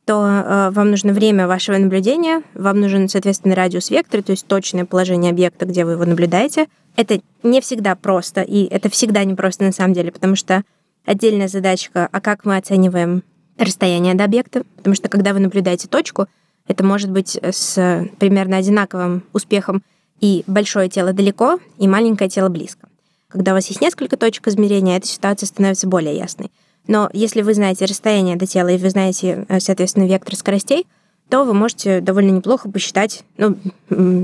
то 0.05 0.25
э, 0.25 0.71
вам 0.71 0.91
нужно 0.91 1.13
время 1.13 1.49
вашего 1.49 1.77
наблюдения, 1.79 2.43
вам 2.55 2.81
нужен, 2.81 3.09
соответственно, 3.09 3.55
радиус 3.55 3.91
вектора, 3.91 4.23
то 4.23 4.31
есть 4.31 4.47
точное 4.47 4.85
положение 4.85 5.31
объекта, 5.31 5.67
где 5.67 5.85
вы 5.85 5.93
его 5.93 6.05
наблюдаете. 6.05 6.67
Это 6.97 7.21
не 7.43 7.61
всегда 7.61 7.97
просто, 7.97 8.43
и 8.43 8.65
это 8.65 8.89
всегда 8.89 9.25
непросто 9.25 9.65
на 9.65 9.73
самом 9.73 9.95
деле, 9.95 10.13
потому 10.13 10.37
что 10.37 10.63
отдельная 11.05 11.49
задачка, 11.49 12.09
а 12.11 12.21
как 12.21 12.45
мы 12.45 12.57
оцениваем 12.57 13.23
расстояние 13.59 14.15
до 14.15 14.25
объекта, 14.25 14.63
потому 14.77 14.95
что 14.95 15.09
когда 15.09 15.33
вы 15.33 15.41
наблюдаете 15.41 15.89
точку, 15.89 16.29
это 16.69 16.85
может 16.85 17.11
быть 17.11 17.39
с 17.43 18.09
примерно 18.19 18.57
одинаковым 18.57 19.23
успехом 19.33 19.83
и 20.21 20.45
большое 20.47 20.89
тело 20.89 21.13
далеко, 21.13 21.59
и 21.79 21.87
маленькое 21.87 22.31
тело 22.31 22.49
близко. 22.49 22.89
Когда 23.29 23.53
у 23.53 23.55
вас 23.55 23.67
есть 23.69 23.81
несколько 23.81 24.17
точек 24.17 24.49
измерения, 24.49 24.97
эта 24.97 25.07
ситуация 25.07 25.47
становится 25.47 25.87
более 25.87 26.17
ясной. 26.17 26.51
Но 26.87 27.11
если 27.13 27.43
вы 27.43 27.55
знаете 27.55 27.85
расстояние 27.85 28.37
до 28.37 28.47
тела 28.47 28.69
и 28.69 28.79
вы 28.79 28.91
знаете, 28.91 29.45
э, 29.49 29.61
соответственно, 29.61 30.07
вектор 30.07 30.37
скоростей, 30.37 30.87
то 31.29 31.45
вы 31.45 31.55
можете 31.55 32.01
довольно 32.01 32.31
неплохо 32.31 32.71
посчитать, 32.71 33.25
ну, 33.37 33.57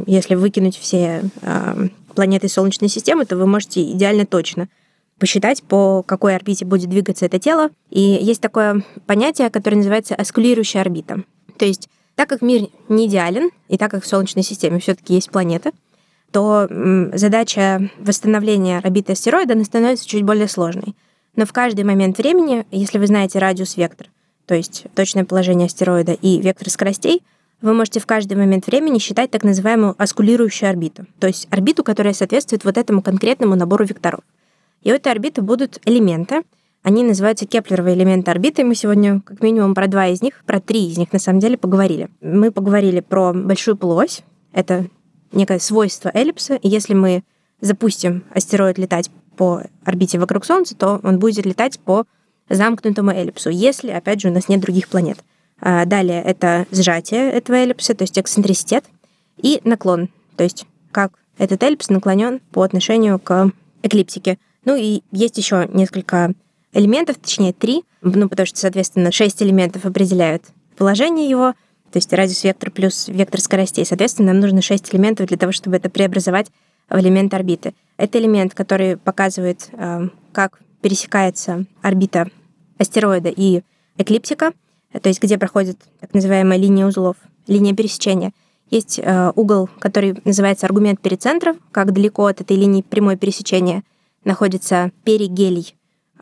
если 0.07 0.37
выкинуть 0.37 0.79
все 0.79 1.25
э, 1.43 1.89
планеты 2.15 2.49
Солнечной 2.49 2.89
системы, 2.89 3.25
то 3.25 3.37
вы 3.37 3.47
можете 3.47 3.83
идеально 3.83 4.25
точно 4.25 4.69
посчитать, 5.19 5.63
по 5.63 6.03
какой 6.03 6.37
орбите 6.37 6.65
будет 6.65 6.91
двигаться 6.91 7.27
это 7.27 7.39
тело. 7.39 7.71
И 7.91 8.01
есть 8.01 8.41
такое 8.41 8.85
понятие, 9.07 9.51
которое 9.51 9.77
называется 9.77 10.15
аскулирующая 10.15 10.81
орбита. 10.81 11.25
То 11.59 11.65
есть, 11.65 11.89
так 12.15 12.29
как 12.29 12.43
мир 12.43 12.69
не 12.89 13.07
идеален, 13.07 13.51
и 13.69 13.79
так 13.79 13.91
как 13.91 14.05
в 14.05 14.07
Солнечной 14.07 14.43
системе 14.43 14.79
все-таки 14.79 15.15
есть 15.15 15.31
планеты, 15.31 15.73
то 16.31 16.67
задача 17.13 17.91
восстановления 17.99 18.79
орбиты 18.79 19.13
астероида 19.13 19.63
становится 19.65 20.09
чуть 20.09 20.23
более 20.23 20.49
сложной. 20.49 20.95
Но 21.37 21.47
в 21.47 21.53
каждый 21.53 21.85
момент 21.85 22.19
времени, 22.19 22.67
если 22.71 22.99
вы 22.99 23.07
знаете 23.07 23.39
радиус 23.39 23.77
вектор, 23.77 24.09
то 24.47 24.55
есть 24.55 24.87
точное 24.95 25.25
положение 25.25 25.67
астероида 25.67 26.13
и 26.13 26.41
вектор 26.41 26.69
скоростей, 26.71 27.23
вы 27.61 27.75
можете 27.75 28.01
в 28.01 28.07
каждый 28.07 28.37
момент 28.37 28.67
времени 28.67 28.99
считать 28.99 29.31
так 29.31 29.45
называемую 29.45 29.95
аскулирующую 29.97 30.69
орбиту, 30.69 31.07
то 31.21 31.29
есть 31.29 31.47
орбиту, 31.51 31.85
которая 31.85 32.13
соответствует 32.13 32.65
вот 32.65 32.77
этому 32.77 33.03
конкретному 33.03 33.55
набору 33.55 33.85
векторов. 33.85 34.21
И 34.83 34.91
у 34.91 34.95
этой 34.97 35.13
орбиты 35.13 35.43
будут 35.43 35.81
элементы, 35.85 36.43
они 36.83 37.05
называются 37.05 37.47
кеплеровые 37.47 37.97
элементы 37.97 38.31
орбиты. 38.31 38.65
Мы 38.65 38.75
сегодня 38.75 39.21
как 39.21 39.41
минимум 39.41 39.75
про 39.75 39.87
два 39.87 40.09
из 40.09 40.21
них, 40.21 40.43
про 40.47 40.61
три 40.61 40.89
из 40.89 40.99
них 40.99 41.13
на 41.13 41.19
самом 41.19 41.39
деле 41.39 41.57
поговорили. 41.57 42.09
Мы 42.21 42.51
поговорили 42.51 43.01
про 43.01 43.33
большую 43.33 43.77
полуось. 43.77 44.23
Это 44.53 44.87
некое 45.31 45.61
свойство 45.61 46.11
эллипса. 46.13 46.57
И 46.57 46.69
если 46.69 46.95
мы 46.95 47.23
запустим 47.61 48.25
астероид 48.35 48.79
летать 48.79 49.11
по 49.37 49.63
орбите 49.85 50.19
вокруг 50.19 50.45
Солнца, 50.45 50.77
то 50.77 51.01
он 51.03 51.19
будет 51.19 51.47
летать 51.47 51.79
по 51.79 52.05
замкнутому 52.49 53.13
эллипсу, 53.13 53.49
если, 53.51 53.91
опять 53.91 54.21
же, 54.21 54.29
у 54.29 54.33
нас 54.33 54.49
нет 54.49 54.61
других 54.61 54.89
планет. 54.89 55.19
А 55.61 55.85
Далее 55.87 56.21
это 56.23 56.67
сжатие 56.73 57.31
этого 57.31 57.57
эллипса, 57.57 57.95
то 57.95 58.03
есть 58.03 58.19
эксцентриситет, 58.19 58.85
и 59.37 59.61
наклон, 59.65 60.09
то 60.37 60.45
есть 60.45 60.67
как 60.91 61.13
этот 61.39 61.63
эллипс 61.63 61.89
наклонен 61.89 62.41
по 62.51 62.63
отношению 62.63 63.19
к 63.19 63.51
эклиптике. 63.83 64.39
Ну 64.65 64.77
и 64.77 65.03
есть 65.13 65.39
еще 65.39 65.69
несколько 65.73 66.35
элементов, 66.73 67.19
точнее 67.19 67.53
три, 67.53 67.85
ну 68.01 68.29
потому 68.29 68.47
что, 68.47 68.59
соответственно, 68.59 69.13
шесть 69.13 69.43
элементов 69.43 69.85
определяют 69.85 70.45
положение 70.77 71.29
его, 71.29 71.55
то 71.91 71.99
есть 71.99 72.13
радиус 72.13 72.43
вектор 72.45 72.71
плюс 72.71 73.09
вектор 73.09 73.41
скоростей. 73.41 73.85
Соответственно, 73.85 74.33
нам 74.33 74.41
нужно 74.41 74.63
шесть 74.63 74.93
элементов 74.95 75.27
для 75.27 75.37
того, 75.37 75.53
чтобы 75.53 75.77
это 75.77 75.91
преобразовать 75.91 76.49
в 76.89 76.99
элемент 76.99 77.35
орбиты. 77.35 77.75
Это 77.99 78.19
элемент, 78.19 78.55
который 78.55 78.97
показывает, 78.97 79.69
э, 79.73 80.09
как 80.33 80.61
пересекается 80.81 81.67
орбита 81.83 82.29
астероида 82.79 83.29
и 83.29 83.63
эклиптика, 83.99 84.53
то 85.01 85.09
есть 85.09 85.23
где 85.23 85.39
проходит 85.39 85.79
так 86.01 86.13
называемая 86.15 86.59
линия 86.59 86.87
узлов, 86.87 87.17
линия 87.47 87.75
пересечения. 87.75 88.33
Есть 88.71 88.99
э, 88.99 89.33
угол, 89.37 89.69
который 89.79 90.19
называется 90.25 90.67
аргумент 90.67 91.01
перицентра, 91.01 91.57
как 91.73 91.93
далеко 91.93 92.27
от 92.27 92.41
этой 92.41 92.57
линии 92.57 92.83
прямое 92.83 93.17
пересечения 93.17 93.83
находится 94.25 94.93
перигелий 95.05 95.75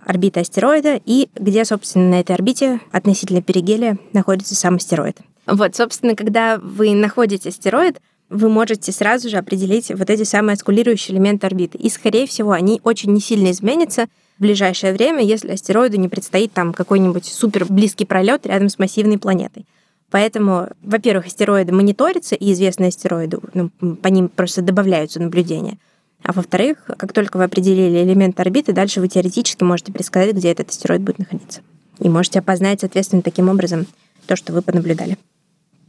орбиты 0.04 0.40
астероида 0.40 1.00
и 1.04 1.28
где, 1.34 1.64
собственно, 1.64 2.10
на 2.10 2.20
этой 2.20 2.34
орбите 2.34 2.80
относительно 2.92 3.42
перигелия 3.42 3.98
находится 4.12 4.54
сам 4.54 4.76
астероид. 4.76 5.18
Вот, 5.46 5.74
собственно, 5.74 6.14
когда 6.14 6.58
вы 6.58 6.94
находите 6.94 7.48
астероид, 7.48 8.00
вы 8.28 8.48
можете 8.48 8.92
сразу 8.92 9.28
же 9.28 9.36
определить 9.36 9.90
вот 9.90 10.08
эти 10.08 10.22
самые 10.22 10.54
аскулирующие 10.54 11.16
элементы 11.16 11.46
орбиты. 11.46 11.78
И, 11.78 11.90
скорее 11.90 12.26
всего, 12.26 12.52
они 12.52 12.80
очень 12.84 13.12
не 13.12 13.20
сильно 13.20 13.50
изменятся 13.50 14.06
в 14.38 14.42
ближайшее 14.42 14.92
время, 14.92 15.24
если 15.24 15.52
астероиду 15.52 15.98
не 15.98 16.08
предстоит 16.08 16.52
там 16.52 16.72
какой-нибудь 16.72 17.26
супер 17.26 17.66
близкий 17.68 18.06
пролет 18.06 18.46
рядом 18.46 18.68
с 18.68 18.78
массивной 18.78 19.18
планетой. 19.18 19.66
Поэтому, 20.10 20.68
во-первых, 20.82 21.26
астероиды 21.26 21.72
мониторятся, 21.72 22.34
и 22.34 22.52
известные 22.52 22.88
астероиды, 22.88 23.38
ну, 23.54 23.70
по 23.96 24.08
ним 24.08 24.28
просто 24.28 24.62
добавляются 24.62 25.20
наблюдения. 25.20 25.78
А 26.22 26.32
во-вторых, 26.32 26.78
как 26.98 27.12
только 27.12 27.36
вы 27.36 27.44
определили 27.44 28.02
элемент 28.02 28.38
орбиты, 28.38 28.72
дальше 28.72 29.00
вы 29.00 29.08
теоретически 29.08 29.64
можете 29.64 29.92
предсказать, 29.92 30.34
где 30.34 30.50
этот 30.50 30.68
астероид 30.68 31.02
будет 31.02 31.18
находиться. 31.18 31.60
И 31.98 32.08
можете 32.08 32.38
опознать, 32.38 32.80
соответственно, 32.80 33.22
таким 33.22 33.48
образом 33.48 33.86
то, 34.26 34.36
что 34.36 34.52
вы 34.52 34.62
понаблюдали. 34.62 35.16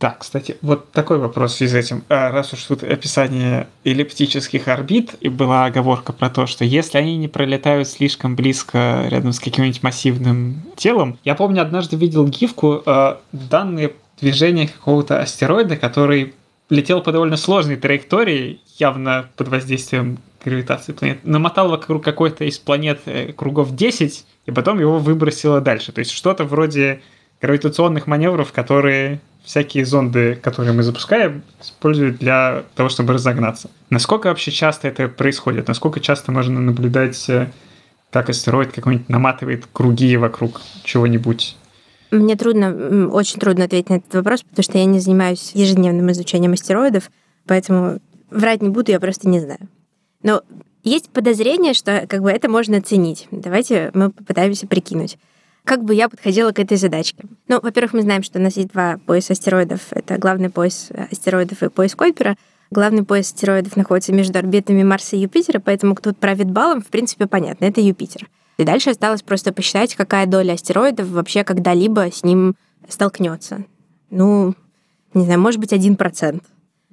Так, 0.02 0.18
кстати, 0.18 0.58
вот 0.64 0.92
такой 0.92 1.20
вопрос 1.20 1.58
с 1.58 1.62
этим. 1.62 2.04
А, 2.10 2.32
раз 2.32 2.54
уж 2.54 2.64
тут 2.64 2.82
описание 2.82 3.68
эллиптических 3.84 4.68
орбит, 4.68 5.14
и 5.20 5.30
была 5.30 5.66
оговорка 5.66 6.12
про 6.12 6.32
то, 6.32 6.48
что 6.48 6.66
если 6.66 6.98
они 6.98 7.18
не 7.18 7.28
пролетают 7.28 7.88
слишком 7.88 8.36
близко 8.36 9.06
рядом 9.10 9.32
с 9.32 9.40
каким-нибудь 9.40 9.84
массивным 9.84 10.64
телом... 10.76 11.20
Я 11.24 11.36
помню, 11.36 11.62
однажды 11.62 11.98
видел 11.98 12.28
гифку, 12.28 12.82
э, 12.84 13.18
данные 13.32 13.94
движения 14.20 14.68
какого-то 14.68 15.22
астероида, 15.22 15.78
который 15.78 16.34
летел 16.72 17.02
по 17.02 17.12
довольно 17.12 17.38
сложной 17.38 17.76
траектории, 17.76 18.60
явно 18.82 19.30
под 19.38 19.48
воздействием 19.48 20.18
гравитации 20.44 20.92
планет, 20.92 21.24
намотал 21.24 21.70
вокруг 21.70 22.04
какой-то 22.04 22.44
из 22.46 22.58
планет 22.58 23.02
э, 23.06 23.32
кругов 23.32 23.76
10, 23.76 24.26
и 24.48 24.52
потом 24.52 24.80
его 24.80 24.98
выбросило 24.98 25.62
дальше. 25.62 25.92
То 25.92 26.00
есть 26.00 26.12
что-то 26.12 26.44
вроде 26.46 27.02
гравитационных 27.42 28.08
маневров, 28.08 28.52
которые 28.52 29.22
всякие 29.44 29.86
зонды, 29.86 30.36
которые 30.36 30.74
мы 30.74 30.84
запускаем, 30.84 31.44
используют 31.62 32.18
для 32.18 32.64
того, 32.76 32.90
чтобы 32.90 33.14
разогнаться. 33.14 33.70
Насколько 33.90 34.28
вообще 34.28 34.52
часто 34.52 34.88
это 34.88 35.08
происходит? 35.08 35.68
Насколько 35.68 36.00
часто 36.00 36.32
можно 36.32 36.60
наблюдать, 36.60 37.30
э, 37.30 37.48
как 38.10 38.30
астероид 38.30 38.72
какой-нибудь 38.74 39.10
наматывает 39.10 39.68
круги 39.72 40.18
вокруг 40.18 40.62
чего-нибудь? 40.84 41.56
Мне 42.12 42.36
трудно, 42.36 43.08
очень 43.10 43.40
трудно 43.40 43.66
ответить 43.66 43.90
на 43.90 43.96
этот 43.96 44.14
вопрос, 44.14 44.44
потому 44.44 44.64
что 44.64 44.78
я 44.78 44.86
не 44.86 45.00
занимаюсь 45.00 45.52
ежедневным 45.54 46.12
изучением 46.12 46.54
астероидов, 46.54 47.10
поэтому 47.48 48.00
врать 48.32 48.62
не 48.62 48.70
буду, 48.70 48.92
я 48.92 49.00
просто 49.00 49.30
не 49.30 49.40
знаю. 49.40 49.70
Но 50.24 50.42
есть 50.84 51.10
подозрение, 51.10 51.74
что 51.74 52.06
как 52.08 52.22
бы 52.22 52.32
это 52.32 52.50
можно 52.50 52.78
оценить. 52.78 53.28
Давайте 53.32 53.92
мы 53.94 54.10
попытаемся 54.10 54.66
прикинуть 54.66 55.18
как 55.64 55.84
бы 55.84 55.94
я 55.94 56.10
подходила 56.10 56.52
к 56.52 56.60
этой 56.60 56.78
задачке? 56.78 57.24
Ну, 57.48 57.60
во-первых, 57.62 57.94
мы 57.94 58.02
знаем, 58.02 58.24
что 58.24 58.40
у 58.40 58.42
нас 58.42 58.58
есть 58.58 58.70
два 58.70 58.98
пояса 59.06 59.34
астероидов. 59.34 59.82
Это 59.92 60.18
главный 60.18 60.50
пояс 60.50 60.90
астероидов 61.12 61.62
и 61.64 61.70
пояс 61.70 61.96
Койпера. 61.96 62.36
Главный 62.72 63.04
пояс 63.04 63.28
астероидов 63.28 63.76
находится 63.76 64.14
между 64.14 64.40
орбитами 64.40 64.84
Марса 64.84 65.16
и 65.16 65.20
Юпитера, 65.20 65.60
поэтому 65.60 65.94
кто 65.94 66.14
правит 66.14 66.50
балом, 66.50 66.82
в 66.82 66.88
принципе, 66.88 67.28
понятно, 67.28 67.66
это 67.66 67.82
Юпитер. 67.82 68.30
И 68.58 68.64
дальше 68.64 68.92
осталось 68.92 69.24
просто 69.24 69.52
посчитать, 69.52 69.96
какая 69.96 70.26
доля 70.26 70.54
астероидов 70.54 71.10
вообще 71.10 71.44
когда-либо 71.44 72.12
с 72.12 72.24
ним 72.24 72.56
столкнется. 72.88 73.66
Ну, 74.10 74.56
не 75.14 75.26
знаю, 75.26 75.40
может 75.40 75.60
быть, 75.60 75.74
один 75.74 75.96
процент, 75.96 76.44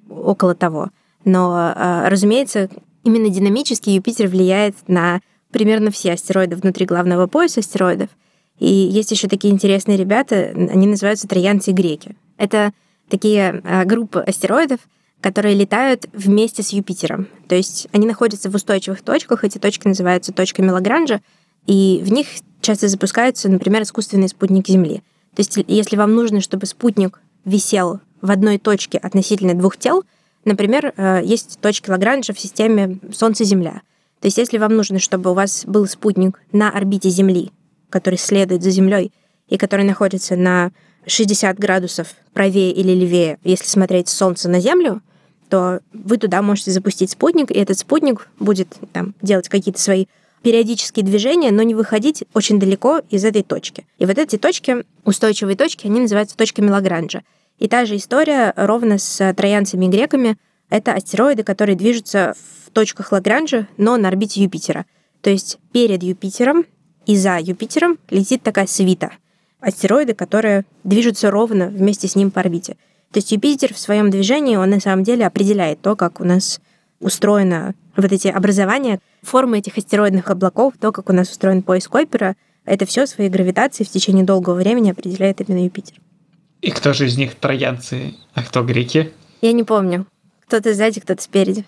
около 0.09 0.55
того. 0.55 0.91
Но, 1.29 1.53
а, 1.55 2.09
разумеется, 2.09 2.69
именно 3.05 3.29
динамически 3.29 3.91
Юпитер 3.91 4.29
влияет 4.29 4.77
на 4.89 5.21
примерно 5.51 5.91
все 5.91 6.13
астероиды 6.13 6.57
внутри 6.57 6.87
главного 6.87 7.27
пояса 7.27 7.61
астероидов— 7.61 8.09
и 8.59 8.67
есть 8.67 9.11
еще 9.11 9.29
такие 9.29 9.53
интересные 9.53 9.97
ребята, 9.97 10.53
они 10.55 10.87
называются 10.87 11.29
троянцы 11.29 11.71
и 11.71 11.75
греки. 11.75 12.17
Это 12.37 12.73
такие 13.09 13.63
а, 13.65 13.85
группы 13.85 14.21
астероидов, 14.21 14.81
которые 15.21 15.55
летают 15.55 16.07
вместе 16.13 16.63
с 16.63 16.71
Юпитером. 16.71 17.29
То 17.49 17.55
есть 17.55 17.89
они 17.93 18.07
находятся 18.07 18.51
в 18.51 18.55
устойчивых 18.55 19.03
точках, 19.03 19.45
эти 19.45 19.59
точки 19.59 19.87
называются 19.87 20.33
точками 20.33 20.71
Лагранжа, 20.71 21.21
и 21.67 22.01
в 22.05 22.13
них 22.13 22.27
часто 22.61 22.89
запускаются, 22.89 23.49
например, 23.49 23.83
искусственные 23.83 24.29
спутники 24.29 24.71
Земли. 24.73 25.03
То 25.35 25.41
есть 25.41 25.59
если 25.69 25.97
вам 25.97 26.15
нужно, 26.15 26.41
чтобы 26.41 26.67
спутник 26.67 27.21
висел 27.45 28.01
в 28.21 28.31
одной 28.31 28.59
точке 28.59 28.99
относительно 28.99 29.55
двух 29.55 29.77
тел, 29.77 30.05
например, 30.45 30.93
э, 30.97 31.21
есть 31.25 31.59
точки 31.61 31.91
Лагранжа 31.91 32.33
в 32.33 32.41
системе 32.41 32.99
Солнце-Земля. 33.13 33.83
То 34.21 34.27
есть 34.27 34.39
если 34.39 34.59
вам 34.59 34.77
нужно, 34.77 34.99
чтобы 34.99 35.31
у 35.31 35.35
вас 35.35 35.65
был 35.65 35.87
спутник 35.87 36.41
на 36.53 36.71
орбите 36.71 37.09
Земли, 37.09 37.53
который 37.91 38.19
следует 38.19 38.63
за 38.63 38.71
Землей 38.71 39.13
и 39.49 39.57
который 39.57 39.85
находится 39.85 40.37
на 40.37 40.73
60 41.07 41.59
градусов 41.59 42.09
правее 42.33 42.73
или 42.73 42.93
левее, 42.93 43.39
если 43.45 43.67
смотреть 43.67 44.09
Солнце 44.09 44.49
на 44.49 44.61
Землю, 44.61 45.03
то 45.49 45.81
вы 45.93 46.19
туда 46.19 46.43
можете 46.43 46.71
запустить 46.71 47.11
спутник, 47.11 47.51
и 47.51 47.59
этот 47.59 47.79
спутник 47.79 48.29
будет 48.39 48.69
там, 48.93 49.15
делать 49.23 49.49
какие-то 49.49 49.81
свои 49.81 50.07
периодические 50.43 51.05
движения, 51.05 51.51
но 51.51 51.63
не 51.63 51.75
выходить 51.75 52.25
очень 52.35 52.61
далеко 52.61 53.01
из 53.11 53.25
этой 53.25 53.43
точки. 53.43 53.87
И 53.99 54.07
вот 54.07 54.19
эти 54.19 54.37
точки, 54.37 54.85
устойчивые 55.05 55.57
точки, 55.57 55.87
они 55.87 56.01
называются 56.01 56.37
точками 56.37 56.71
Лагранжа. 56.71 57.23
И 57.59 57.69
та 57.69 57.85
же 57.85 57.97
история 57.97 58.53
ровно 58.57 58.99
с 58.99 59.33
троянцами 59.35 59.87
и 59.87 59.89
греками. 59.89 60.37
Это 60.71 60.93
астероиды, 60.93 61.43
которые 61.43 61.77
движутся 61.77 62.35
в 62.65 62.71
точках 62.71 63.13
Лагранжа, 63.13 63.67
но 63.77 63.97
на 63.97 64.09
орбите 64.09 64.43
Юпитера. 64.43 64.87
То 65.23 65.31
есть 65.31 65.59
перед 65.73 66.03
Юпитером 66.03 66.65
и 67.07 67.17
за 67.17 67.39
Юпитером 67.41 67.99
летит 68.11 68.43
такая 68.43 68.67
свита 68.67 69.11
астероиды, 69.61 70.15
которые 70.15 70.65
движутся 70.85 71.31
ровно 71.31 71.67
вместе 71.67 72.09
с 72.09 72.15
ним 72.15 72.31
по 72.31 72.41
орбите. 72.41 72.75
То 73.13 73.19
есть 73.19 73.33
Юпитер 73.33 73.75
в 73.75 73.79
своем 73.79 74.11
движении, 74.11 74.57
он 74.57 74.71
на 74.71 74.81
самом 74.81 75.03
деле 75.03 75.27
определяет 75.27 75.81
то, 75.81 75.97
как 75.97 76.21
у 76.21 76.25
нас 76.25 76.61
устроено 77.01 77.75
вот 77.97 78.13
эти 78.13 78.29
образования, 78.29 79.01
формы 79.23 79.59
этих 79.59 79.79
астероидных 79.79 80.31
облаков, 80.31 80.75
то, 80.81 80.93
как 80.93 81.09
у 81.09 81.13
нас 81.13 81.31
устроен 81.31 81.63
пояс 81.63 81.89
Койпера, 81.89 82.37
это 82.65 82.87
все 82.87 83.07
своей 83.07 83.31
гравитацией 83.31 83.89
в 83.89 83.91
течение 83.91 84.25
долгого 84.25 84.55
времени 84.55 84.91
определяет 84.91 85.41
именно 85.41 85.65
Юпитер. 85.65 86.01
И 86.61 86.71
кто 86.71 86.93
же 86.93 87.07
из 87.07 87.17
них 87.17 87.37
троянцы, 87.37 88.15
а 88.35 88.43
кто 88.43 88.65
греки? 88.65 89.13
Я 89.41 89.53
не 89.53 89.63
помню. 89.63 90.07
Кто-то 90.47 90.75
сзади, 90.75 91.01
кто-то 91.01 91.23
спереди. 91.23 91.65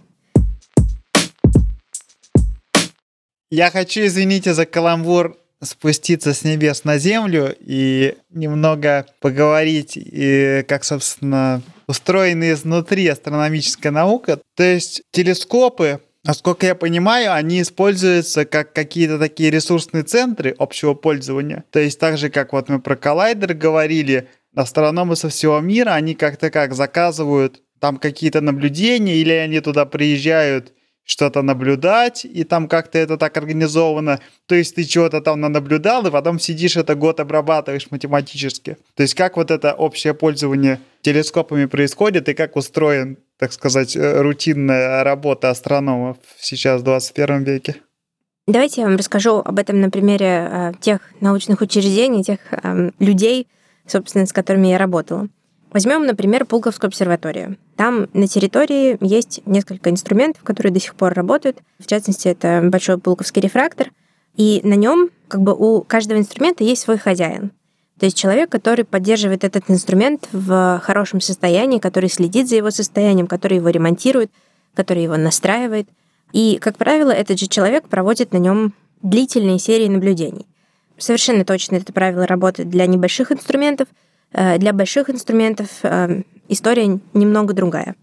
Я 3.51 3.70
хочу, 3.70 4.07
извините 4.07 4.55
за 4.55 4.66
каламбур, 4.66 5.36
спуститься 5.62 6.32
с 6.34 6.45
небес 6.45 6.84
на 6.84 6.99
землю 6.99 7.55
и 7.61 8.16
немного 8.30 9.07
поговорить, 9.20 9.93
и 9.97 10.64
как, 10.66 10.84
собственно, 10.84 11.62
устроена 11.86 12.53
изнутри 12.53 13.07
астрономическая 13.07 13.93
наука. 13.93 14.41
То 14.57 14.62
есть 14.62 15.03
телескопы, 15.11 16.01
насколько 16.24 16.66
я 16.66 16.74
понимаю, 16.74 17.34
они 17.34 17.62
используются 17.62 18.45
как 18.45 18.72
какие-то 18.72 19.18
такие 19.18 19.51
ресурсные 19.51 20.03
центры 20.03 20.55
общего 20.59 20.95
пользования. 20.95 21.64
То 21.70 21.78
есть 21.80 21.99
так 22.01 22.18
же, 22.18 22.30
как 22.30 22.53
вот 22.53 22.68
мы 22.68 22.80
про 22.80 22.97
коллайдер 22.97 23.55
говорили, 23.55 24.28
астрономы 24.55 25.16
со 25.16 25.28
всего 25.28 25.61
мира, 25.61 25.90
они 25.90 26.14
как-то 26.14 26.51
как 26.51 26.74
заказывают 26.74 27.62
там 27.78 27.96
какие-то 27.96 28.40
наблюдения, 28.40 29.16
или 29.16 29.32
они 29.32 29.61
туда 29.61 29.86
приезжают 29.86 30.72
что-то 31.05 31.42
наблюдать, 31.42 32.24
и 32.24 32.44
там 32.44 32.68
как-то 32.68 32.98
это 32.98 33.16
так 33.16 33.36
организовано. 33.36 34.20
То 34.46 34.55
есть 34.55 34.76
ты 34.76 34.84
чего-то 34.84 35.20
там 35.20 35.40
наблюдал, 35.40 36.07
и 36.07 36.11
потом 36.11 36.38
сидишь 36.38 36.76
это 36.76 36.94
год 36.94 37.18
обрабатываешь 37.18 37.90
математически. 37.90 38.76
То 38.94 39.03
есть 39.03 39.14
как 39.14 39.36
вот 39.36 39.51
это 39.51 39.72
общее 39.72 40.14
пользование 40.14 40.78
телескопами 41.03 41.64
происходит, 41.64 42.28
и 42.28 42.34
как 42.34 42.55
устроен, 42.55 43.18
так 43.38 43.53
сказать, 43.53 43.96
э, 43.96 44.20
рутинная 44.20 45.03
работа 45.03 45.51
астрономов 45.51 46.18
сейчас 46.38 46.82
в 46.82 46.84
21 46.84 47.42
веке? 47.42 47.76
Давайте 48.46 48.82
я 48.82 48.86
вам 48.86 48.96
расскажу 48.96 49.38
об 49.38 49.59
этом 49.59 49.80
на 49.80 49.90
примере 49.90 50.48
э, 50.51 50.72
тех 50.80 51.01
научных 51.20 51.61
учреждений, 51.61 52.22
тех 52.22 52.38
э, 52.51 52.90
людей, 53.01 53.48
собственно, 53.87 54.26
с 54.26 54.33
которыми 54.33 54.68
я 54.68 54.78
работала. 54.78 55.28
Возьмем, 55.72 56.05
например, 56.05 56.47
Пулковскую 56.47 56.89
обсерваторию. 56.89 57.57
Там 57.76 58.09
на 58.12 58.26
территории 58.26 58.99
есть 59.01 59.41
несколько 59.47 59.91
инструментов, 59.91 60.43
которые 60.43 60.72
до 60.72 60.81
сих 60.81 60.95
пор 60.95 61.12
работают. 61.12 61.59
В 61.78 61.87
частности, 61.87 62.28
это 62.28 62.61
большой 62.64 62.99
пулковский 62.99 63.41
рефрактор. 63.41 63.91
И 64.37 64.61
на 64.64 64.74
нем 64.74 65.11
как 65.28 65.43
бы 65.43 65.55
у 65.55 65.83
каждого 65.83 66.18
инструмента 66.18 66.64
есть 66.64 66.83
свой 66.83 66.99
хозяин. 66.99 67.53
То 68.01 68.07
есть 68.07 68.16
человек, 68.16 68.51
который 68.51 68.85
поддерживает 68.85 69.45
этот 69.45 69.64
инструмент 69.68 70.28
в 70.33 70.81
хорошем 70.83 71.20
состоянии, 71.20 71.78
который 71.78 72.09
следит 72.09 72.49
за 72.49 72.57
его 72.57 72.70
состоянием, 72.70 73.26
который 73.26 73.59
его 73.59 73.68
ремонтирует, 73.68 74.31
который 74.74 75.03
его 75.03 75.16
настраивает. 75.16 75.89
И, 76.33 76.59
как 76.61 76.78
правило, 76.78 77.11
этот 77.11 77.39
же 77.39 77.47
человек 77.47 77.89
проводит 77.89 78.33
на 78.33 78.39
нем 78.39 78.72
длительные 79.03 79.59
серии 79.59 79.89
наблюдений. 79.89 80.47
Совершенно 81.01 81.44
точно 81.44 81.76
это 81.76 81.92
правило 81.92 82.26
работает 82.26 82.68
для 82.68 82.86
небольших 82.86 83.32
инструментов— 83.32 83.88
Э, 84.32 84.59
для 84.59 84.72
больших 84.72 85.11
инструментов 85.11 85.68
э, 85.82 86.22
история 86.48 87.01
немного 87.14 87.53
другая. 87.53 87.96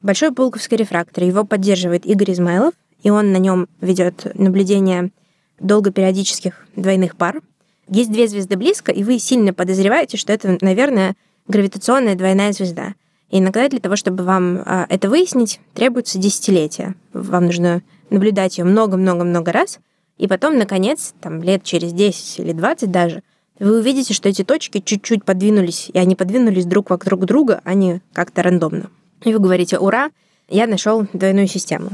Большой 0.00 0.32
пулковский 0.32 0.76
рефрактор, 0.76 1.24
его 1.24 1.44
поддерживает 1.44 2.06
Игорь 2.06 2.32
Измайлов, 2.32 2.74
и 3.02 3.10
он 3.10 3.32
на 3.32 3.38
нем 3.38 3.68
ведет 3.80 4.26
наблюдение 4.34 5.10
долгопериодических 5.58 6.66
двойных 6.76 7.16
пар. 7.16 7.40
Есть 7.88 8.12
две 8.12 8.28
звезды 8.28 8.56
близко, 8.56 8.92
и 8.92 9.02
вы 9.02 9.18
сильно 9.18 9.52
подозреваете, 9.52 10.16
что 10.16 10.32
это, 10.32 10.56
наверное, 10.60 11.14
гравитационная 11.48 12.14
двойная 12.14 12.52
звезда. 12.52 12.94
И 13.30 13.38
иногда 13.38 13.68
для 13.68 13.80
того, 13.80 13.96
чтобы 13.96 14.24
вам 14.24 14.58
э, 14.58 14.86
это 14.88 15.08
выяснить, 15.08 15.60
требуется 15.74 16.18
десятилетия. 16.18 16.94
Вам 17.12 17.46
нужно 17.46 17.82
наблюдать 18.10 18.58
ее 18.58 18.64
много-много-много 18.64 19.50
раз, 19.50 19.80
и 20.22 20.28
потом, 20.28 20.56
наконец, 20.56 21.14
там, 21.20 21.42
лет 21.42 21.64
через 21.64 21.92
10 21.92 22.38
или 22.38 22.52
20 22.52 22.92
даже, 22.92 23.24
вы 23.58 23.80
увидите, 23.80 24.14
что 24.14 24.28
эти 24.28 24.44
точки 24.44 24.78
чуть-чуть 24.78 25.24
подвинулись, 25.24 25.90
и 25.92 25.98
они 25.98 26.14
подвинулись 26.14 26.64
друг 26.64 26.90
вокруг 26.90 27.24
друга, 27.24 27.60
а 27.64 27.74
не 27.74 28.00
как-то 28.12 28.44
рандомно. 28.44 28.88
И 29.24 29.32
вы 29.32 29.40
говорите, 29.40 29.78
ура, 29.78 30.12
я 30.48 30.68
нашел 30.68 31.08
двойную 31.12 31.48
систему. 31.48 31.90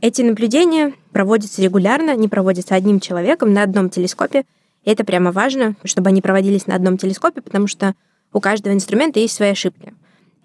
Эти 0.00 0.22
наблюдения 0.22 0.92
проводятся 1.10 1.60
регулярно, 1.60 2.14
не 2.14 2.28
проводятся 2.28 2.76
одним 2.76 3.00
человеком 3.00 3.52
на 3.52 3.64
одном 3.64 3.90
телескопе. 3.90 4.44
И 4.84 4.90
это 4.90 5.04
прямо 5.04 5.32
важно, 5.32 5.74
чтобы 5.82 6.10
они 6.10 6.22
проводились 6.22 6.68
на 6.68 6.76
одном 6.76 6.98
телескопе, 6.98 7.40
потому 7.40 7.66
что 7.66 7.96
у 8.32 8.38
каждого 8.38 8.72
инструмента 8.72 9.18
есть 9.18 9.34
свои 9.34 9.50
ошибки. 9.50 9.92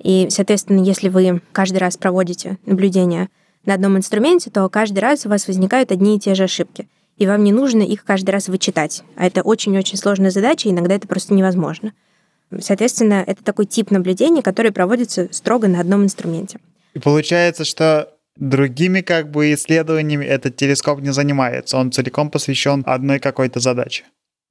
И, 0.02 0.26
соответственно, 0.32 0.84
если 0.84 1.10
вы 1.10 1.40
каждый 1.52 1.78
раз 1.78 1.98
проводите 1.98 2.58
наблюдения 2.66 3.30
на 3.64 3.76
одном 3.76 3.96
инструменте, 3.96 4.50
то 4.50 4.68
каждый 4.70 5.02
раз 5.02 5.28
у 5.28 5.30
вас 5.30 5.48
возникают 5.48 5.92
одни 5.92 6.16
и 6.16 6.20
те 6.20 6.34
же 6.34 6.46
ошибки. 6.46 6.88
И 7.18 7.26
вам 7.26 7.44
не 7.44 7.52
нужно 7.52 7.82
их 7.82 8.04
каждый 8.04 8.30
раз 8.32 8.48
вычитать. 8.48 9.04
А 9.16 9.26
это 9.26 9.42
очень-очень 9.42 9.98
сложная 9.98 10.32
задача, 10.32 10.70
иногда 10.70 10.96
это 10.96 11.08
просто 11.08 11.34
невозможно. 11.34 11.94
Соответственно, 12.60 13.24
это 13.26 13.44
такой 13.44 13.66
тип 13.66 13.92
наблюдения, 13.92 14.42
который 14.42 14.72
проводится 14.72 15.28
строго 15.32 15.68
на 15.68 15.82
одном 15.82 16.04
инструменте. 16.04 16.60
И 16.94 17.00
получается, 17.00 17.66
что 17.66 18.14
другими 18.38 19.02
как 19.02 19.32
бы 19.32 19.54
исследованиями 19.54 20.26
этот 20.26 20.56
телескоп 20.56 21.02
не 21.02 21.12
занимается. 21.12 21.78
Он 21.78 21.92
целиком 21.92 22.30
посвящен 22.30 22.84
одной 22.86 23.20
какой-то 23.20 23.60
задаче. 23.60 24.04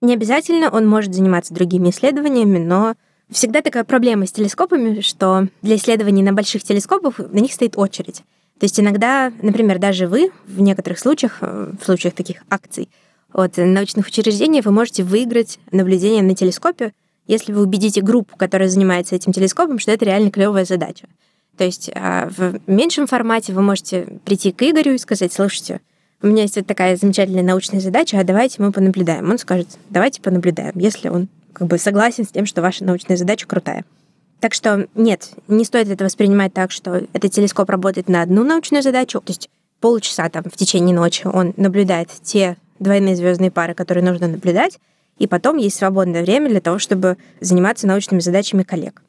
Не 0.03 0.15
обязательно 0.15 0.69
он 0.71 0.87
может 0.87 1.15
заниматься 1.15 1.55
другими 1.55 1.91
исследованиями, 1.91 2.59
но 2.59 2.95
всегда 3.31 3.63
такая 3.63 3.85
проблема 3.85 4.27
с 4.27 4.33
телескопами, 4.33 5.01
что 5.01 5.49
для 5.63 5.77
исследований 5.77 6.23
на 6.23 6.33
больших 6.33 6.65
телескопах 6.65 7.19
на 7.19 7.39
них 7.39 7.53
стоит 7.53 7.79
очередь. 7.79 8.23
То 8.59 8.65
есть 8.65 8.81
иногда, 8.81 9.33
например, 9.43 9.79
даже 9.79 10.09
вы 10.09 10.31
в 10.47 10.61
некоторых 10.61 10.99
случаях, 10.99 11.39
э, 11.41 11.73
в 11.81 11.85
случаях 11.85 12.15
таких 12.15 12.43
акций 12.49 12.89
от 13.33 13.57
научных 13.59 14.07
учреждений, 14.07 14.63
вы 14.63 14.71
можете 14.71 15.03
выиграть 15.03 15.59
наблюдение 15.71 16.23
на 16.23 16.35
телескопе, 16.35 16.93
если 17.27 17.53
вы 17.53 17.63
убедите 17.63 18.01
группу, 18.01 18.37
которая 18.37 18.69
занимается 18.69 19.15
этим 19.15 19.33
телескопом, 19.33 19.79
что 19.79 19.91
это 19.91 20.05
реально 20.05 20.31
клевая 20.31 20.65
задача. 20.65 21.07
То 21.57 21.65
есть 21.65 21.91
а, 21.95 22.29
в 22.31 22.61
меньшем 22.67 23.07
формате 23.07 23.53
вы 23.53 23.63
можете 23.63 24.07
прийти 24.25 24.53
к 24.53 24.63
Игорю 24.63 24.95
и 24.95 24.99
сказать, 24.99 25.33
слушайте, 25.33 25.81
у 26.23 26.29
меня 26.29 26.43
есть 26.43 26.57
вот 26.57 26.67
такая 26.67 26.97
замечательная 26.97 27.43
научная 27.43 27.81
задача, 27.81 28.19
а 28.19 28.25
давайте 28.25 28.63
мы 28.63 28.73
понаблюдаем. 28.73 29.31
Он 29.31 29.39
скажет, 29.39 29.69
давайте 29.91 30.23
понаблюдаем, 30.23 30.73
если 30.77 31.09
он 31.09 31.29
как 31.53 31.69
бы 31.69 31.79
согласен 31.79 32.25
с 32.25 32.29
тем, 32.29 32.47
что 32.47 32.63
ваша 32.63 32.85
научная 32.85 33.17
задача 33.17 33.47
крутая. 33.47 33.85
Так 34.41 34.55
что 34.55 34.87
нет, 34.95 35.31
не 35.49 35.65
стоит 35.65 35.89
это 35.89 36.05
воспринимать 36.05 36.53
так, 36.53 36.71
что 36.71 37.03
этот 37.13 37.33
телескоп 37.33 37.71
работает 37.71 38.09
на 38.09 38.23
одну 38.23 38.45
научную 38.45 38.83
задачу, 38.83 39.21
то 39.21 39.31
есть 39.31 39.49
полчаса 39.81 40.29
там 40.29 40.45
в 40.45 40.57
течение 40.57 40.95
ночи 40.95 41.27
он 41.27 41.55
наблюдает 41.57 42.11
те 42.23 42.57
двойные 42.79 43.17
звездные 43.17 43.51
пары, 43.51 43.75
которые 43.75 44.05
нужно 44.05 44.29
наблюдать, 44.29 44.79
и 45.19 45.27
потом 45.27 45.57
есть 45.57 45.77
свободное 45.77 46.23
время 46.23 46.51
для 46.51 46.61
того, 46.61 46.79
чтобы 46.79 47.17
заниматься 47.41 47.87
научными 47.87 48.21
задачами 48.21 48.63
коллег. 48.63 49.03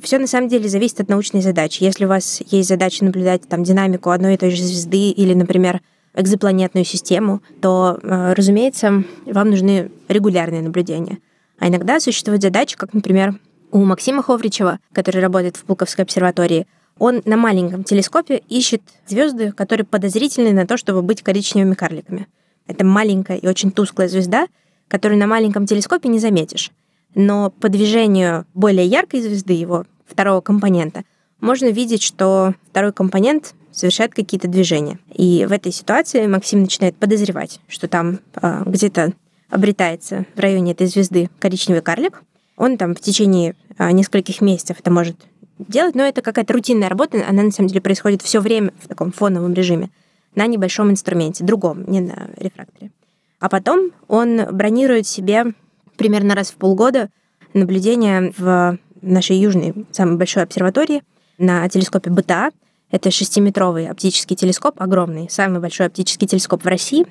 Все 0.00 0.18
на 0.18 0.26
самом 0.26 0.48
деле 0.48 0.68
зависит 0.68 1.00
от 1.00 1.08
научной 1.08 1.42
задачи. 1.42 1.84
Если 1.84 2.04
у 2.04 2.08
вас 2.08 2.42
есть 2.50 2.68
задача 2.68 3.04
наблюдать 3.04 3.46
там 3.48 3.62
динамику 3.62 4.10
одной 4.10 4.34
и 4.34 4.36
той 4.36 4.50
же 4.50 4.62
звезды 4.62 5.10
или, 5.10 5.32
например, 5.32 5.80
экзопланетную 6.14 6.84
систему, 6.84 7.40
то, 7.60 7.98
э, 8.02 8.32
разумеется, 8.34 9.04
вам 9.26 9.50
нужны 9.50 9.92
регулярные 10.08 10.60
наблюдения. 10.60 11.18
А 11.58 11.68
иногда 11.68 12.00
существуют 12.00 12.42
задачи, 12.42 12.76
как, 12.76 12.92
например, 12.92 13.38
у 13.72 13.84
Максима 13.84 14.22
Ховричева, 14.22 14.78
который 14.92 15.20
работает 15.20 15.56
в 15.56 15.64
Пулковской 15.64 16.04
обсерватории, 16.04 16.66
он 16.98 17.22
на 17.24 17.36
маленьком 17.36 17.84
телескопе 17.84 18.42
ищет 18.48 18.82
звезды, 19.08 19.50
которые 19.52 19.84
подозрительны 19.84 20.52
на 20.52 20.66
то, 20.66 20.76
чтобы 20.76 21.02
быть 21.02 21.22
коричневыми 21.22 21.74
карликами. 21.74 22.28
Это 22.66 22.84
маленькая 22.84 23.38
и 23.38 23.48
очень 23.48 23.72
тусклая 23.72 24.08
звезда, 24.08 24.46
которую 24.88 25.18
на 25.18 25.26
маленьком 25.26 25.66
телескопе 25.66 26.08
не 26.08 26.18
заметишь. 26.18 26.70
Но 27.14 27.50
по 27.50 27.68
движению 27.68 28.46
более 28.54 28.86
яркой 28.86 29.22
звезды, 29.22 29.54
его 29.54 29.86
второго 30.06 30.40
компонента, 30.40 31.04
можно 31.40 31.70
видеть, 31.70 32.02
что 32.02 32.54
второй 32.70 32.92
компонент 32.92 33.54
совершает 33.72 34.14
какие-то 34.14 34.48
движения. 34.48 34.98
И 35.12 35.46
в 35.46 35.52
этой 35.52 35.72
ситуации 35.72 36.26
Максим 36.26 36.60
начинает 36.60 36.94
подозревать, 36.96 37.58
что 37.68 37.88
там 37.88 38.20
э, 38.34 38.62
где-то 38.66 39.12
обретается 39.50 40.26
в 40.34 40.38
районе 40.38 40.72
этой 40.72 40.86
звезды 40.86 41.30
коричневый 41.40 41.82
карлик. 41.82 42.22
Он 42.62 42.78
там 42.78 42.94
в 42.94 43.00
течение 43.00 43.56
э, 43.76 43.90
нескольких 43.90 44.40
месяцев 44.40 44.76
это 44.78 44.88
может 44.88 45.16
делать, 45.58 45.96
но 45.96 46.04
это 46.04 46.22
какая-то 46.22 46.52
рутинная 46.52 46.88
работа, 46.88 47.24
она 47.28 47.42
на 47.42 47.50
самом 47.50 47.66
деле 47.66 47.80
происходит 47.80 48.22
все 48.22 48.38
время 48.38 48.72
в 48.80 48.86
таком 48.86 49.10
фоновом 49.10 49.52
режиме 49.52 49.90
на 50.36 50.46
небольшом 50.46 50.88
инструменте, 50.88 51.42
другом, 51.42 51.82
не 51.90 52.00
на 52.00 52.30
рефракторе. 52.36 52.92
А 53.40 53.48
потом 53.48 53.90
он 54.06 54.46
бронирует 54.52 55.08
себе 55.08 55.54
примерно 55.96 56.36
раз 56.36 56.52
в 56.52 56.54
полгода 56.54 57.10
наблюдение 57.52 58.32
в 58.38 58.78
нашей 59.00 59.38
южной, 59.38 59.74
самой 59.90 60.16
большой 60.16 60.44
обсерватории 60.44 61.02
на 61.38 61.68
телескопе 61.68 62.10
БТА. 62.10 62.52
Это 62.92 63.10
шестиметровый 63.10 63.88
оптический 63.88 64.36
телескоп, 64.36 64.80
огромный, 64.80 65.28
самый 65.28 65.58
большой 65.58 65.86
оптический 65.86 66.28
телескоп 66.28 66.62
в 66.62 66.68
России. 66.68 67.06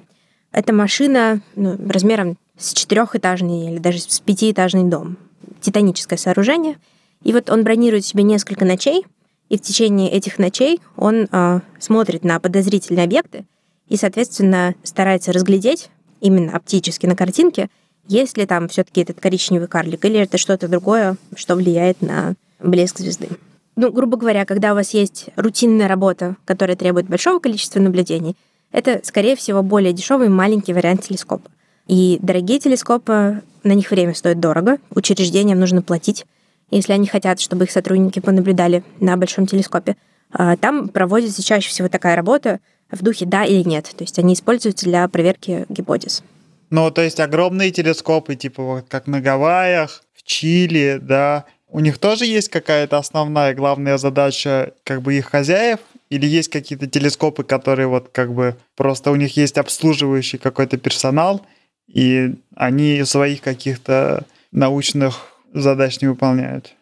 Это 0.53 0.71
машина 0.71 1.41
ну, 1.57 1.77
размером 1.89 2.37
с 2.57 2.71
четырехэтажный 2.71 3.73
или 3.73 3.79
даже 3.79 3.99
с 3.99 4.21
пятиэтажный 4.21 4.85
дом. 4.85 5.17
Титаническое 5.61 6.17
сооружение. 6.17 6.77
И 7.23 7.33
вот 7.33 7.49
он 7.49 7.63
бронирует 7.63 8.05
себе 8.05 8.23
несколько 8.23 8.65
ночей, 8.65 9.05
и 9.49 9.57
в 9.57 9.61
течение 9.61 10.09
этих 10.09 10.39
ночей 10.39 10.81
он 10.95 11.27
э, 11.31 11.59
смотрит 11.79 12.23
на 12.23 12.39
подозрительные 12.39 13.05
объекты 13.05 13.45
и, 13.87 13.97
соответственно, 13.97 14.75
старается 14.83 15.33
разглядеть, 15.33 15.89
именно 16.21 16.55
оптически 16.55 17.05
на 17.05 17.15
картинке, 17.15 17.69
есть 18.07 18.37
ли 18.37 18.45
там 18.45 18.67
все-таки 18.69 19.01
этот 19.01 19.19
коричневый 19.19 19.67
карлик, 19.67 20.05
или 20.05 20.19
это 20.19 20.37
что-то 20.37 20.67
другое, 20.67 21.17
что 21.35 21.55
влияет 21.55 22.01
на 22.01 22.35
блеск 22.59 22.99
звезды. 22.99 23.29
Ну, 23.75 23.91
грубо 23.91 24.17
говоря, 24.17 24.45
когда 24.45 24.71
у 24.71 24.75
вас 24.75 24.93
есть 24.93 25.29
рутинная 25.35 25.87
работа, 25.87 26.35
которая 26.45 26.75
требует 26.75 27.07
большого 27.07 27.39
количества 27.39 27.79
наблюдений, 27.79 28.35
это, 28.71 29.01
скорее 29.03 29.35
всего, 29.35 29.63
более 29.63 29.93
дешевый 29.93 30.29
маленький 30.29 30.73
вариант 30.73 31.03
телескопа. 31.03 31.49
И 31.87 32.19
дорогие 32.21 32.59
телескопы, 32.59 33.41
на 33.63 33.73
них 33.73 33.91
время 33.91 34.13
стоит 34.13 34.39
дорого, 34.39 34.77
учреждениям 34.93 35.59
нужно 35.59 35.81
платить, 35.81 36.25
если 36.69 36.93
они 36.93 37.07
хотят, 37.07 37.39
чтобы 37.39 37.65
их 37.65 37.71
сотрудники 37.71 38.19
понаблюдали 38.19 38.83
на 38.99 39.17
большом 39.17 39.45
телескопе. 39.45 39.97
А 40.31 40.55
там 40.55 40.87
проводится 40.87 41.43
чаще 41.43 41.69
всего 41.69 41.89
такая 41.89 42.15
работа, 42.15 42.59
в 42.89 43.03
духе 43.03 43.25
да 43.25 43.45
или 43.45 43.67
нет. 43.67 43.91
То 43.95 44.03
есть 44.03 44.19
они 44.19 44.33
используются 44.33 44.85
для 44.85 45.07
проверки 45.07 45.65
гипотез. 45.69 46.23
Ну, 46.69 46.89
то 46.91 47.01
есть 47.01 47.19
огромные 47.19 47.71
телескопы, 47.71 48.35
типа 48.35 48.63
вот 48.63 48.85
как 48.87 49.07
на 49.07 49.19
Гавайях, 49.19 50.03
в 50.13 50.23
Чили, 50.23 50.99
да, 51.01 51.45
у 51.67 51.79
них 51.79 51.97
тоже 51.97 52.25
есть 52.25 52.49
какая-то 52.49 52.97
основная 52.97 53.53
главная 53.53 53.97
задача 53.97 54.73
как 54.83 55.01
бы 55.01 55.15
их 55.15 55.27
хозяев? 55.27 55.79
Или 56.09 56.25
есть 56.25 56.49
какие-то 56.49 56.87
телескопы, 56.87 57.43
которые 57.43 57.87
вот 57.87 58.09
как 58.11 58.33
бы 58.33 58.57
просто 58.75 59.11
у 59.11 59.15
них 59.15 59.37
есть 59.37 59.57
обслуживающий 59.57 60.37
какой-то 60.37 60.77
персонал, 60.77 61.45
и 61.93 62.35
они 62.55 63.03
своих 63.03 63.41
каких-то 63.41 64.25
научных 64.51 65.31
задач 65.53 66.01
не 66.01 66.07
выполняют? 66.07 66.73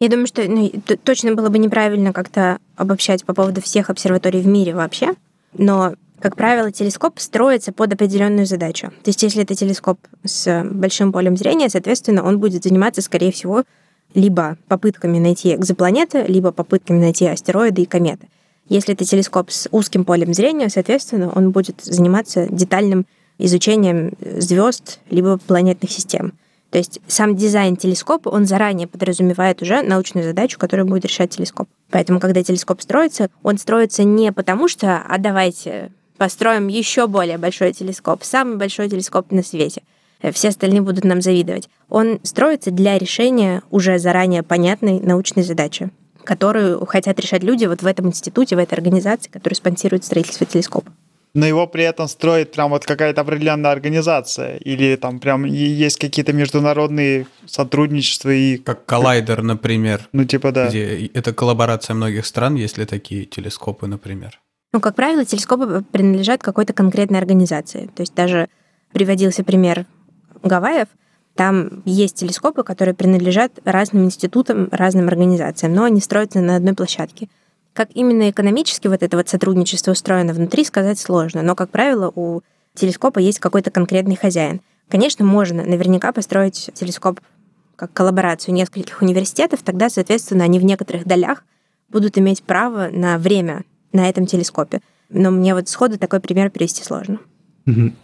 Я 0.00 0.08
думаю, 0.08 0.26
что 0.26 0.42
ну, 0.48 0.70
точно 1.02 1.34
было 1.34 1.48
бы 1.48 1.58
неправильно 1.58 2.12
как-то 2.12 2.58
обобщать 2.76 3.24
по 3.24 3.32
поводу 3.32 3.60
всех 3.60 3.90
обсерваторий 3.90 4.40
в 4.40 4.46
мире 4.46 4.74
вообще. 4.74 5.14
Но, 5.56 5.94
как 6.20 6.36
правило, 6.36 6.70
телескоп 6.72 7.18
строится 7.20 7.72
под 7.72 7.92
определенную 7.94 8.46
задачу. 8.46 8.88
То 9.02 9.08
есть, 9.08 9.22
если 9.22 9.42
это 9.42 9.54
телескоп 9.54 9.98
с 10.24 10.64
большим 10.64 11.12
полем 11.12 11.36
зрения, 11.36 11.68
соответственно, 11.68 12.24
он 12.24 12.38
будет 12.38 12.64
заниматься, 12.64 13.02
скорее 13.02 13.32
всего, 13.32 13.64
либо 14.14 14.56
попытками 14.68 15.18
найти 15.18 15.54
экзопланеты, 15.54 16.24
либо 16.26 16.52
попытками 16.52 16.98
найти 16.98 17.26
астероиды 17.26 17.82
и 17.82 17.86
кометы. 17.86 18.28
Если 18.68 18.94
это 18.94 19.04
телескоп 19.04 19.50
с 19.50 19.68
узким 19.70 20.04
полем 20.04 20.32
зрения, 20.34 20.68
соответственно, 20.70 21.30
он 21.34 21.50
будет 21.50 21.82
заниматься 21.82 22.46
детальным 22.50 23.06
изучением 23.38 24.12
звезд 24.20 25.00
либо 25.10 25.38
планетных 25.38 25.90
систем. 25.90 26.34
То 26.70 26.78
есть 26.78 26.98
сам 27.06 27.36
дизайн 27.36 27.76
телескопа, 27.76 28.30
он 28.30 28.46
заранее 28.46 28.88
подразумевает 28.88 29.62
уже 29.62 29.82
научную 29.82 30.24
задачу, 30.24 30.58
которую 30.58 30.86
будет 30.86 31.04
решать 31.04 31.30
телескоп. 31.30 31.68
Поэтому, 31.90 32.18
когда 32.18 32.42
телескоп 32.42 32.82
строится, 32.82 33.30
он 33.44 33.58
строится 33.58 34.02
не 34.02 34.32
потому 34.32 34.66
что, 34.66 35.00
а 35.08 35.18
давайте 35.18 35.92
построим 36.16 36.66
еще 36.66 37.06
более 37.06 37.38
большой 37.38 37.72
телескоп, 37.72 38.24
самый 38.24 38.56
большой 38.56 38.88
телескоп 38.88 39.30
на 39.30 39.44
свете. 39.44 39.82
Все 40.32 40.48
остальные 40.48 40.80
будут 40.80 41.04
нам 41.04 41.20
завидовать. 41.22 41.68
Он 41.88 42.18
строится 42.22 42.70
для 42.70 42.98
решения 42.98 43.62
уже 43.70 43.98
заранее 43.98 44.42
понятной 44.42 44.98
научной 44.98 45.44
задачи, 45.44 45.90
которую 46.24 46.84
хотят 46.86 47.20
решать 47.20 47.44
люди 47.44 47.66
вот 47.66 47.82
в 47.82 47.86
этом 47.86 48.08
институте, 48.08 48.56
в 48.56 48.58
этой 48.58 48.74
организации, 48.74 49.30
которая 49.30 49.54
спонсирует 49.54 50.04
строительство 50.04 50.44
телескопа 50.44 50.90
но 51.34 51.46
его 51.46 51.66
при 51.66 51.84
этом 51.84 52.08
строит 52.08 52.52
прям 52.52 52.70
вот 52.70 52.86
какая-то 52.86 53.20
определенная 53.20 53.72
организация, 53.72 54.56
или 54.56 54.96
там 54.96 55.18
прям 55.18 55.44
есть 55.44 55.98
какие-то 55.98 56.32
международные 56.32 57.26
сотрудничества 57.46 58.30
и... 58.30 58.56
Как 58.56 58.86
коллайдер, 58.86 59.42
например. 59.42 60.08
Ну, 60.12 60.24
типа, 60.24 60.52
да. 60.52 60.68
Где 60.68 61.06
это 61.12 61.34
коллаборация 61.34 61.94
многих 61.94 62.24
стран, 62.24 62.54
если 62.54 62.84
такие 62.84 63.24
телескопы, 63.24 63.86
например. 63.86 64.40
Ну, 64.72 64.80
как 64.80 64.94
правило, 64.94 65.24
телескопы 65.24 65.84
принадлежат 65.92 66.42
какой-то 66.42 66.72
конкретной 66.72 67.18
организации. 67.18 67.90
То 67.94 68.02
есть 68.02 68.14
даже 68.14 68.48
приводился 68.92 69.44
пример 69.44 69.86
Гавайев, 70.42 70.88
там 71.34 71.82
есть 71.84 72.16
телескопы, 72.16 72.62
которые 72.62 72.94
принадлежат 72.94 73.58
разным 73.64 74.04
институтам, 74.04 74.68
разным 74.70 75.08
организациям, 75.08 75.74
но 75.74 75.84
они 75.84 76.00
строятся 76.00 76.40
на 76.40 76.56
одной 76.56 76.74
площадке. 76.74 77.28
Как 77.74 77.90
именно 77.92 78.30
экономически 78.30 78.86
вот 78.86 79.02
это 79.02 79.16
вот 79.16 79.28
сотрудничество 79.28 79.90
устроено 79.90 80.32
внутри, 80.32 80.64
сказать 80.64 80.98
сложно. 80.98 81.42
Но, 81.42 81.54
как 81.54 81.70
правило, 81.70 82.10
у 82.14 82.40
телескопа 82.74 83.18
есть 83.18 83.40
какой-то 83.40 83.70
конкретный 83.70 84.16
хозяин. 84.16 84.60
Конечно, 84.88 85.24
можно 85.24 85.64
наверняка 85.64 86.12
построить 86.12 86.70
телескоп 86.74 87.20
как 87.76 87.92
коллаборацию 87.92 88.54
нескольких 88.54 89.02
университетов, 89.02 89.62
тогда, 89.64 89.90
соответственно, 89.90 90.44
они 90.44 90.60
в 90.60 90.64
некоторых 90.64 91.04
долях 91.04 91.44
будут 91.88 92.16
иметь 92.16 92.44
право 92.44 92.88
на 92.92 93.18
время 93.18 93.64
на 93.92 94.08
этом 94.08 94.26
телескопе. 94.26 94.80
Но 95.10 95.32
мне 95.32 95.54
вот 95.54 95.68
сходу 95.68 95.98
такой 95.98 96.20
пример 96.20 96.50
привести 96.50 96.84
сложно. 96.84 97.18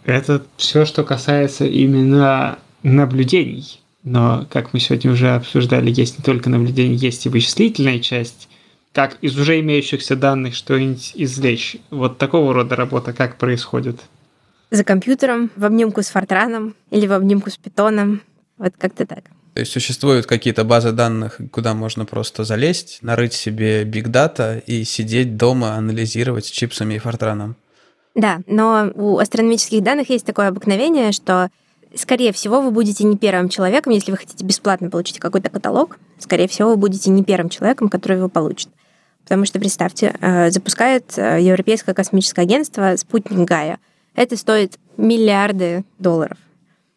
Это 0.05 0.43
все, 0.57 0.85
что 0.85 1.03
касается 1.03 1.65
именно 1.65 2.59
наблюдений. 2.83 3.79
Но, 4.03 4.47
как 4.49 4.73
мы 4.73 4.79
сегодня 4.79 5.11
уже 5.11 5.29
обсуждали, 5.35 5.91
есть 5.91 6.17
не 6.17 6.23
только 6.23 6.49
наблюдение, 6.49 6.95
есть 6.95 7.25
и 7.25 7.29
вычислительная 7.29 7.99
часть. 7.99 8.49
Как 8.93 9.17
из 9.21 9.37
уже 9.37 9.59
имеющихся 9.59 10.15
данных 10.15 10.55
что-нибудь 10.55 11.13
извлечь. 11.15 11.77
Вот 11.91 12.17
такого 12.17 12.53
рода 12.53 12.75
работа 12.75 13.13
как 13.13 13.37
происходит? 13.37 13.99
За 14.69 14.83
компьютером, 14.83 15.49
в 15.55 15.65
обнимку 15.65 16.01
с 16.01 16.07
Фортраном 16.07 16.75
или 16.89 17.07
в 17.07 17.13
обнимку 17.13 17.49
с 17.49 17.57
Питоном. 17.57 18.21
Вот 18.57 18.73
как-то 18.77 19.05
так. 19.05 19.23
То 19.53 19.59
есть 19.59 19.71
существуют 19.71 20.27
какие-то 20.27 20.63
базы 20.63 20.91
данных, 20.91 21.39
куда 21.51 21.73
можно 21.73 22.05
просто 22.05 22.45
залезть, 22.45 22.99
нарыть 23.01 23.33
себе 23.33 23.83
биг 23.83 24.07
дата 24.07 24.61
и 24.65 24.85
сидеть 24.85 25.35
дома, 25.35 25.73
анализировать 25.73 26.45
с 26.45 26.49
чипсами 26.49 26.93
и 26.93 26.99
фортраном. 26.99 27.57
Да, 28.15 28.41
но 28.47 28.91
у 28.95 29.17
астрономических 29.19 29.83
данных 29.83 30.09
есть 30.09 30.25
такое 30.25 30.47
обыкновение, 30.47 31.11
что, 31.11 31.49
скорее 31.95 32.31
всего, 32.33 32.61
вы 32.61 32.71
будете 32.71 33.03
не 33.03 33.17
первым 33.17 33.49
человеком, 33.49 33.93
если 33.93 34.11
вы 34.11 34.17
хотите 34.17 34.45
бесплатно 34.45 34.89
получить 34.89 35.19
какой-то 35.19 35.49
каталог, 35.49 35.99
скорее 36.19 36.47
всего, 36.47 36.69
вы 36.69 36.77
будете 36.77 37.09
не 37.09 37.23
первым 37.23 37.49
человеком, 37.49 37.89
который 37.89 38.17
его 38.17 38.29
получит. 38.29 38.69
Потому 39.23 39.45
что, 39.45 39.59
представьте, 39.59 40.15
э, 40.19 40.49
запускает 40.51 41.17
э, 41.17 41.41
Европейское 41.41 41.93
космическое 41.93 42.41
агентство 42.41 42.95
спутник 42.97 43.47
Гая. 43.47 43.79
Это 44.15 44.35
стоит 44.35 44.77
миллиарды 44.97 45.85
долларов. 45.99 46.37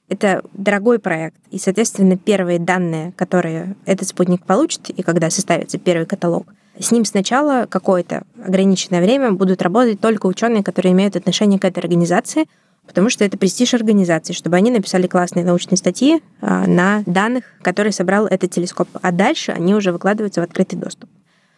Это 0.08 0.42
дорогой 0.52 0.98
проект, 0.98 1.36
и, 1.50 1.58
соответственно, 1.58 2.16
первые 2.16 2.58
данные, 2.58 3.12
которые 3.16 3.74
этот 3.86 4.08
спутник 4.08 4.44
получит, 4.44 4.90
и 4.90 5.02
когда 5.02 5.30
составится 5.30 5.78
первый 5.78 6.06
каталог, 6.06 6.46
с 6.78 6.90
ним 6.90 7.04
сначала 7.04 7.66
какое-то 7.68 8.24
ограниченное 8.44 9.00
время 9.00 9.32
будут 9.32 9.62
работать 9.62 10.00
только 10.00 10.26
ученые, 10.26 10.62
которые 10.62 10.92
имеют 10.92 11.16
отношение 11.16 11.58
к 11.58 11.64
этой 11.64 11.78
организации, 11.78 12.46
потому 12.86 13.10
что 13.10 13.24
это 13.24 13.38
престиж 13.38 13.74
организации, 13.74 14.32
чтобы 14.32 14.56
они 14.56 14.70
написали 14.70 15.06
классные 15.06 15.44
научные 15.44 15.76
статьи 15.76 16.22
а, 16.40 16.66
на 16.66 17.02
данных, 17.06 17.44
которые 17.62 17.92
собрал 17.92 18.26
этот 18.26 18.50
телескоп. 18.50 18.88
А 19.00 19.12
дальше 19.12 19.52
они 19.52 19.74
уже 19.74 19.92
выкладываются 19.92 20.40
в 20.40 20.44
открытый 20.44 20.78
доступ. 20.78 21.08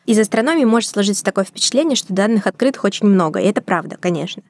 Из 0.07 0.19
астрономии 0.19 0.65
может 0.65 0.91
сложиться 0.91 1.25
такое 1.25 1.45
впечатление, 1.45 1.97
что 1.97 2.15
данных 2.15 2.47
открытых 2.47 2.85
очень 2.85 3.07
много, 3.07 3.41
и 3.41 3.45
это 3.45 3.61
правда, 3.61 3.97
конечно. 3.99 4.43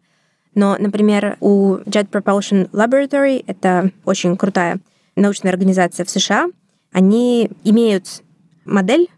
Но, 0.54 0.76
например, 0.78 1.36
у 1.40 1.76
Jet 1.76 2.08
Propulsion 2.10 2.70
Laboratory, 2.70 3.42
это 3.46 3.90
очень 4.04 4.36
крутая 4.36 4.80
научная 5.16 5.52
организация 5.52 6.04
в 6.04 6.10
США, 6.10 6.48
они 6.92 7.50
имеют 7.64 8.22
модель 8.64 9.08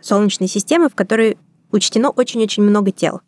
Солнечной 0.00 0.48
системы, 0.48 0.88
в 0.88 0.94
которой 0.94 1.38
учтено 1.70 2.10
очень-очень 2.10 2.62
много 2.62 2.92
тел. 2.92 3.20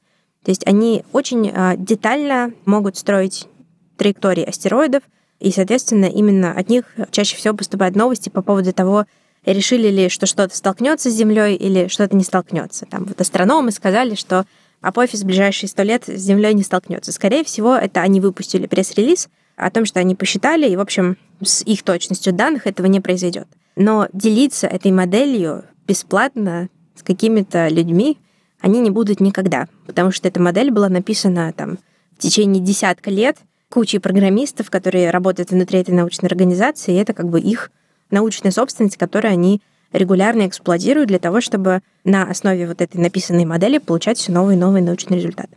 То 0.45 0.51
есть 0.51 0.67
они 0.67 1.05
очень 1.13 1.51
а, 1.53 1.77
детально 1.77 2.53
могут 2.67 2.97
строить 2.97 3.49
траектории 3.97 4.45
астероидов, 4.45 5.03
и, 5.41 5.51
соответственно, 5.51 6.07
именно 6.07 6.53
от 6.53 6.69
них 6.69 6.85
чаще 7.11 7.37
всего 7.37 7.55
поступают 7.55 7.97
новости 7.97 8.29
по 8.29 8.43
поводу 8.43 8.73
того, 8.73 9.07
решили 9.45 9.89
ли, 9.89 10.09
что 10.09 10.27
что-то 10.27 10.57
столкнется 10.57 11.11
с 11.11 11.15
Землей 11.15 11.57
или 11.57 11.89
что-то 11.89 12.17
не 12.17 12.25
столкнется. 12.25 12.87
Там 12.87 13.05
вот 13.05 13.21
астрономы 13.21 13.71
сказали, 13.71 14.15
что 14.15 14.45
апофис 14.81 15.23
в 15.23 15.27
ближайшие 15.27 15.69
сто 15.69 15.83
лет 15.83 16.05
с 16.07 16.21
Землей 16.21 16.55
не 16.55 16.63
столкнется. 16.63 17.13
Скорее 17.13 17.45
всего, 17.45 17.75
это 17.75 18.01
они 18.01 18.21
выпустили 18.21 18.67
пресс-релиз 18.67 19.29
о 19.57 19.71
том, 19.71 19.85
что 19.85 20.01
они 20.01 20.15
посчитали, 20.15 20.69
и, 20.69 20.77
в 20.77 20.81
общем, 20.81 21.17
с 21.43 21.63
их 21.63 21.83
точностью 21.83 22.33
данных 22.33 22.67
этого 22.67 22.87
не 22.87 23.01
произойдет. 23.01 23.47
Но 23.77 24.09
делиться 24.13 24.67
этой 24.67 24.91
моделью 24.91 25.65
бесплатно 25.87 26.69
с 26.95 27.03
какими-то 27.03 27.69
людьми 27.69 28.19
они 28.61 28.81
не 28.81 28.91
будут 28.91 29.21
никогда, 29.21 29.69
потому 29.87 30.11
что 30.11 30.29
эта 30.29 30.41
модель 30.41 30.71
была 30.71 30.89
написана 30.89 31.53
там 31.53 31.79
в 32.17 32.23
течение 32.23 32.63
десятка 32.63 33.11
лет 33.11 33.37
кучей 33.77 33.99
программистов, 33.99 34.71
которые 34.71 35.11
работают 35.11 35.51
внутри 35.51 35.81
этой 35.81 35.91
научной 35.91 36.29
организации, 36.29 36.95
и 36.95 36.99
это 36.99 37.13
как 37.13 37.29
бы 37.29 37.39
их 37.39 37.71
научная 38.11 38.51
собственность, 38.51 38.97
которую 38.97 39.33
они 39.33 39.61
регулярно 39.93 40.47
эксплуатируют 40.47 41.09
для 41.09 41.19
того, 41.19 41.43
чтобы 41.43 41.83
на 42.03 42.23
основе 42.23 42.67
вот 42.69 42.81
этой 42.81 42.97
написанной 42.97 43.45
модели 43.45 43.77
получать 43.77 44.17
все 44.17 44.33
новые 44.33 44.57
и 44.57 44.59
новые 44.59 44.83
научные 44.83 45.19
результаты. 45.19 45.51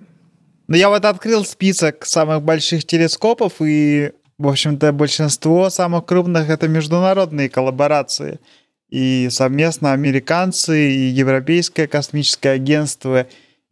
Ну, 0.68 0.76
я 0.76 0.90
вот 0.90 1.06
открыл 1.06 1.46
список 1.46 2.06
самых 2.06 2.44
больших 2.44 2.84
телескопов, 2.84 3.54
и, 3.62 4.12
в 4.38 4.50
общем-то, 4.50 4.92
большинство 4.92 5.70
самых 5.70 6.04
крупных— 6.06 6.50
это 6.52 6.68
международные 6.68 7.50
коллаборации. 7.50 8.42
И 8.90 9.30
совместно 9.32 9.94
американцы, 9.94 10.92
и 10.92 11.08
Европейское 11.08 11.88
космическое 11.88 12.50
агентство, 12.50 13.28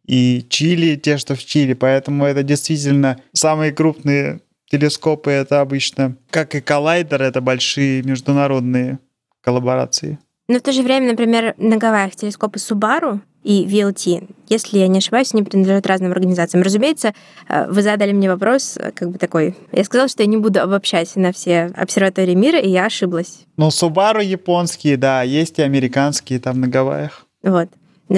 и 0.08 0.46
Чили, 0.50 0.96
те, 0.96 1.18
что 1.18 1.36
в 1.36 1.46
Чили. 1.46 1.74
Поэтому 1.74 2.26
это 2.26 2.44
действительно 2.44 3.20
самые 3.34 3.72
крупные 3.72 4.42
телескопы, 4.70 5.32
это 5.32 5.62
обычно, 5.62 6.16
как 6.30 6.56
и 6.56 6.62
коллайдер, 6.62 7.22
это 7.22 7.42
большие 7.42 8.04
международные 8.04 9.00
коллаборации. 9.42 10.20
Но 10.48 10.60
в 10.60 10.62
то 10.62 10.72
же 10.72 10.82
время, 10.82 11.12
например, 11.12 11.56
на 11.58 11.78
Гавайях 11.78 12.16
телескопы 12.16 12.58
Subaru 12.58 13.20
и 13.44 13.66
VLT, 13.66 14.30
если 14.48 14.80
я 14.80 14.88
не 14.88 15.00
ошибаюсь, 15.00 15.34
они 15.34 15.44
принадлежат 15.44 15.86
разным 15.88 16.12
организациям. 16.12 16.64
Разумеется, 16.64 17.14
э, 17.48 17.68
вы 17.70 17.82
задали 17.82 18.14
мне 18.14 18.30
вопрос, 18.30 18.78
э, 18.78 18.92
как 18.92 19.12
бы 19.12 19.18
такой. 19.18 19.56
Я 19.72 19.84
сказала, 19.84 20.08
что 20.08 20.24
я 20.24 20.28
не 20.28 20.38
буду 20.38 20.62
обобщать 20.62 21.16
на 21.16 21.34
все 21.34 21.72
обсерватории 21.76 22.34
мира, 22.34 22.60
и 22.60 22.70
я 22.70 22.86
ошиблась. 22.86 23.46
Ну, 23.58 23.68
Subaru 23.68 24.24
японские, 24.24 24.98
да, 24.98 25.22
есть 25.22 25.60
и 25.60 25.62
американские 25.62 26.40
там 26.40 26.62
на 26.62 26.68
Гавайях. 26.68 27.26
Вот. 27.44 27.70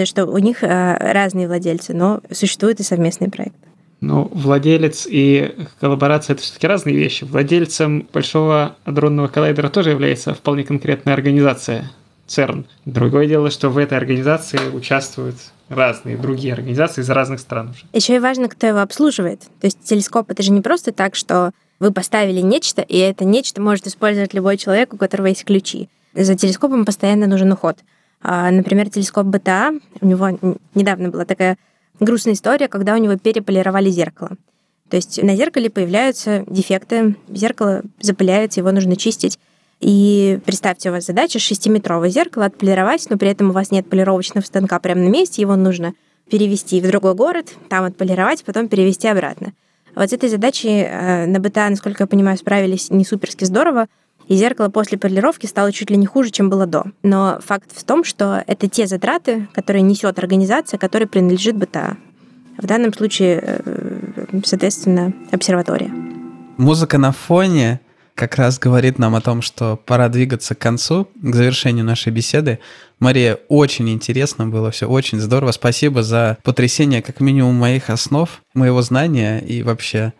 Что 0.05 0.25
у 0.25 0.37
них 0.37 0.63
э, 0.63 0.97
разные 0.99 1.47
владельцы, 1.47 1.93
но 1.93 2.21
существует 2.31 2.79
и 2.79 2.83
совместный 2.83 3.29
проект. 3.29 3.55
Ну, 4.01 4.29
владелец 4.33 5.07
и 5.09 5.55
коллаборация— 5.79 6.33
это 6.35 6.43
все-таки 6.43 6.67
разные 6.67 6.95
вещи. 6.95 7.25
Владельцем 7.25 8.07
Большого 8.13 8.77
адронного 8.85 9.27
коллайдера 9.27 9.69
тоже 9.69 9.89
является 9.89 10.33
вполне 10.33 10.63
конкретная 10.63 11.13
организация. 11.13 11.91
ЦЕРН. 12.27 12.65
Другое 12.85 13.27
дело, 13.27 13.49
что 13.49 13.69
в 13.69 13.77
этой 13.77 13.97
организации 13.97 14.59
участвуют 14.71 15.35
разные 15.67 16.15
другие 16.15 16.53
организации 16.53 17.01
из 17.01 17.09
разных 17.09 17.39
стран 17.39 17.71
уже. 17.71 17.85
Еще 17.91 18.15
и 18.15 18.19
важно, 18.19 18.47
кто 18.47 18.67
его 18.67 18.79
обслуживает. 18.79 19.41
То 19.59 19.65
есть 19.65 19.83
телескоп— 19.83 20.29
это 20.31 20.43
же 20.43 20.51
не 20.51 20.61
просто 20.61 20.91
так, 20.91 21.15
что 21.15 21.51
вы 21.79 21.91
поставили 21.91 22.41
нечто, 22.41 22.81
и 22.81 22.97
это 22.97 23.25
нечто 23.25 23.61
может 23.61 23.87
использовать 23.87 24.33
любой 24.33 24.57
человек, 24.57 24.93
у 24.93 24.97
которого 24.97 25.27
есть 25.27 25.43
ключи. 25.43 25.89
За 26.13 26.35
телескопом 26.35 26.85
постоянно 26.85 27.27
нужен 27.27 27.51
уход. 27.51 27.77
А, 28.21 28.51
например, 28.51 28.89
телескоп 28.89 29.25
БТА, 29.27 29.71
у 30.01 30.05
него 30.05 30.57
недавно 30.75 31.09
была 31.09 31.25
такая 31.25 31.57
грустная 31.99 32.33
история, 32.33 32.67
когда 32.67 32.93
у 32.93 32.97
него 32.97 33.17
переполировали 33.17 33.89
зеркало. 33.89 34.31
То 34.89 34.97
есть 34.97 35.21
на 35.21 35.35
зеркале 35.35 35.69
появляются 35.69 36.43
дефекты, 36.47 37.15
зеркало 37.29 37.83
запыляется, 38.01 38.59
его 38.59 38.71
нужно 38.71 38.95
чистить. 38.95 39.39
И 39.79 40.39
представьте, 40.45 40.89
у 40.89 40.93
вас 40.93 41.05
задача 41.05 41.39
6-метровое 41.39 42.09
зеркало 42.09 42.45
отполировать, 42.45 43.07
но 43.09 43.17
при 43.17 43.29
этом 43.29 43.51
у 43.51 43.53
вас 43.53 43.71
нет 43.71 43.89
полировочного 43.89 44.43
станка 44.43 44.79
прямо 44.79 45.01
на 45.01 45.09
месте, 45.09 45.41
его 45.41 45.55
нужно 45.55 45.93
перевести 46.29 46.81
в 46.81 46.87
другой 46.87 47.15
город, 47.15 47.53
там 47.69 47.85
отполировать, 47.85 48.43
потом 48.43 48.67
перевести 48.67 49.07
обратно. 49.07 49.53
Вот 49.95 50.09
с 50.09 50.13
этой 50.13 50.29
задачей 50.29 50.83
э, 50.83 51.25
на 51.25 51.39
БТА, 51.39 51.69
насколько 51.69 52.03
я 52.03 52.07
понимаю, 52.07 52.37
справились 52.37 52.89
не 52.89 53.05
суперски 53.05 53.45
здорово, 53.45 53.87
и 54.29 54.35
зеркало 54.35 54.69
после 54.69 54.97
полировки 54.97 55.47
стало 55.47 55.73
чуть 55.73 55.89
ли 55.89 55.97
не 55.97 56.05
хуже, 56.05 56.29
чем 56.29 56.49
было 56.49 56.65
до. 56.67 56.85
Но 57.03 57.39
факт 57.43 57.71
в 57.75 57.83
том, 57.83 58.03
что 58.03 58.43
это 58.47 58.69
те 58.69 58.87
затраты, 58.87 59.47
которые 59.53 59.81
несет 59.81 60.19
организация, 60.19 60.77
которой 60.77 61.05
принадлежит 61.05 61.57
БТА. 61.57 61.97
В 62.57 62.65
данном 62.65 62.93
случае, 62.93 63.41
э, 63.43 64.39
соответственно, 64.45 65.13
обсерватория. 65.31 65.89
Музыка 66.57 66.97
на 66.99 67.11
фоне 67.11 67.81
как 68.13 68.35
раз 68.35 68.59
говорит 68.59 68.99
нам 68.99 69.15
о 69.15 69.21
том, 69.21 69.41
что 69.41 69.77
пора 69.77 70.09
двигаться 70.09 70.53
к 70.53 70.59
концу, 70.59 71.07
к 71.15 71.33
завершению 71.33 71.85
нашей 71.85 72.11
беседы. 72.11 72.59
Мария, 72.99 73.39
очень 73.47 73.89
интересно 73.89 74.45
было 74.45 74.69
все, 74.71 74.87
очень 74.87 75.19
здорово. 75.19 75.51
Спасибо 75.53 76.03
за 76.03 76.37
потрясение 76.43 77.01
как 77.01 77.19
минимум 77.21 77.55
моих 77.55 77.89
основ, 77.89 78.29
моего 78.53 78.81
знания 78.81 79.39
и 79.39 79.63
вообще 79.63 80.13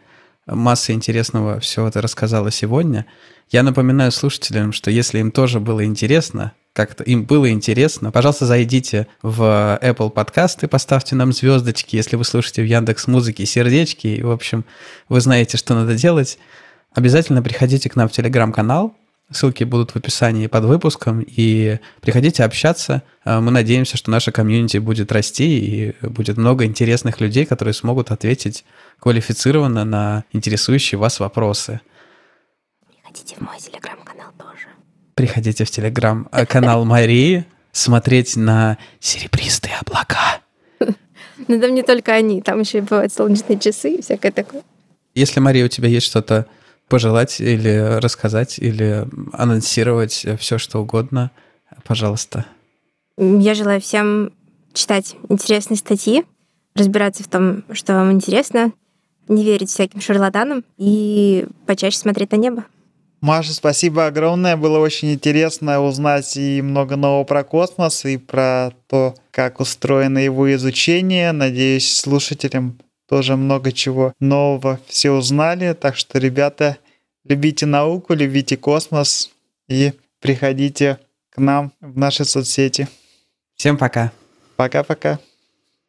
масса 0.51 0.93
интересного 0.93 1.59
все 1.59 1.87
это 1.87 2.01
рассказала 2.01 2.51
сегодня. 2.51 3.05
Я 3.49 3.63
напоминаю 3.63 4.11
слушателям, 4.11 4.73
что 4.73 4.91
если 4.91 5.19
им 5.19 5.31
тоже 5.31 5.59
было 5.59 5.83
интересно, 5.83 6.53
как-то 6.73 7.03
им 7.03 7.23
было 7.23 7.49
интересно, 7.49 8.11
пожалуйста, 8.11 8.45
зайдите 8.45 9.07
в 9.21 9.79
Apple 9.81 10.11
подкасты, 10.11 10.67
поставьте 10.67 11.15
нам 11.15 11.33
звездочки, 11.33 11.95
если 11.95 12.15
вы 12.15 12.23
слушаете 12.23 12.61
в 12.61 12.65
Яндекс 12.65 13.07
Музыке 13.07 13.45
сердечки, 13.45 14.07
и, 14.07 14.21
в 14.21 14.31
общем, 14.31 14.65
вы 15.09 15.19
знаете, 15.19 15.57
что 15.57 15.73
надо 15.73 15.95
делать. 15.95 16.37
Обязательно 16.93 17.41
приходите 17.41 17.89
к 17.89 17.95
нам 17.95 18.07
в 18.07 18.11
телеграм-канал. 18.11 18.95
Ссылки 19.31 19.63
будут 19.63 19.91
в 19.91 19.95
описании 19.95 20.47
под 20.47 20.65
выпуском. 20.65 21.23
И 21.25 21.77
приходите 22.01 22.43
общаться. 22.43 23.03
А, 23.23 23.41
мы 23.41 23.51
надеемся, 23.51 23.95
что 23.95 24.09
наша 24.09 24.31
комьюнити 24.31 24.77
будет 24.77 25.11
расти 25.11 25.59
и 25.59 25.95
будет 26.05 26.37
много 26.37 26.65
интересных 26.65 27.21
людей, 27.21 27.45
которые 27.45 27.73
смогут 27.73 28.09
ответить 28.09 28.65
квалифицированно 28.99 29.85
на 29.85 30.23
интересующие 30.31 30.97
вас 30.97 31.19
вопросы. 31.19 31.79
Приходите 32.87 33.35
в 33.35 33.41
мой 33.41 33.59
телеграм-канал 33.59 34.31
тоже. 34.37 34.67
Приходите 35.13 35.63
в 35.63 35.69
телеграм-канал 35.69 36.85
Марии 36.85 37.45
смотреть 37.71 38.35
на 38.35 38.79
серебристые 38.99 39.75
облака. 39.79 40.41
Но 41.47 41.59
там 41.59 41.75
не 41.75 41.83
только 41.83 42.13
они, 42.13 42.41
там 42.41 42.61
еще 42.61 42.79
и 42.79 42.81
бывают 42.81 43.13
солнечные 43.13 43.59
часы 43.59 43.95
и 43.95 44.01
всякое 44.01 44.31
такое. 44.31 44.63
Если, 45.13 45.39
Мария, 45.39 45.65
у 45.65 45.69
тебя 45.69 45.87
есть 45.87 46.07
что-то 46.07 46.47
пожелать 46.89 47.39
или 47.39 47.99
рассказать, 47.99 48.59
или 48.59 49.05
анонсировать 49.31 50.25
все, 50.39 50.57
что 50.57 50.79
угодно, 50.79 51.31
пожалуйста. 51.85 52.45
Я 53.17 53.53
желаю 53.53 53.79
всем 53.79 54.31
читать 54.73 55.15
интересные 55.29 55.77
статьи, 55.77 56.25
разбираться 56.75 57.23
в 57.23 57.27
том, 57.27 57.63
что 57.71 57.93
вам 57.93 58.11
интересно, 58.11 58.71
не 59.27 59.43
верить 59.43 59.69
всяким 59.69 60.01
шарлатанам 60.01 60.63
и 60.77 61.45
почаще 61.65 61.97
смотреть 61.97 62.31
на 62.31 62.37
небо. 62.37 62.65
Маша, 63.21 63.53
спасибо 63.53 64.05
огромное. 64.05 64.55
Было 64.55 64.79
очень 64.79 65.13
интересно 65.13 65.81
узнать 65.81 66.37
и 66.37 66.61
много 66.61 66.95
нового 66.95 67.25
про 67.25 67.43
космос, 67.43 68.05
и 68.05 68.17
про 68.17 68.71
то, 68.87 69.13
как 69.31 69.59
устроено 69.59 70.19
его 70.19 70.53
изучение. 70.55 71.33
Надеюсь, 71.33 71.97
слушателям 71.97 72.79
тоже 73.09 73.35
много 73.35 73.71
чего 73.71 74.13
нового 74.19 74.79
все 74.87 75.11
узнали. 75.11 75.73
Так 75.73 75.95
что, 75.95 76.19
ребята, 76.19 76.77
любите 77.25 77.65
науку, 77.65 78.13
любите 78.13 78.55
космос 78.55 79.31
и 79.67 79.93
приходите 80.19 80.99
к 81.31 81.37
нам 81.39 81.73
в 81.81 81.97
наши 81.97 82.23
соцсети. 82.23 82.87
Всем 83.55 83.77
пока. 83.77 84.11
Пока-пока. 84.55 85.19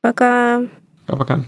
Пока. 0.00 0.62
Пока-пока. 1.06 1.44